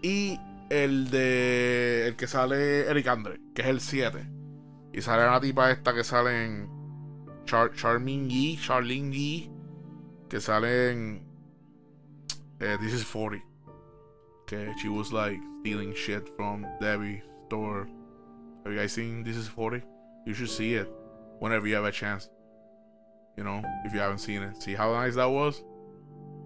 y 0.00 0.38
el 0.70 1.10
de 1.10 2.06
el 2.06 2.14
que 2.14 2.28
sale 2.28 2.88
Eric 2.88 3.08
Andre, 3.08 3.40
que 3.52 3.62
es 3.62 3.68
el 3.68 3.80
7. 3.80 4.30
Y 4.92 5.02
sale 5.02 5.26
una 5.26 5.40
tipa 5.40 5.72
esta 5.72 5.92
que 5.92 6.04
sale 6.04 6.44
en 6.44 6.68
Char 7.48 7.70
Charming 7.70 8.28
Yi, 8.28 8.56
Charlene 8.56 9.10
Yi, 9.10 9.50
que 10.28 10.38
sale 10.38 10.90
en 10.90 11.20
eh, 12.60 12.76
This 12.78 12.92
is 12.92 13.02
40. 13.02 13.42
Que 14.46 14.74
she 14.78 14.90
was 14.90 15.14
like 15.14 15.40
stealing 15.60 15.94
shit 15.94 16.28
from 16.36 16.66
Debbie 16.78 17.22
store. 17.46 17.88
Have 18.64 18.74
you 18.74 18.78
guys 18.78 18.92
seen 18.92 19.24
This 19.24 19.36
is 19.36 19.48
40? 19.48 19.82
You 20.26 20.34
should 20.34 20.50
see 20.50 20.74
it 20.74 20.92
whenever 21.38 21.66
you 21.66 21.74
have 21.76 21.86
a 21.86 21.90
chance. 21.90 22.28
You 23.38 23.44
know, 23.44 23.62
if 23.86 23.94
you 23.94 24.00
haven't 24.00 24.18
seen 24.18 24.42
it. 24.42 24.62
See 24.62 24.74
how 24.74 24.92
nice 24.92 25.14
that 25.14 25.30
was? 25.30 25.64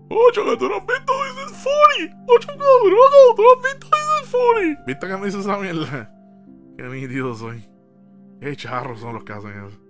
¡Oh, 0.09 0.31
chaval, 0.33 0.57
tú 0.57 0.68
no 0.68 0.77
has 0.77 0.87
visto 0.87 1.12
This 1.35 1.51
is 1.51 1.64
funny! 1.64 2.14
¡Oh, 2.29 2.39
chaval, 2.39 2.59
no, 2.59 3.35
tú 3.35 3.43
no 3.43 3.51
has 3.51 3.62
visto 3.64 3.89
This 3.91 4.22
is 4.22 4.31
funny! 4.31 4.77
¿Viste 4.87 5.09
que 5.09 5.16
me 5.16 5.27
hizo 5.27 5.41
esa 5.41 5.59
mierda? 5.59 6.12
Qué 6.77 6.85
nítido 6.85 7.35
soy. 7.35 7.64
Qué 8.41 8.55
charros 8.55 9.01
son 9.01 9.14
los 9.14 9.24
que 9.24 9.33
hacen 9.33 9.66
eso. 9.66 9.82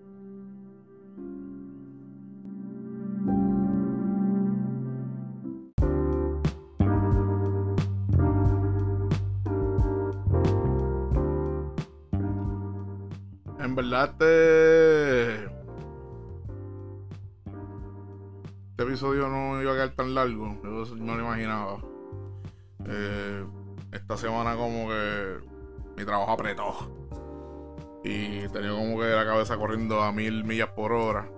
En 13.72 13.76
verdad, 13.76 14.14
te 14.18 15.32
este 18.68 18.82
episodio 18.82 19.28
no 19.30 19.62
iba 19.62 19.72
a 19.72 19.74
quedar 19.74 19.94
tan 19.96 20.14
largo. 20.14 20.60
Yo 20.62 20.94
no 20.96 21.14
lo 21.16 21.22
imaginaba. 21.22 21.78
Eh, 22.84 23.46
esta 23.92 24.18
semana 24.18 24.56
como 24.56 24.88
que 24.88 25.38
mi 25.96 26.04
trabajo 26.04 26.32
apretó. 26.32 26.74
Y 28.04 28.46
tenía 28.48 28.72
como 28.72 29.00
que 29.00 29.06
la 29.06 29.24
cabeza 29.24 29.56
corriendo 29.56 30.02
a 30.02 30.12
mil 30.12 30.44
millas 30.44 30.68
por 30.76 30.92
hora. 30.92 31.30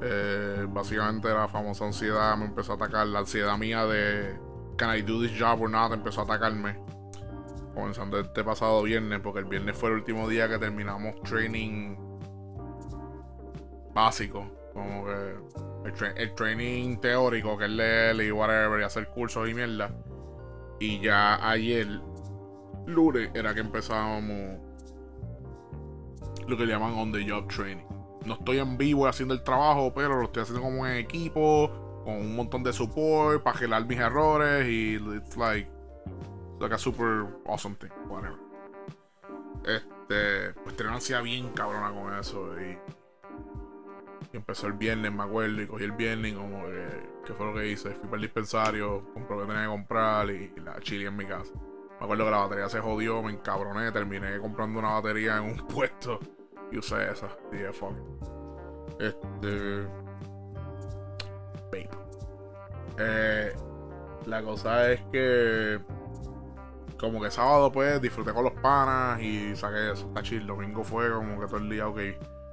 Eh, 0.00 0.66
básicamente 0.68 1.28
la 1.28 1.46
famosa 1.46 1.84
ansiedad 1.84 2.36
me 2.36 2.46
empezó 2.46 2.72
a 2.72 2.74
atacar. 2.74 3.06
La 3.06 3.20
ansiedad 3.20 3.56
mía 3.56 3.86
de 3.86 4.36
Can 4.76 4.98
I 4.98 5.02
do 5.02 5.22
this 5.22 5.30
job 5.38 5.60
or 5.60 5.70
not 5.70 5.92
empezó 5.92 6.22
a 6.22 6.24
atacarme. 6.24 6.76
Comenzando 7.74 8.20
este 8.20 8.44
pasado 8.44 8.82
viernes, 8.82 9.20
porque 9.20 9.40
el 9.40 9.46
viernes 9.46 9.76
fue 9.76 9.90
el 9.90 9.96
último 9.96 10.28
día 10.28 10.48
que 10.48 10.58
terminamos 10.58 11.20
training 11.22 11.96
básico. 13.94 14.46
Como 14.72 15.04
que 15.04 15.92
el, 16.16 16.34
training 16.34 16.98
teórico, 16.98 17.56
que 17.58 17.64
es 17.64 17.70
leer 17.70 18.20
y 18.22 18.30
whatever, 18.30 18.80
y 18.80 18.84
hacer 18.84 19.08
cursos 19.08 19.48
y 19.48 19.54
mierda. 19.54 19.90
Y 20.80 21.00
ya 21.00 21.48
ayer, 21.48 21.86
lunes, 22.86 23.30
era 23.34 23.54
que 23.54 23.60
empezábamos 23.60 24.58
lo 26.46 26.56
que 26.56 26.66
le 26.66 26.72
llaman 26.72 26.94
on 26.94 27.12
the 27.12 27.28
job 27.28 27.48
training. 27.48 27.84
No 28.24 28.34
estoy 28.34 28.58
en 28.58 28.76
vivo 28.76 29.06
haciendo 29.06 29.34
el 29.34 29.42
trabajo, 29.42 29.92
pero 29.94 30.18
lo 30.18 30.24
estoy 30.24 30.42
haciendo 30.42 30.62
como 30.62 30.86
en 30.86 30.96
equipo, 30.96 31.70
con 32.04 32.14
un 32.14 32.36
montón 32.36 32.62
de 32.62 32.72
support 32.72 33.42
para 33.42 33.58
gelar 33.58 33.86
mis 33.86 33.98
errores 33.98 34.66
y 34.68 34.96
it's 35.16 35.36
like, 35.36 35.68
like 36.62 36.74
a 36.74 36.78
super 36.78 37.26
awesome 37.46 37.74
thing, 37.74 37.90
whatever. 38.08 38.38
Este, 39.66 40.54
pues 40.62 40.76
tenía 40.76 40.90
una 40.90 40.96
ansiedad 40.96 41.22
bien 41.22 41.50
cabrona 41.50 41.92
con 41.92 42.18
eso 42.18 42.60
y, 42.60 42.78
empezó 44.32 44.66
el 44.66 44.72
viernes, 44.72 45.12
me 45.12 45.24
acuerdo, 45.24 45.60
y 45.60 45.66
cogí 45.66 45.84
el 45.84 45.92
viernes 45.92 46.32
y 46.32 46.34
como 46.34 46.64
que, 46.64 46.86
¿qué 47.26 47.34
fue 47.34 47.46
lo 47.46 47.54
que 47.54 47.68
hice? 47.68 47.90
Fui 47.90 48.04
para 48.04 48.16
el 48.16 48.22
dispensario, 48.22 49.04
compré 49.12 49.36
lo 49.36 49.42
que 49.42 49.48
tenía 49.48 49.62
que 49.64 49.68
comprar 49.68 50.30
y, 50.30 50.52
la 50.64 50.80
chile 50.80 51.06
en 51.06 51.16
mi 51.16 51.26
casa. 51.26 51.52
Me 51.98 52.04
acuerdo 52.04 52.24
que 52.24 52.30
la 52.30 52.38
batería 52.38 52.68
se 52.68 52.80
jodió, 52.80 53.22
me 53.22 53.32
encabroné, 53.32 53.92
terminé 53.92 54.38
comprando 54.38 54.78
una 54.78 54.92
batería 54.92 55.36
en 55.36 55.44
un 55.44 55.56
puesto 55.68 56.18
y 56.70 56.78
usé 56.78 57.10
esa. 57.10 57.28
Y 57.52 57.56
dije, 57.56 57.72
fuck. 57.72 57.94
Este. 58.98 59.86
Vape. 61.64 61.88
Eh, 62.98 63.52
la 64.26 64.42
cosa 64.42 64.92
es 64.92 65.00
que. 65.12 65.80
Como 67.02 67.20
que 67.20 67.32
sábado, 67.32 67.72
pues, 67.72 68.00
disfruté 68.00 68.32
con 68.32 68.44
los 68.44 68.52
panas 68.52 69.20
y 69.20 69.56
saqué 69.56 69.90
eso. 69.90 70.06
Está 70.06 70.22
chill. 70.22 70.46
Domingo 70.46 70.84
fue 70.84 71.10
como 71.10 71.40
que 71.40 71.46
todo 71.46 71.56
el 71.56 71.68
día, 71.68 71.88
ok. 71.88 71.98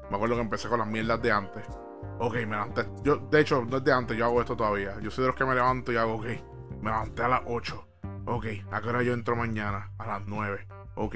Me 0.10 0.16
acuerdo 0.16 0.34
que 0.34 0.42
empecé 0.42 0.68
con 0.68 0.80
las 0.80 0.88
mierdas 0.88 1.22
de 1.22 1.32
antes. 1.32 1.64
Ok, 2.18 2.34
me 2.34 2.48
levanté. 2.48 2.88
Yo, 3.04 3.18
de 3.18 3.42
hecho, 3.42 3.64
no 3.64 3.78
es 3.78 3.84
de 3.84 3.94
antes, 3.94 4.18
yo 4.18 4.26
hago 4.26 4.42
esto 4.42 4.58
todavía. 4.58 5.00
Yo 5.02 5.12
soy 5.12 5.22
de 5.22 5.28
los 5.28 5.36
que 5.36 5.46
me 5.46 5.54
levanto 5.54 5.92
y 5.92 5.98
hago, 5.98 6.16
ok. 6.16 6.26
Me 6.82 6.90
levanté 6.90 7.22
a 7.22 7.28
las 7.28 7.42
8. 7.46 7.88
Ok, 8.26 8.46
¿a 8.72 8.82
qué 8.82 8.90
hora 8.90 9.04
yo 9.04 9.14
entro 9.14 9.36
mañana? 9.36 9.92
A 10.00 10.08
las 10.08 10.24
9. 10.26 10.68
Ok, 10.96 11.16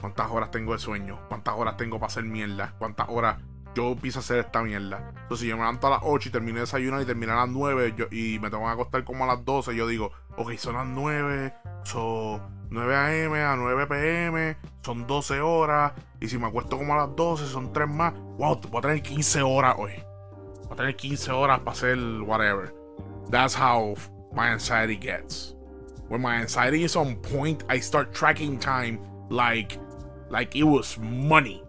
¿cuántas 0.00 0.30
horas 0.30 0.52
tengo 0.52 0.72
de 0.72 0.78
sueño? 0.78 1.18
¿Cuántas 1.26 1.54
horas 1.56 1.76
tengo 1.76 1.98
para 1.98 2.06
hacer 2.06 2.22
mierda? 2.22 2.76
¿Cuántas 2.78 3.08
horas 3.08 3.38
yo 3.74 3.90
empiezo 3.90 4.20
a 4.20 4.22
hacer 4.22 4.38
esta 4.38 4.62
mierda? 4.62 5.14
Entonces, 5.22 5.40
si 5.40 5.48
yo 5.48 5.56
me 5.56 5.62
levanto 5.62 5.88
a 5.88 5.90
las 5.90 6.00
8 6.04 6.28
y 6.28 6.32
termino 6.32 6.54
de 6.54 6.60
desayunar 6.60 7.02
y 7.02 7.06
termino 7.06 7.32
a 7.32 7.36
las 7.36 7.48
9 7.48 8.08
y 8.12 8.38
me 8.38 8.50
tengo 8.50 8.66
que 8.66 8.70
acostar 8.70 9.02
como 9.02 9.24
a 9.24 9.26
las 9.26 9.44
12, 9.44 9.74
yo 9.74 9.88
digo, 9.88 10.12
ok, 10.36 10.52
son 10.52 10.74
las 10.74 10.86
9, 10.86 11.54
son 11.82 12.57
9 12.70 12.94
a.m. 12.94 13.42
a 13.42 13.56
9 13.56 13.86
p.m., 13.86 14.56
son 14.82 15.06
12 15.06 15.40
horas. 15.40 15.92
Y 16.20 16.28
si 16.28 16.38
me 16.38 16.46
acuesto 16.46 16.76
como 16.76 16.94
a 16.94 17.06
las 17.06 17.16
12, 17.16 17.46
son 17.46 17.72
3 17.72 17.88
más. 17.88 18.14
Wow, 18.38 18.60
voy 18.70 18.78
a 18.78 18.82
tener 18.82 19.02
15 19.02 19.42
horas 19.42 19.74
hoy. 19.78 19.92
Voy 20.64 20.72
a 20.72 20.76
tener 20.76 20.96
15 20.96 21.30
horas 21.32 21.60
para 21.60 21.72
hacer 21.72 21.98
whatever. 22.22 22.74
That's 23.30 23.54
how 23.54 23.94
my 24.32 24.48
anxiety 24.48 24.96
gets. 24.96 25.54
When 26.08 26.22
my 26.22 26.36
anxiety 26.40 26.84
is 26.84 26.96
on 26.96 27.16
point, 27.16 27.64
I 27.68 27.80
start 27.80 28.12
tracking 28.12 28.58
time 28.58 29.00
like, 29.30 29.78
like 30.30 30.56
it 30.58 30.64
was 30.64 30.98
money. 30.98 31.62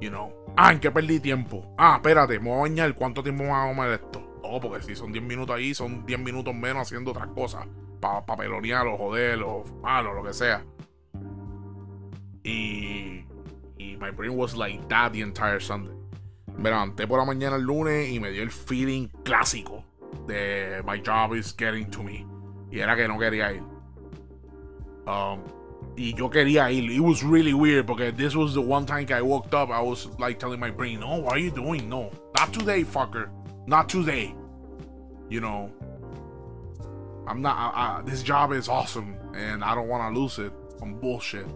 You 0.00 0.10
know. 0.10 0.32
Ah, 0.56 0.72
¿en 0.72 0.80
qué 0.80 0.90
perdí 0.90 1.20
tiempo? 1.20 1.64
Ah, 1.78 1.96
espérate, 1.96 2.38
me 2.40 2.50
voy 2.50 2.58
a 2.58 2.62
bañar. 2.62 2.94
¿Cuánto 2.94 3.22
tiempo 3.22 3.44
me 3.44 3.50
va 3.50 3.64
a 3.64 3.68
comer 3.68 3.92
esto? 3.92 4.20
No, 4.42 4.60
porque 4.60 4.82
si 4.82 4.96
son 4.96 5.12
10 5.12 5.24
minutos 5.24 5.54
ahí, 5.54 5.74
son 5.74 6.04
10 6.04 6.18
minutos 6.20 6.54
menos 6.54 6.82
haciendo 6.82 7.12
otras 7.12 7.28
cosas 7.28 7.66
para 8.00 8.24
pa 8.24 8.36
pelonear 8.36 8.86
o 8.86 8.96
joder 8.96 9.42
o 9.42 9.64
malo, 9.82 10.14
lo 10.14 10.22
que 10.22 10.32
sea. 10.32 10.64
Y, 12.42 13.24
y 13.78 13.96
my 14.00 14.10
brain 14.10 14.36
was 14.36 14.56
like 14.56 14.88
that 14.88 15.12
the 15.12 15.20
entire 15.20 15.60
Sunday. 15.60 15.94
Me 16.56 16.70
levanté 16.70 17.06
por 17.06 17.18
la 17.18 17.24
mañana 17.24 17.56
el 17.56 17.62
lunes 17.62 18.10
y 18.10 18.18
me 18.18 18.30
dio 18.30 18.42
el 18.42 18.50
feeling 18.50 19.08
clásico 19.24 19.84
de 20.26 20.82
my 20.84 20.98
job 20.98 21.34
is 21.34 21.52
getting 21.52 21.90
to 21.90 22.02
me. 22.02 22.26
Y 22.70 22.80
era 22.80 22.96
que 22.96 23.06
no 23.08 23.18
quería 23.18 23.52
ir. 23.52 23.62
Um, 25.06 25.42
y 25.96 26.14
yo 26.14 26.30
quería 26.30 26.70
ir. 26.70 26.90
It 26.90 27.00
was 27.00 27.22
really 27.22 27.52
weird 27.52 27.86
porque 27.86 28.16
this 28.16 28.34
was 28.34 28.54
the 28.54 28.60
one 28.60 28.86
time 28.86 29.06
I 29.10 29.22
woke 29.22 29.52
up. 29.54 29.70
I 29.70 29.80
was 29.80 30.08
like 30.18 30.38
telling 30.38 30.60
my 30.60 30.70
brain, 30.70 31.00
no, 31.00 31.16
what 31.16 31.34
are 31.34 31.38
you 31.38 31.50
doing? 31.50 31.88
No, 31.88 32.10
not 32.38 32.52
today, 32.52 32.84
fucker. 32.84 33.28
Not 33.66 33.88
today. 33.88 34.34
You 35.28 35.40
know, 35.40 35.70
I'm 37.30 37.40
not. 37.40 37.56
I, 37.56 38.00
I, 38.00 38.02
this 38.02 38.24
job 38.24 38.52
is 38.52 38.68
awesome, 38.68 39.16
and 39.34 39.62
I 39.62 39.74
don't 39.76 39.86
want 39.86 40.02
to 40.12 40.20
lose 40.20 40.40
it 40.40 40.52
on 40.82 40.98
bullshit. 40.98 41.46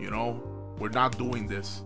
You 0.00 0.10
know, 0.10 0.42
we're 0.78 0.88
not 0.88 1.18
doing 1.18 1.46
this. 1.46 1.84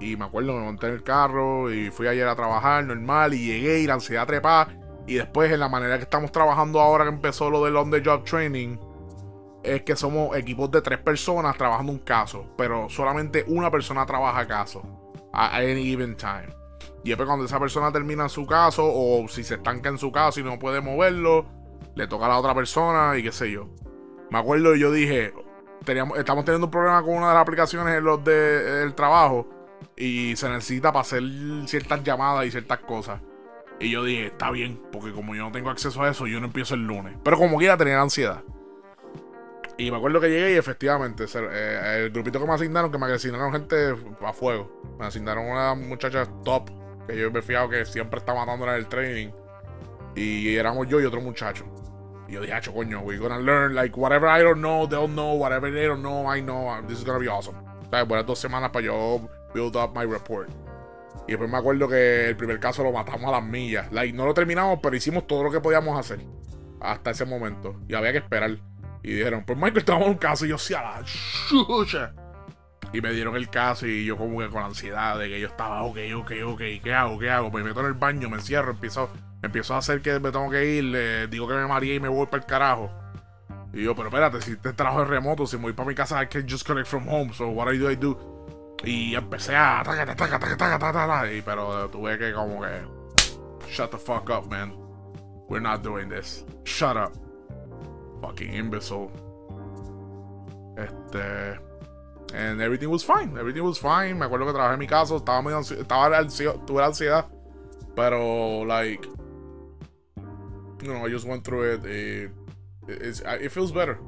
Y 0.00 0.16
me 0.16 0.24
acuerdo, 0.24 0.54
me 0.54 0.64
monté 0.64 0.86
en 0.86 0.94
el 0.94 1.02
carro 1.02 1.70
y 1.70 1.90
fui 1.90 2.06
ayer 2.06 2.26
a 2.26 2.34
trabajar 2.34 2.84
normal 2.84 3.34
y 3.34 3.46
llegué 3.46 3.80
y 3.80 3.86
la 3.86 3.94
ansiedad 3.94 4.26
trepa. 4.26 4.68
Y 5.06 5.14
después, 5.14 5.52
en 5.52 5.60
la 5.60 5.68
manera 5.68 5.98
que 5.98 6.04
estamos 6.04 6.32
trabajando 6.32 6.80
ahora 6.80 7.04
que 7.04 7.10
empezó 7.10 7.50
lo 7.50 7.64
del 7.64 7.76
on 7.76 7.90
the 7.90 8.02
job 8.02 8.24
training, 8.24 8.78
es 9.62 9.82
que 9.82 9.94
somos 9.94 10.34
equipos 10.36 10.70
de 10.70 10.80
tres 10.80 11.00
personas 11.00 11.56
trabajando 11.58 11.92
un 11.92 11.98
caso, 11.98 12.46
pero 12.56 12.88
solamente 12.88 13.44
una 13.46 13.70
persona 13.70 14.06
trabaja 14.06 14.46
caso 14.46 14.82
a 15.34 15.58
any 15.58 15.84
given 15.84 16.16
time. 16.16 16.48
Y 17.04 17.10
después, 17.10 17.26
cuando 17.26 17.44
esa 17.44 17.60
persona 17.60 17.92
termina 17.92 18.28
su 18.28 18.46
caso 18.46 18.84
o 18.86 19.28
si 19.28 19.44
se 19.44 19.54
estanca 19.54 19.90
en 19.90 19.98
su 19.98 20.10
caso 20.10 20.40
y 20.40 20.44
no 20.44 20.58
puede 20.58 20.80
moverlo, 20.80 21.61
le 21.94 22.06
toca 22.06 22.26
a 22.26 22.28
la 22.28 22.38
otra 22.38 22.54
persona 22.54 23.16
y 23.16 23.22
qué 23.22 23.32
sé 23.32 23.50
yo. 23.50 23.68
Me 24.30 24.38
acuerdo 24.38 24.74
y 24.74 24.80
yo 24.80 24.90
dije, 24.90 25.32
teníamos, 25.84 26.18
estamos 26.18 26.44
teniendo 26.44 26.66
un 26.66 26.70
problema 26.70 27.02
con 27.02 27.14
una 27.14 27.28
de 27.28 27.34
las 27.34 27.42
aplicaciones 27.42 27.96
en 27.96 28.04
los 28.04 28.24
del 28.24 28.94
trabajo 28.94 29.48
y 29.96 30.34
se 30.36 30.48
necesita 30.48 30.92
para 30.92 31.02
hacer 31.02 31.22
ciertas 31.66 32.02
llamadas 32.02 32.46
y 32.46 32.50
ciertas 32.50 32.78
cosas. 32.80 33.20
Y 33.78 33.90
yo 33.90 34.04
dije, 34.04 34.26
está 34.26 34.50
bien, 34.50 34.80
porque 34.92 35.12
como 35.12 35.34
yo 35.34 35.42
no 35.42 35.52
tengo 35.52 35.70
acceso 35.70 36.02
a 36.02 36.08
eso, 36.08 36.26
yo 36.26 36.40
no 36.40 36.46
empiezo 36.46 36.74
el 36.74 36.86
lunes. 36.86 37.16
Pero 37.22 37.36
como 37.36 37.58
quiera 37.58 37.76
tenía 37.76 38.00
ansiedad. 38.00 38.42
Y 39.76 39.90
me 39.90 39.96
acuerdo 39.96 40.20
que 40.20 40.28
llegué 40.28 40.52
y 40.52 40.56
efectivamente, 40.56 41.24
eh, 41.34 42.04
el 42.04 42.10
grupito 42.10 42.38
que 42.38 42.46
me 42.46 42.52
asignaron, 42.52 42.92
que 42.92 42.98
me 42.98 43.06
asignaron 43.06 43.52
gente 43.52 43.96
a 44.20 44.32
fuego. 44.32 44.70
Me 44.98 45.06
asignaron 45.06 45.46
una 45.46 45.74
muchacha 45.74 46.26
top, 46.44 46.70
que 47.08 47.18
yo 47.18 47.30
me 47.32 47.40
he 47.40 47.42
fijado 47.42 47.68
que 47.68 47.84
siempre 47.84 48.20
está 48.20 48.34
matando 48.34 48.66
en 48.68 48.74
el 48.74 48.86
training. 48.86 49.30
Y 50.14 50.54
éramos 50.54 50.86
yo 50.86 51.00
y 51.00 51.04
otro 51.04 51.20
muchacho. 51.20 51.64
Yo 52.32 52.40
dije, 52.40 52.54
hacho, 52.54 52.72
coño, 52.72 53.00
we're 53.02 53.18
gonna 53.18 53.38
learn, 53.38 53.74
like, 53.74 53.94
whatever 53.94 54.26
I 54.26 54.42
don't 54.42 54.60
know, 54.60 54.88
they'll 54.88 55.06
know, 55.06 55.34
whatever 55.34 55.70
they 55.70 55.86
don't 55.86 56.00
know, 56.00 56.26
I 56.26 56.40
know, 56.40 56.80
this 56.88 56.98
is 56.98 57.04
gonna 57.04 57.18
be 57.18 57.28
awesome. 57.28 57.58
O 57.58 57.90
sea, 57.90 58.04
buenas 58.04 58.26
dos 58.26 58.38
semanas 58.38 58.70
para 58.70 58.86
yo 58.86 59.28
build 59.52 59.76
up 59.76 59.94
my 59.94 60.06
report. 60.06 60.48
Y 61.28 61.32
después 61.32 61.50
me 61.50 61.58
acuerdo 61.58 61.86
que 61.88 62.30
el 62.30 62.36
primer 62.36 62.58
caso 62.58 62.82
lo 62.82 62.90
matamos 62.90 63.28
a 63.28 63.32
las 63.32 63.44
millas. 63.44 63.92
Like, 63.92 64.14
no 64.14 64.24
lo 64.24 64.32
terminamos, 64.32 64.80
pero 64.82 64.96
hicimos 64.96 65.26
todo 65.26 65.44
lo 65.44 65.50
que 65.50 65.60
podíamos 65.60 65.98
hacer. 65.98 66.20
Hasta 66.80 67.10
ese 67.10 67.26
momento. 67.26 67.76
Y 67.86 67.94
había 67.94 68.12
que 68.12 68.18
esperar. 68.18 68.56
Y 69.02 69.12
dijeron, 69.12 69.44
pues 69.44 69.58
Michael, 69.58 69.84
te 69.84 69.92
un 69.92 70.14
caso. 70.14 70.46
Y 70.46 70.48
yo, 70.48 70.58
sí, 70.58 70.72
a 70.72 70.82
la 70.82 71.04
chucha. 71.04 72.14
Y 72.94 73.00
me 73.02 73.12
dieron 73.12 73.36
el 73.36 73.48
caso 73.48 73.86
y 73.86 74.04
yo 74.04 74.16
como 74.16 74.40
que 74.40 74.48
con 74.48 74.62
ansiedad 74.62 75.18
de 75.18 75.28
que 75.28 75.40
yo 75.40 75.48
estaba, 75.48 75.82
ok, 75.82 75.98
ok, 76.16 76.32
ok, 76.44 76.62
¿qué 76.82 76.92
hago? 76.92 77.18
¿Qué 77.18 77.30
hago? 77.30 77.50
Pues 77.50 77.62
me 77.62 77.70
meto 77.70 77.80
en 77.80 77.86
el 77.86 77.94
baño, 77.94 78.28
me 78.28 78.36
encierro, 78.36 78.72
empiezo 78.72 79.08
empiezo 79.42 79.74
a 79.74 79.78
hacer 79.78 80.00
que 80.00 80.18
me 80.20 80.30
tengo 80.30 80.48
que 80.50 80.64
ir, 80.64 80.84
le 80.84 81.26
digo 81.26 81.46
que 81.48 81.54
me 81.54 81.66
mareé 81.66 81.96
y 81.96 82.00
me 82.00 82.08
voy 82.08 82.26
para 82.26 82.42
el 82.42 82.46
carajo. 82.46 82.90
Y 83.72 83.84
yo, 83.84 83.94
pero 83.94 84.08
espérate, 84.08 84.40
si 84.42 84.52
este 84.52 84.72
trabajo 84.72 85.02
es 85.02 85.08
remoto, 85.08 85.46
si 85.46 85.56
me 85.56 85.64
voy 85.64 85.72
para 85.72 85.88
mi 85.88 85.94
casa, 85.94 86.22
I 86.22 86.26
can 86.26 86.46
just 86.48 86.66
connect 86.66 86.88
from 86.88 87.08
home. 87.08 87.32
So 87.32 87.48
what 87.48 87.66
do 87.66 87.90
I 87.90 87.96
do? 87.96 88.76
Y 88.84 89.14
empecé 89.14 89.54
a 89.56 89.82
taca, 89.84 90.04
taca, 90.14 90.78
taca, 90.78 91.32
y 91.32 91.40
pero 91.42 91.88
tuve 91.88 92.18
que 92.18 92.32
como 92.32 92.62
que 92.62 92.82
shut 93.68 93.90
the 93.90 93.98
fuck 93.98 94.28
up, 94.30 94.50
man. 94.50 94.72
We're 95.48 95.60
not 95.60 95.82
doing 95.82 96.08
this. 96.08 96.44
Shut 96.64 96.96
up. 96.96 97.12
Fucking 98.20 98.52
imbecile. 98.52 99.10
Este 100.76 101.58
and 102.34 102.60
everything 102.60 102.88
was 102.88 103.04
fine. 103.04 103.36
Everything 103.38 103.62
was 103.62 103.78
fine. 103.78 104.18
Me 104.18 104.26
acuerdo 104.26 104.46
que 104.46 104.52
trabajé 104.52 104.74
en 104.74 104.80
mi 104.80 104.86
casa, 104.86 105.16
estaba 105.16 105.42
medio 105.42 105.60
estaba 105.60 106.18
ansioso, 106.18 106.58
tuve 106.66 106.82
ansiedad, 106.82 107.26
pero 107.94 108.64
like 108.64 109.08
you 110.82 110.92
know, 110.92 111.06
I 111.06 111.08
just 111.08 111.26
went 111.26 111.44
through 111.44 111.74
it. 111.74 111.84
It, 111.86 112.30
it 112.88 113.48
feels 113.50 113.72
better. 113.72 113.98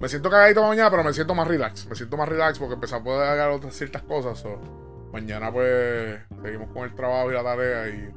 Me 0.00 0.08
siento 0.08 0.30
cagadito 0.30 0.62
mañana, 0.62 0.90
pero 0.90 1.04
me 1.04 1.12
siento 1.12 1.34
más 1.34 1.46
relax. 1.46 1.86
Me 1.86 1.94
siento 1.94 2.16
más 2.16 2.28
relax 2.28 2.58
porque 2.58 2.74
empecé 2.74 2.94
a 2.94 3.02
poder 3.02 3.28
hacer 3.28 3.50
otras 3.50 3.74
ciertas 3.74 4.02
cosas. 4.02 4.38
So, 4.38 4.58
mañana, 5.12 5.52
pues, 5.52 6.20
seguimos 6.42 6.70
con 6.72 6.84
el 6.84 6.94
trabajo 6.94 7.30
y 7.30 7.34
la 7.34 7.42
tarea. 7.42 7.88
Y, 7.88 8.10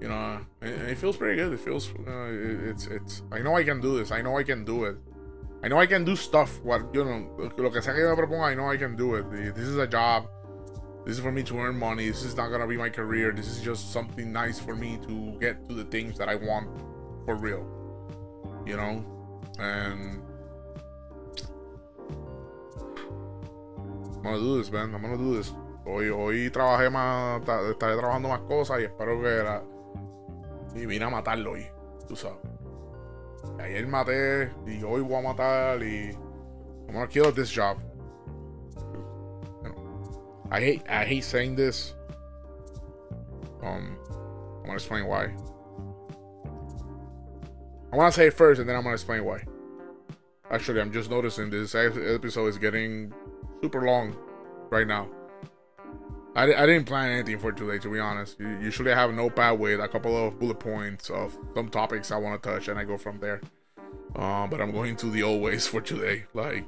you 0.00 0.08
know, 0.08 0.40
it, 0.62 0.92
it 0.92 0.98
feels 0.98 1.16
pretty 1.16 1.42
good. 1.42 1.52
It 1.52 1.60
feels, 1.60 1.90
uh, 2.06 2.70
it's, 2.70 2.86
it's, 2.86 3.22
I 3.30 3.40
know 3.42 3.58
I 3.58 3.64
can 3.64 3.80
do 3.80 3.98
this. 3.98 4.10
I 4.10 4.22
know 4.22 4.38
I 4.38 4.44
can 4.44 4.64
do 4.64 4.86
it. 4.86 4.96
I 5.62 5.68
know 5.68 5.78
I 5.78 5.86
can 5.86 6.04
do 6.04 6.16
stuff. 6.16 6.58
What, 6.62 6.94
you 6.94 7.04
know, 7.04 7.50
lo 7.58 7.70
que 7.70 7.82
sea 7.82 7.92
que 7.92 8.00
yo 8.00 8.16
me 8.16 8.22
proponga, 8.22 8.50
I 8.50 8.54
know 8.54 8.70
I 8.70 8.78
can 8.78 8.96
do 8.96 9.16
it. 9.16 9.30
This 9.54 9.68
is 9.68 9.76
a 9.76 9.86
job. 9.86 10.28
This 11.04 11.18
is 11.18 11.22
for 11.22 11.32
me 11.32 11.42
to 11.42 11.58
earn 11.58 11.78
money. 11.78 12.08
This 12.08 12.22
is 12.22 12.36
not 12.36 12.50
gonna 12.50 12.66
be 12.66 12.78
my 12.78 12.88
career. 12.88 13.32
This 13.32 13.48
is 13.48 13.60
just 13.60 13.92
something 13.92 14.32
nice 14.32 14.58
for 14.58 14.74
me 14.74 14.98
to 15.06 15.36
get 15.38 15.68
to 15.68 15.74
the 15.74 15.84
things 15.84 16.16
that 16.16 16.30
I 16.30 16.36
want 16.36 16.68
for 17.30 17.36
real. 17.36 17.64
You 18.66 18.76
know? 18.76 19.04
And 19.58 20.22
I'm 24.16 24.22
gonna 24.22 24.38
do 24.38 24.58
this, 24.58 24.70
man. 24.70 24.94
I'm 24.94 25.02
gonna 25.02 25.16
do 25.16 25.36
this. 25.36 25.52
Hoy, 25.86 26.08
hoy 26.10 26.50
trabajé 26.50 26.90
más, 26.90 27.40
estaré 27.70 27.96
trabajando 27.96 28.28
más 28.28 28.40
cosas 28.40 28.80
y 28.80 28.84
espero 28.84 29.20
que 29.22 29.42
la. 29.42 29.62
Y 30.74 30.86
vine 30.86 31.04
a 31.04 31.10
matarlo 31.10 31.52
hoy, 31.52 31.66
tú 32.06 32.16
sabes. 32.16 32.38
Y 33.58 33.62
ayer 33.62 33.86
maté 33.86 34.52
y 34.66 34.82
hoy 34.82 35.00
voy 35.00 35.18
a 35.18 35.22
matar 35.22 35.82
y. 35.82 36.16
I'm 36.86 36.94
gonna 36.94 37.08
kill 37.08 37.32
this 37.32 37.50
job. 37.50 37.78
I 40.50 40.60
hate 40.60 40.82
I 40.88 41.04
hate 41.04 41.22
saying 41.22 41.54
this. 41.54 41.94
Um, 43.62 43.96
I'm 44.58 44.62
gonna 44.62 44.74
explain 44.74 45.06
why. 45.06 45.32
I 47.92 47.96
want 47.96 48.14
to 48.14 48.20
say 48.20 48.26
it 48.28 48.34
first, 48.34 48.60
and 48.60 48.68
then 48.68 48.76
I'm 48.76 48.82
gonna 48.82 48.94
explain 48.94 49.24
why. 49.24 49.44
Actually, 50.50 50.80
I'm 50.80 50.92
just 50.92 51.10
noticing 51.10 51.50
this 51.50 51.74
episode 51.74 52.46
is 52.46 52.58
getting 52.58 53.12
super 53.62 53.82
long 53.82 54.16
right 54.70 54.86
now. 54.86 55.08
I, 56.36 56.44
I 56.54 56.66
didn't 56.66 56.84
plan 56.84 57.10
anything 57.10 57.38
for 57.38 57.50
today, 57.50 57.78
to 57.78 57.92
be 57.92 57.98
honest. 57.98 58.38
Usually, 58.38 58.92
I 58.92 58.94
have 58.94 59.10
a 59.10 59.12
notepad 59.12 59.58
with 59.58 59.80
a 59.80 59.88
couple 59.88 60.16
of 60.16 60.38
bullet 60.38 60.60
points 60.60 61.10
of 61.10 61.36
some 61.54 61.68
topics 61.68 62.12
I 62.12 62.16
want 62.16 62.40
to 62.40 62.48
touch, 62.48 62.68
and 62.68 62.78
I 62.78 62.84
go 62.84 62.96
from 62.96 63.18
there. 63.18 63.40
Uh, 64.14 64.46
but 64.46 64.60
I'm 64.60 64.70
going 64.70 64.96
to 64.96 65.06
the 65.06 65.22
old 65.22 65.42
ways 65.42 65.66
for 65.66 65.80
today. 65.80 66.24
Like, 66.32 66.64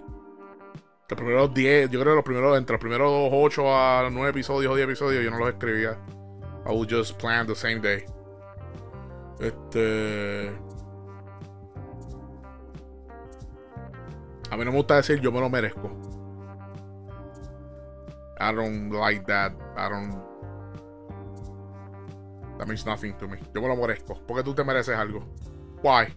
los 1.09 1.21
primeros 1.21 1.55
10, 1.55 1.91
yo 1.91 2.01
creo 2.01 2.17
los 2.17 2.25
primeros, 2.25 2.57
entre 2.59 2.75
los 2.75 2.81
primeros 2.81 3.31
8 3.33 3.63
a 3.69 4.11
9 4.11 4.31
episodios 4.31 4.73
o 4.73 4.77
10 4.77 4.89
episodios, 4.89 5.25
yo 5.25 5.31
no 5.31 5.39
los 5.39 5.55
escribía. 5.55 5.97
I 6.67 6.73
would 6.73 6.89
just 6.89 7.19
plan 7.19 7.47
the 7.47 7.55
same 7.55 7.81
day. 7.81 8.05
Este. 9.41 10.53
A 14.53 14.57
mí 14.59 14.67
no 14.67 14.71
me 14.71 14.77
gusta 14.77 14.97
decir 14.97 15.19
yo 15.19 15.33
me 15.33 15.41
lo 15.41 15.49
merezco. 15.49 15.91
I 18.39 18.55
don't 18.55 18.93
like 18.93 19.25
that. 19.25 19.53
I 19.79 19.89
don't. 19.89 20.23
That 22.59 22.67
means 22.67 22.85
nothing 22.85 23.15
to 23.15 23.27
me. 23.27 23.39
Yo 23.55 23.63
me 23.63 23.69
lo 23.69 23.77
merezco. 23.77 24.21
Porque 24.27 24.43
tú 24.43 24.55
te 24.55 24.63
mereces 24.63 24.95
algo. 24.95 25.25
Why? 25.83 26.15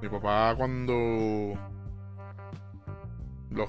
Mi 0.00 0.08
papá 0.08 0.54
cuando 0.56 1.58
los, 3.50 3.68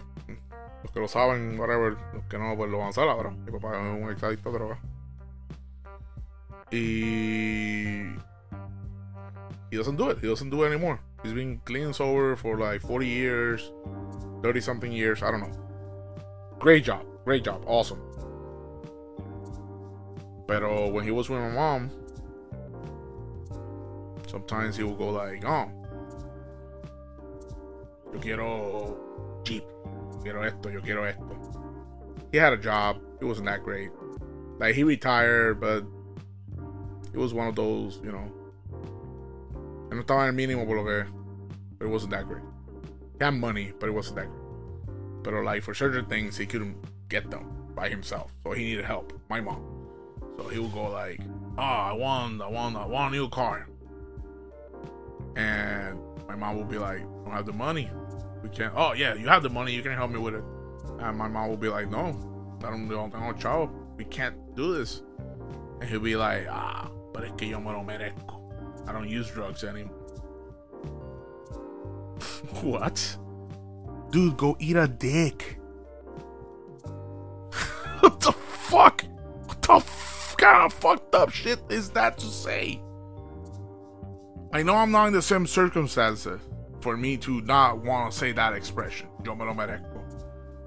los 0.83 0.91
que 0.93 0.99
lo 0.99 1.07
saben, 1.07 1.59
whatever, 1.59 1.97
los 2.13 2.23
que 2.25 2.37
no, 2.37 2.55
pues 2.55 2.69
lo 2.69 2.77
van 2.77 2.89
a 2.89 2.91
saber 2.91 3.09
ahora. 3.09 3.31
Mi 3.31 3.51
papá 3.51 3.81
es 3.81 4.03
un 4.03 4.11
exadicto 4.11 4.51
de 4.51 4.59
droga. 4.59 4.79
Y 6.69 8.15
he 9.71 9.77
doesn't 9.77 9.95
do 9.95 10.09
it. 10.09 10.19
He 10.19 10.27
doesn't 10.27 10.49
do 10.49 10.63
it 10.63 10.67
anymore. 10.67 10.99
He's 11.23 11.33
been 11.33 11.61
clean 11.63 11.93
sober 11.93 12.35
for 12.35 12.57
like 12.59 12.81
40 12.81 13.07
years, 13.07 13.71
30 14.43 14.59
something 14.59 14.91
years. 14.91 15.23
I 15.23 15.31
don't 15.31 15.39
know. 15.39 15.51
Great 16.59 16.83
job. 16.83 17.05
Great 17.23 17.45
job. 17.45 17.63
Awesome. 17.65 18.01
Pero 20.47 20.89
when 20.89 21.05
he 21.05 21.11
was 21.11 21.29
with 21.29 21.39
my 21.39 21.49
mom, 21.49 21.89
sometimes 24.27 24.75
he 24.75 24.83
would 24.83 24.97
go 24.97 25.09
like, 25.09 25.45
oh, 25.45 25.71
yo 28.13 28.19
quiero 28.19 28.97
Jeep, 29.43 29.63
quiero 30.21 30.43
esto, 30.43 30.69
yo 30.69 30.81
quiero 30.81 31.05
esto. 31.05 31.37
He 32.31 32.37
had 32.37 32.51
a 32.51 32.57
job. 32.57 32.99
It 33.21 33.25
wasn't 33.25 33.47
that 33.47 33.63
great. 33.63 33.91
Like 34.59 34.75
he 34.75 34.83
retired, 34.83 35.61
but 35.61 35.85
it 37.13 37.17
was 37.17 37.33
one 37.33 37.47
of 37.47 37.55
those, 37.55 38.01
you 38.03 38.11
know, 38.11 38.31
no 39.95 40.01
estaba 40.01 40.27
en 40.27 40.29
el 40.29 40.47
mínimo 40.47 40.65
por 40.65 40.77
lo 40.77 40.85
que. 40.85 41.09
But 41.77 41.87
it 41.87 41.91
wasn't 41.91 42.11
that 42.11 42.27
great. 42.27 42.43
He 43.17 43.23
had 43.25 43.33
money, 43.33 43.73
but 43.79 43.89
it 43.89 43.93
wasn't 43.93 44.17
that 44.17 44.27
great. 44.27 45.23
But 45.23 45.33
like 45.43 45.63
for 45.63 45.73
certain 45.73 46.05
things, 46.05 46.37
he 46.37 46.45
couldn't 46.45 46.77
get 47.09 47.29
them 47.29 47.45
by 47.75 47.89
himself, 47.89 48.31
so 48.43 48.51
he 48.51 48.63
needed 48.63 48.85
help. 48.85 49.13
My 49.29 49.41
mom. 49.41 49.63
So 50.37 50.47
he 50.47 50.59
would 50.59 50.73
go 50.73 50.89
like, 50.89 51.19
"Oh, 51.57 51.61
I 51.61 51.93
want, 51.93 52.41
I 52.41 52.47
want, 52.47 52.75
I 52.75 52.85
want 52.85 53.13
a 53.13 53.17
new 53.17 53.29
car," 53.29 53.67
and 55.35 55.99
my 56.27 56.35
mom 56.35 56.57
would 56.57 56.69
be 56.69 56.77
like, 56.77 57.01
"I 57.01 57.23
don't 57.25 57.33
have 57.33 57.45
the 57.45 57.53
money. 57.53 57.89
We 58.41 58.49
can't." 58.49 58.73
Oh 58.75 58.93
yeah, 58.93 59.13
you 59.13 59.27
have 59.27 59.43
the 59.43 59.49
money. 59.49 59.73
You 59.73 59.83
can 59.83 59.93
help 59.93 60.11
me 60.11 60.19
with 60.19 60.35
it. 60.35 60.43
And 60.99 61.17
my 61.17 61.27
mom 61.27 61.49
would 61.49 61.59
be 61.59 61.69
like, 61.69 61.89
"No, 61.89 62.15
I 62.63 62.69
don't, 62.69 62.89
I 62.89 62.93
don't 62.93 63.11
tengo 63.11 63.33
chavo. 63.33 63.69
We 63.97 64.05
can't 64.05 64.55
do 64.55 64.73
this." 64.77 65.03
And 65.79 65.89
he'll 65.89 65.99
be 65.99 66.15
like, 66.15 66.47
"Ah, 66.49 66.89
but 67.13 67.23
es 67.23 67.31
que 67.37 67.47
yo 67.47 67.59
me 67.59 67.71
lo 67.71 67.83
merezco." 67.83 68.40
I 68.87 68.91
don't 68.91 69.09
use 69.09 69.29
drugs 69.29 69.63
anymore. 69.63 69.95
what? 72.61 73.17
Dude, 74.11 74.37
go 74.37 74.57
eat 74.59 74.75
a 74.75 74.87
dick. 74.87 75.57
what 77.99 78.19
the 78.19 78.31
fuck? 78.31 79.03
What 79.45 79.61
the 79.61 79.73
f- 79.73 80.35
kind 80.37 80.65
of 80.65 80.73
fucked 80.73 81.15
up 81.15 81.29
shit 81.29 81.59
is 81.69 81.89
that 81.91 82.17
to 82.17 82.25
say? 82.25 82.81
I 84.53 84.63
know 84.63 84.75
I'm 84.75 84.91
not 84.91 85.07
in 85.07 85.13
the 85.13 85.21
same 85.21 85.47
circumstances 85.47 86.41
for 86.81 86.97
me 86.97 87.15
to 87.17 87.41
not 87.41 87.83
want 87.83 88.11
to 88.11 88.17
say 88.17 88.31
that 88.33 88.53
expression. 88.53 89.07
Yo 89.23 89.35
me 89.35 89.45
lo 89.45 89.53
merezco. 89.53 90.01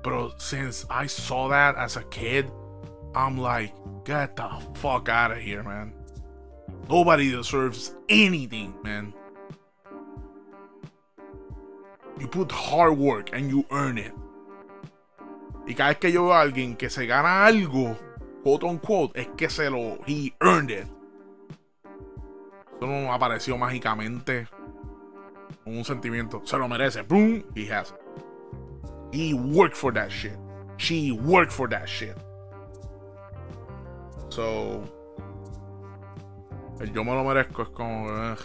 But 0.03 0.41
since 0.41 0.87
I 0.89 1.07
saw 1.07 1.49
that 1.49 1.77
as 1.77 1.97
a 1.97 2.03
kid, 2.05 2.51
I'm 3.15 3.39
like, 3.39 3.73
get 4.05 4.37
the 4.37 4.49
fuck 4.75 5.09
out 5.09 5.33
of 5.33 5.39
here, 5.39 5.63
man. 5.63 5.93
Nobody 6.89 7.31
deserves 7.31 7.95
anything, 8.09 8.75
man. 8.83 9.15
You 12.19 12.29
put 12.29 12.53
hard 12.53 12.97
work 12.99 13.31
and 13.33 13.51
you 13.51 13.65
earn 13.71 13.99
it. 13.99 14.13
Y 15.67 15.75
cada 15.75 15.91
vez 15.91 15.99
que 15.99 16.13
yo 16.13 16.25
veo 16.25 16.35
a 16.35 16.41
alguien 16.43 16.77
que 16.77 16.91
se 16.91 17.07
gana 17.07 17.47
algo, 17.47 17.97
quote 18.43 18.65
on 18.65 18.79
quote, 18.79 19.19
es 19.19 19.29
que 19.37 19.49
se 19.49 19.71
lo. 19.71 19.99
He 20.07 20.35
earned 20.41 20.71
it. 20.71 20.87
Eso 22.77 22.87
no 22.87 23.13
apareció 23.13 23.57
mágicamente. 23.57 24.47
Un 25.65 25.85
sentimiento. 25.85 26.43
Se 26.45 26.59
lo 26.59 26.69
merece. 26.69 27.03
Boom. 27.03 27.45
He 27.55 27.67
has. 27.67 27.95
He 29.11 29.33
worked 29.33 29.77
for 29.77 29.93
that 29.95 30.11
shit. 30.11 30.37
She 30.77 31.13
worked 31.13 31.53
for 31.53 31.69
that 31.69 31.89
shit. 31.89 32.17
So. 34.29 34.85
El 36.81 36.93
yo 36.93 37.05
me 37.05 37.13
lo 37.13 37.25
merezco 37.25 37.63
es 37.63 37.69
como. 37.69 38.09
Ugh. 38.09 38.39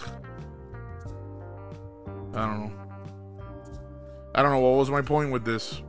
I 2.34 2.38
don't 2.38 2.60
know. 2.60 2.72
I 4.36 4.42
don't 4.44 4.52
know 4.52 4.60
what 4.60 4.78
was 4.78 4.90
my 4.90 5.02
point 5.02 5.32
with 5.32 5.44
this. 5.44 5.82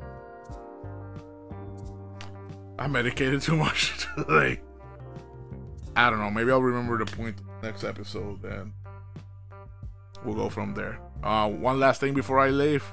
I 2.78 2.86
medicated 2.86 3.42
too 3.42 3.56
much 3.56 4.06
today. 4.16 4.60
I 5.94 6.08
don't 6.08 6.18
know. 6.18 6.30
Maybe 6.30 6.50
I'll 6.50 6.62
remember 6.62 6.96
the 7.04 7.04
point 7.04 7.36
next 7.62 7.84
episode 7.84 8.42
and 8.44 8.72
we'll 10.24 10.34
go 10.34 10.48
from 10.48 10.72
there. 10.74 10.98
Uh, 11.22 11.48
one 11.50 11.78
last 11.78 12.00
thing 12.00 12.14
before 12.14 12.38
I 12.38 12.48
leave. 12.48 12.84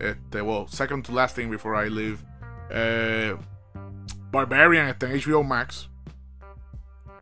Este, 0.00 0.42
well, 0.42 0.66
second 0.66 1.04
to 1.04 1.12
last 1.12 1.36
thing 1.36 1.50
before 1.50 1.74
I 1.74 1.88
leave. 1.88 2.24
Eh, 2.70 3.34
Barbarian 4.30 4.88
está 4.88 5.04
en 5.04 5.20
HBO 5.20 5.46
Max. 5.46 5.90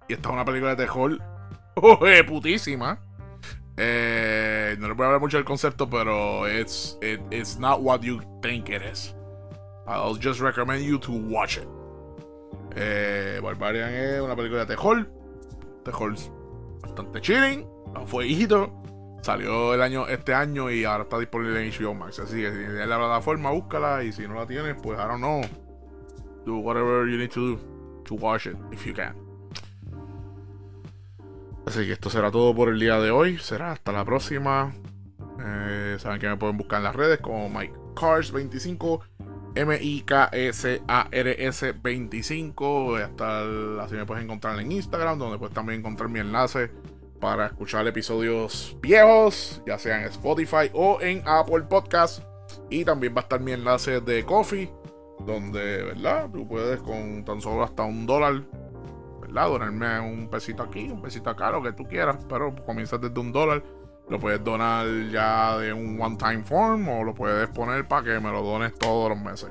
Y 0.09 0.15
está 0.15 0.31
una 0.31 0.45
película 0.45 0.77
de 0.77 0.87
terror 0.87 1.19
Oye, 2.01 2.25
putísima. 2.25 2.99
Eh, 3.77 4.77
no 4.79 4.89
le 4.89 4.95
voy 4.95 5.05
a 5.05 5.07
hablar 5.07 5.21
mucho 5.21 5.39
del 5.39 5.47
concepto, 5.47 5.89
pero 5.89 6.47
it's, 6.47 6.99
it, 7.01 7.21
it's 7.31 7.59
not 7.59 7.81
what 7.81 8.01
you 8.03 8.21
think 8.43 8.69
it 8.69 8.83
is. 8.83 9.15
I'll 9.87 10.15
just 10.15 10.41
recommend 10.41 10.85
you 10.85 10.99
to 10.99 11.13
watch 11.13 11.57
it. 11.57 11.67
Eh, 12.77 13.41
Barbarian 13.43 13.91
es 13.91 14.21
una 14.21 14.37
película 14.37 14.65
de 14.65 14.77
terror. 14.77 15.07
Terror 15.85 16.15
bastante 16.83 17.21
chilling. 17.21 17.67
Fue 18.07 18.27
hijito. 18.27 18.73
Salió 19.23 19.73
el 19.73 19.83
año, 19.83 20.09
este 20.09 20.35
año 20.35 20.71
y 20.71 20.85
ahora 20.85 21.05
está 21.05 21.19
disponible 21.19 21.65
en 21.65 21.71
HBO 21.71 21.95
Max. 21.95 22.19
Así 22.19 22.41
que 22.41 22.51
si 22.51 22.59
tienes 22.59 22.89
la 22.89 22.99
plataforma, 22.99 23.51
búscala. 23.51 24.03
Y 24.03 24.13
si 24.13 24.27
no 24.27 24.35
la 24.35 24.47
tienes, 24.47 24.77
pues 24.83 24.99
I 24.99 25.03
don't 25.03 25.19
know. 25.19 25.43
Do 26.45 26.57
whatever 26.57 27.09
you 27.09 27.19
need 27.19 27.31
to 27.31 27.41
do 27.41 28.03
to 28.05 28.15
watch 28.17 28.47
it 28.47 28.57
if 28.73 28.85
you 28.85 28.93
can. 28.93 29.22
Así 31.67 31.87
que 31.87 31.93
esto 31.93 32.11
será 32.11 32.31
todo 32.31 32.55
por 32.55 32.69
el 32.69 32.79
día 32.79 32.99
de 32.99 33.11
hoy. 33.11 33.39
Será 33.39 33.73
hasta 33.73 33.93
la 33.93 34.05
próxima. 34.05 34.73
Eh, 35.41 35.97
saben 35.99 36.21
que 36.21 36.29
me 36.29 36.37
pueden 36.37 36.57
buscar 36.57 36.79
en 36.79 36.85
las 36.85 36.95
redes 36.97 37.21
como 37.21 37.49
Mike 37.49 37.75
Cars25. 37.95 39.01
M-I-K-S-A-R-S 39.55 40.83
25. 41.83 42.97
Hasta 42.97 43.41
así 43.83 43.95
me 43.95 44.07
puedes 44.07 44.25
encontrar 44.25 44.59
en 44.59 44.73
Instagram, 44.73 45.19
donde 45.19 45.39
puedes 45.39 45.55
también 45.55 45.81
encontrar 45.81 46.09
mi 46.09 46.21
enlace 46.21 46.71
para 47.21 47.47
escuchar 47.47 47.87
episodios 47.87 48.77
viejos, 48.81 49.63
ya 49.65 49.79
sea 49.79 50.01
en 50.01 50.07
Spotify 50.09 50.71
o 50.73 51.01
en 51.01 51.23
Apple 51.25 51.63
Podcast. 51.69 52.25
Y 52.69 52.85
también 52.85 53.15
va 53.15 53.21
a 53.21 53.23
estar 53.23 53.41
mi 53.41 53.53
enlace 53.53 54.01
de 54.01 54.25
Coffee, 54.25 54.73
donde, 55.25 55.85
¿verdad? 55.85 56.29
Tú 56.33 56.49
puedes 56.49 56.81
con 56.81 57.25
tan 57.25 57.41
solo 57.41 57.63
hasta 57.63 57.85
un 57.85 58.07
dólar, 58.07 58.43
¿verdad? 59.33 59.49
Donarme 59.49 60.01
un 60.01 60.29
pesito 60.29 60.63
aquí, 60.63 60.91
un 60.91 61.01
pesito 61.01 61.31
acá, 61.31 61.51
lo 61.51 61.63
que 61.63 61.73
tú 61.73 61.85
quieras, 61.85 62.19
pero 62.29 62.55
comienzas 62.65 63.01
desde 63.01 63.19
un 63.19 63.33
dólar. 63.33 63.63
Lo 64.09 64.19
puedes 64.19 64.43
donar 64.43 64.87
ya 65.11 65.57
de 65.59 65.73
un 65.73 66.01
one-time 66.01 66.43
form 66.43 66.89
o 66.89 67.05
lo 67.05 67.15
puedes 67.15 67.49
poner 67.49 67.87
para 67.87 68.03
que 68.03 68.21
me 68.21 68.31
lo 68.31 68.43
dones 68.43 68.75
todos 68.79 69.09
los 69.09 69.19
meses. 69.19 69.51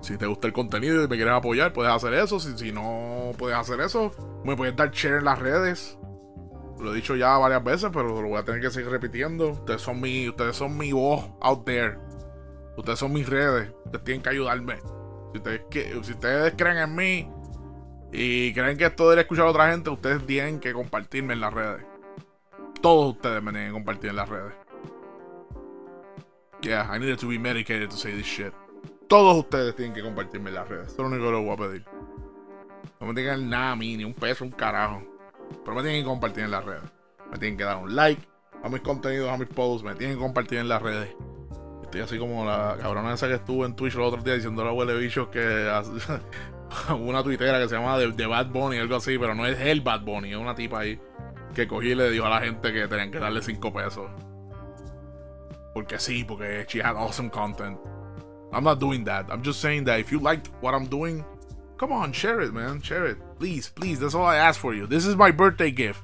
Si 0.00 0.16
te 0.16 0.26
gusta 0.26 0.46
el 0.46 0.52
contenido 0.52 1.02
y 1.02 1.08
me 1.08 1.16
quieres 1.16 1.34
apoyar, 1.34 1.72
puedes 1.72 1.92
hacer 1.92 2.14
eso. 2.14 2.38
Si, 2.38 2.56
si 2.56 2.70
no 2.70 3.32
puedes 3.36 3.56
hacer 3.56 3.80
eso, 3.80 4.12
me 4.44 4.54
puedes 4.54 4.76
dar 4.76 4.90
share 4.92 5.18
en 5.18 5.24
las 5.24 5.38
redes. 5.38 5.98
Lo 6.78 6.92
he 6.92 6.94
dicho 6.94 7.16
ya 7.16 7.36
varias 7.38 7.64
veces, 7.64 7.90
pero 7.92 8.22
lo 8.22 8.28
voy 8.28 8.38
a 8.38 8.44
tener 8.44 8.60
que 8.60 8.70
seguir 8.70 8.90
repitiendo. 8.90 9.50
Ustedes 9.50 9.82
son 9.82 10.00
mi, 10.00 10.28
ustedes 10.28 10.54
son 10.54 10.76
mi 10.76 10.92
voz 10.92 11.28
out 11.40 11.64
there. 11.64 11.98
Ustedes 12.76 13.00
son 13.00 13.12
mis 13.12 13.28
redes. 13.28 13.72
Ustedes 13.86 14.04
tienen 14.04 14.22
que 14.22 14.28
ayudarme. 14.28 14.76
Si 15.32 15.38
ustedes, 15.38 15.62
si 16.02 16.12
ustedes 16.12 16.54
creen 16.56 16.76
en 16.76 16.94
mí 16.94 17.28
y 18.12 18.52
creen 18.54 18.78
que 18.78 18.86
esto 18.86 19.08
debe 19.10 19.22
escuchar 19.22 19.46
a 19.46 19.50
otra 19.50 19.70
gente, 19.70 19.90
ustedes 19.90 20.24
tienen 20.26 20.60
que 20.60 20.72
compartirme 20.72 21.34
en 21.34 21.40
las 21.40 21.52
redes. 21.52 21.84
Todos 22.80 23.16
ustedes 23.16 23.42
me 23.42 23.50
tienen 23.50 23.68
que 23.68 23.74
compartir 23.74 24.10
en 24.10 24.16
las 24.16 24.28
redes. 24.28 24.52
Yeah, 26.62 26.88
I 26.92 26.98
needed 26.98 27.18
to 27.18 27.28
be 27.28 27.38
medicated 27.38 27.90
to 27.90 27.96
say 27.96 28.12
this 28.12 28.26
shit. 28.26 28.52
Todos 29.08 29.38
ustedes 29.38 29.74
tienen 29.76 29.94
que 29.94 30.02
compartirme 30.02 30.50
en 30.50 30.56
las 30.56 30.68
redes. 30.68 30.88
Eso 30.88 30.92
es 30.92 30.98
lo 30.98 31.06
único 31.06 31.24
que 31.24 31.36
les 31.36 31.44
voy 31.44 31.54
a 31.54 31.56
pedir. 31.56 31.84
No 33.00 33.06
me 33.06 33.14
tengan 33.14 33.48
nada 33.48 33.72
a 33.72 33.76
mí, 33.76 33.96
ni 33.96 34.04
un 34.04 34.14
peso, 34.14 34.44
un 34.44 34.50
carajo. 34.50 35.02
Pero 35.64 35.76
me 35.76 35.82
tienen 35.82 36.02
que 36.02 36.08
compartir 36.08 36.44
en 36.44 36.50
las 36.50 36.64
redes. 36.64 36.82
Me 37.30 37.38
tienen 37.38 37.56
que 37.56 37.64
dar 37.64 37.76
un 37.76 37.94
like 37.94 38.22
a 38.62 38.68
mis 38.68 38.80
contenidos, 38.80 39.30
a 39.30 39.36
mis 39.36 39.48
posts. 39.48 39.84
Me 39.84 39.94
tienen 39.94 40.16
que 40.16 40.22
compartir 40.22 40.58
en 40.58 40.68
las 40.68 40.82
redes. 40.82 41.14
Estoy 41.84 42.00
así 42.00 42.18
como 42.18 42.44
la 42.44 42.76
cabrona 42.80 43.14
esa 43.14 43.28
que 43.28 43.34
estuvo 43.34 43.64
en 43.64 43.74
Twitch 43.74 43.94
el 43.94 44.02
otro 44.02 44.22
día 44.22 44.34
diciendo 44.34 44.62
la 44.62 44.70
abuela 44.70 44.92
bichos 44.94 45.28
que 45.28 45.70
una 47.00 47.22
tuitera 47.22 47.58
que 47.58 47.68
se 47.68 47.76
llama 47.76 47.98
The, 47.98 48.26
Bad 48.26 48.46
Bunny, 48.48 48.78
algo 48.78 48.96
así, 48.96 49.18
pero 49.18 49.34
no 49.34 49.46
es 49.46 49.58
el 49.60 49.80
Bad 49.80 50.02
Bunny, 50.02 50.32
es 50.32 50.36
una 50.36 50.54
tipa 50.54 50.80
ahí 50.80 51.00
que 51.54 51.66
cogí 51.66 51.90
y 51.90 51.94
le 51.94 52.10
dijo 52.10 52.26
a 52.26 52.30
la 52.30 52.40
gente 52.40 52.72
que 52.72 52.86
tenían 52.88 53.10
que 53.10 53.18
darle 53.18 53.42
5 53.42 53.72
pesos. 53.72 54.10
Porque 55.74 55.98
sí, 55.98 56.24
porque 56.24 56.66
she 56.68 56.80
had 56.80 56.96
awesome 56.96 57.30
content. 57.30 57.78
I'm 58.52 58.64
not 58.64 58.80
doing 58.80 59.04
that. 59.04 59.26
I'm 59.30 59.42
just 59.42 59.60
saying 59.60 59.84
that 59.84 60.00
if 60.00 60.10
you 60.10 60.18
liked 60.18 60.48
what 60.60 60.74
I'm 60.74 60.86
doing, 60.86 61.24
come 61.76 61.92
on, 61.92 62.12
share 62.12 62.40
it, 62.40 62.52
man. 62.52 62.80
Share 62.80 63.06
it. 63.06 63.18
Please, 63.38 63.68
please. 63.68 64.00
That's 64.00 64.14
all 64.14 64.24
I 64.24 64.36
ask 64.36 64.58
for 64.58 64.74
you. 64.74 64.86
This 64.86 65.06
is 65.06 65.16
my 65.16 65.30
birthday 65.30 65.70
gift. 65.70 66.02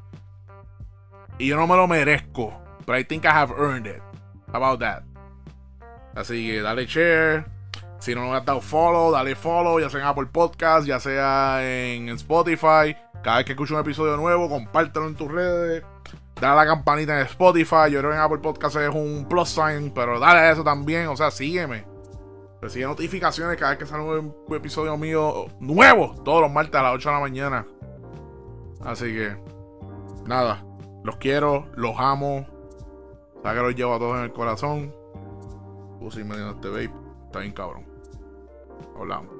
Y 1.41 1.47
yo 1.47 1.57
no 1.57 1.67
me 1.67 1.75
lo 1.75 1.87
merezco. 1.87 2.53
But 2.87 2.97
I 2.97 3.03
think 3.03 3.25
I 3.25 3.33
have 3.33 3.51
earned 3.51 3.87
it. 3.87 4.03
How 4.53 4.59
about 4.59 4.81
that? 4.81 5.05
Así 6.15 6.47
que 6.47 6.62
dale 6.62 6.87
share. 6.87 7.47
Si 8.05 8.14
no 8.14 8.28
me 8.28 8.36
has 8.36 8.44
dado 8.44 8.61
follow, 8.61 9.11
dale 9.11 9.34
follow, 9.34 9.80
ya 9.80 9.88
sea 9.88 10.00
en 10.00 10.07
Apple 10.07 10.26
Podcast, 10.26 10.86
ya 10.86 11.00
sea 11.00 11.66
en 11.66 12.11
Spotify. 12.11 12.94
Cada 13.22 13.38
vez 13.38 13.46
que 13.46 13.52
escucho 13.52 13.72
un 13.72 13.80
episodio 13.80 14.18
nuevo, 14.18 14.46
compártelo 14.46 15.09
en 15.09 15.14
tus 15.14 15.32
redes. 15.32 15.82
Dale 16.38 16.52
a 16.52 16.55
la 16.55 16.66
campanita 16.66 17.18
en 17.18 17.24
Spotify. 17.24 17.90
Yo 17.90 18.00
creo 18.00 18.11
que 18.11 18.16
en 18.16 18.22
Apple 18.22 18.40
Podcast 18.40 18.76
es 18.76 18.94
un 18.94 19.26
plus 19.26 19.48
sign, 19.48 19.90
pero 19.94 20.20
dale 20.20 20.40
a 20.40 20.50
eso 20.52 20.62
también. 20.62 21.09
O 21.09 21.16
sea, 21.16 21.30
sígueme. 21.30 21.86
Recibe 22.61 22.84
notificaciones 22.84 23.57
cada 23.57 23.70
vez 23.70 23.78
que 23.78 23.86
sale 23.86 24.02
un 24.02 24.34
episodio 24.50 24.98
mío 24.98 25.46
nuevo, 25.59 26.14
todos 26.26 26.42
los 26.42 26.50
martes 26.50 26.78
a 26.78 26.82
las 26.82 26.94
8 26.96 27.09
de 27.09 27.14
la 27.14 27.20
mañana. 27.22 27.66
Así 28.84 29.14
que, 29.14 29.34
nada, 30.26 30.62
los 31.05 31.16
quiero, 31.16 31.68
los 31.74 31.98
amo. 31.98 32.46
Sabe 33.42 33.57
que 33.57 33.62
los 33.62 33.74
llevo 33.74 33.94
a 33.94 33.98
todos 33.98 34.18
en 34.18 34.24
el 34.24 34.32
corazón. 34.34 34.94
Puse 36.00 36.22
medio 36.22 36.50
este 36.50 36.68
vape, 36.68 36.92
está 37.28 37.38
bien 37.38 37.52
cabrón. 37.52 37.93
Hablamos. 38.97 39.34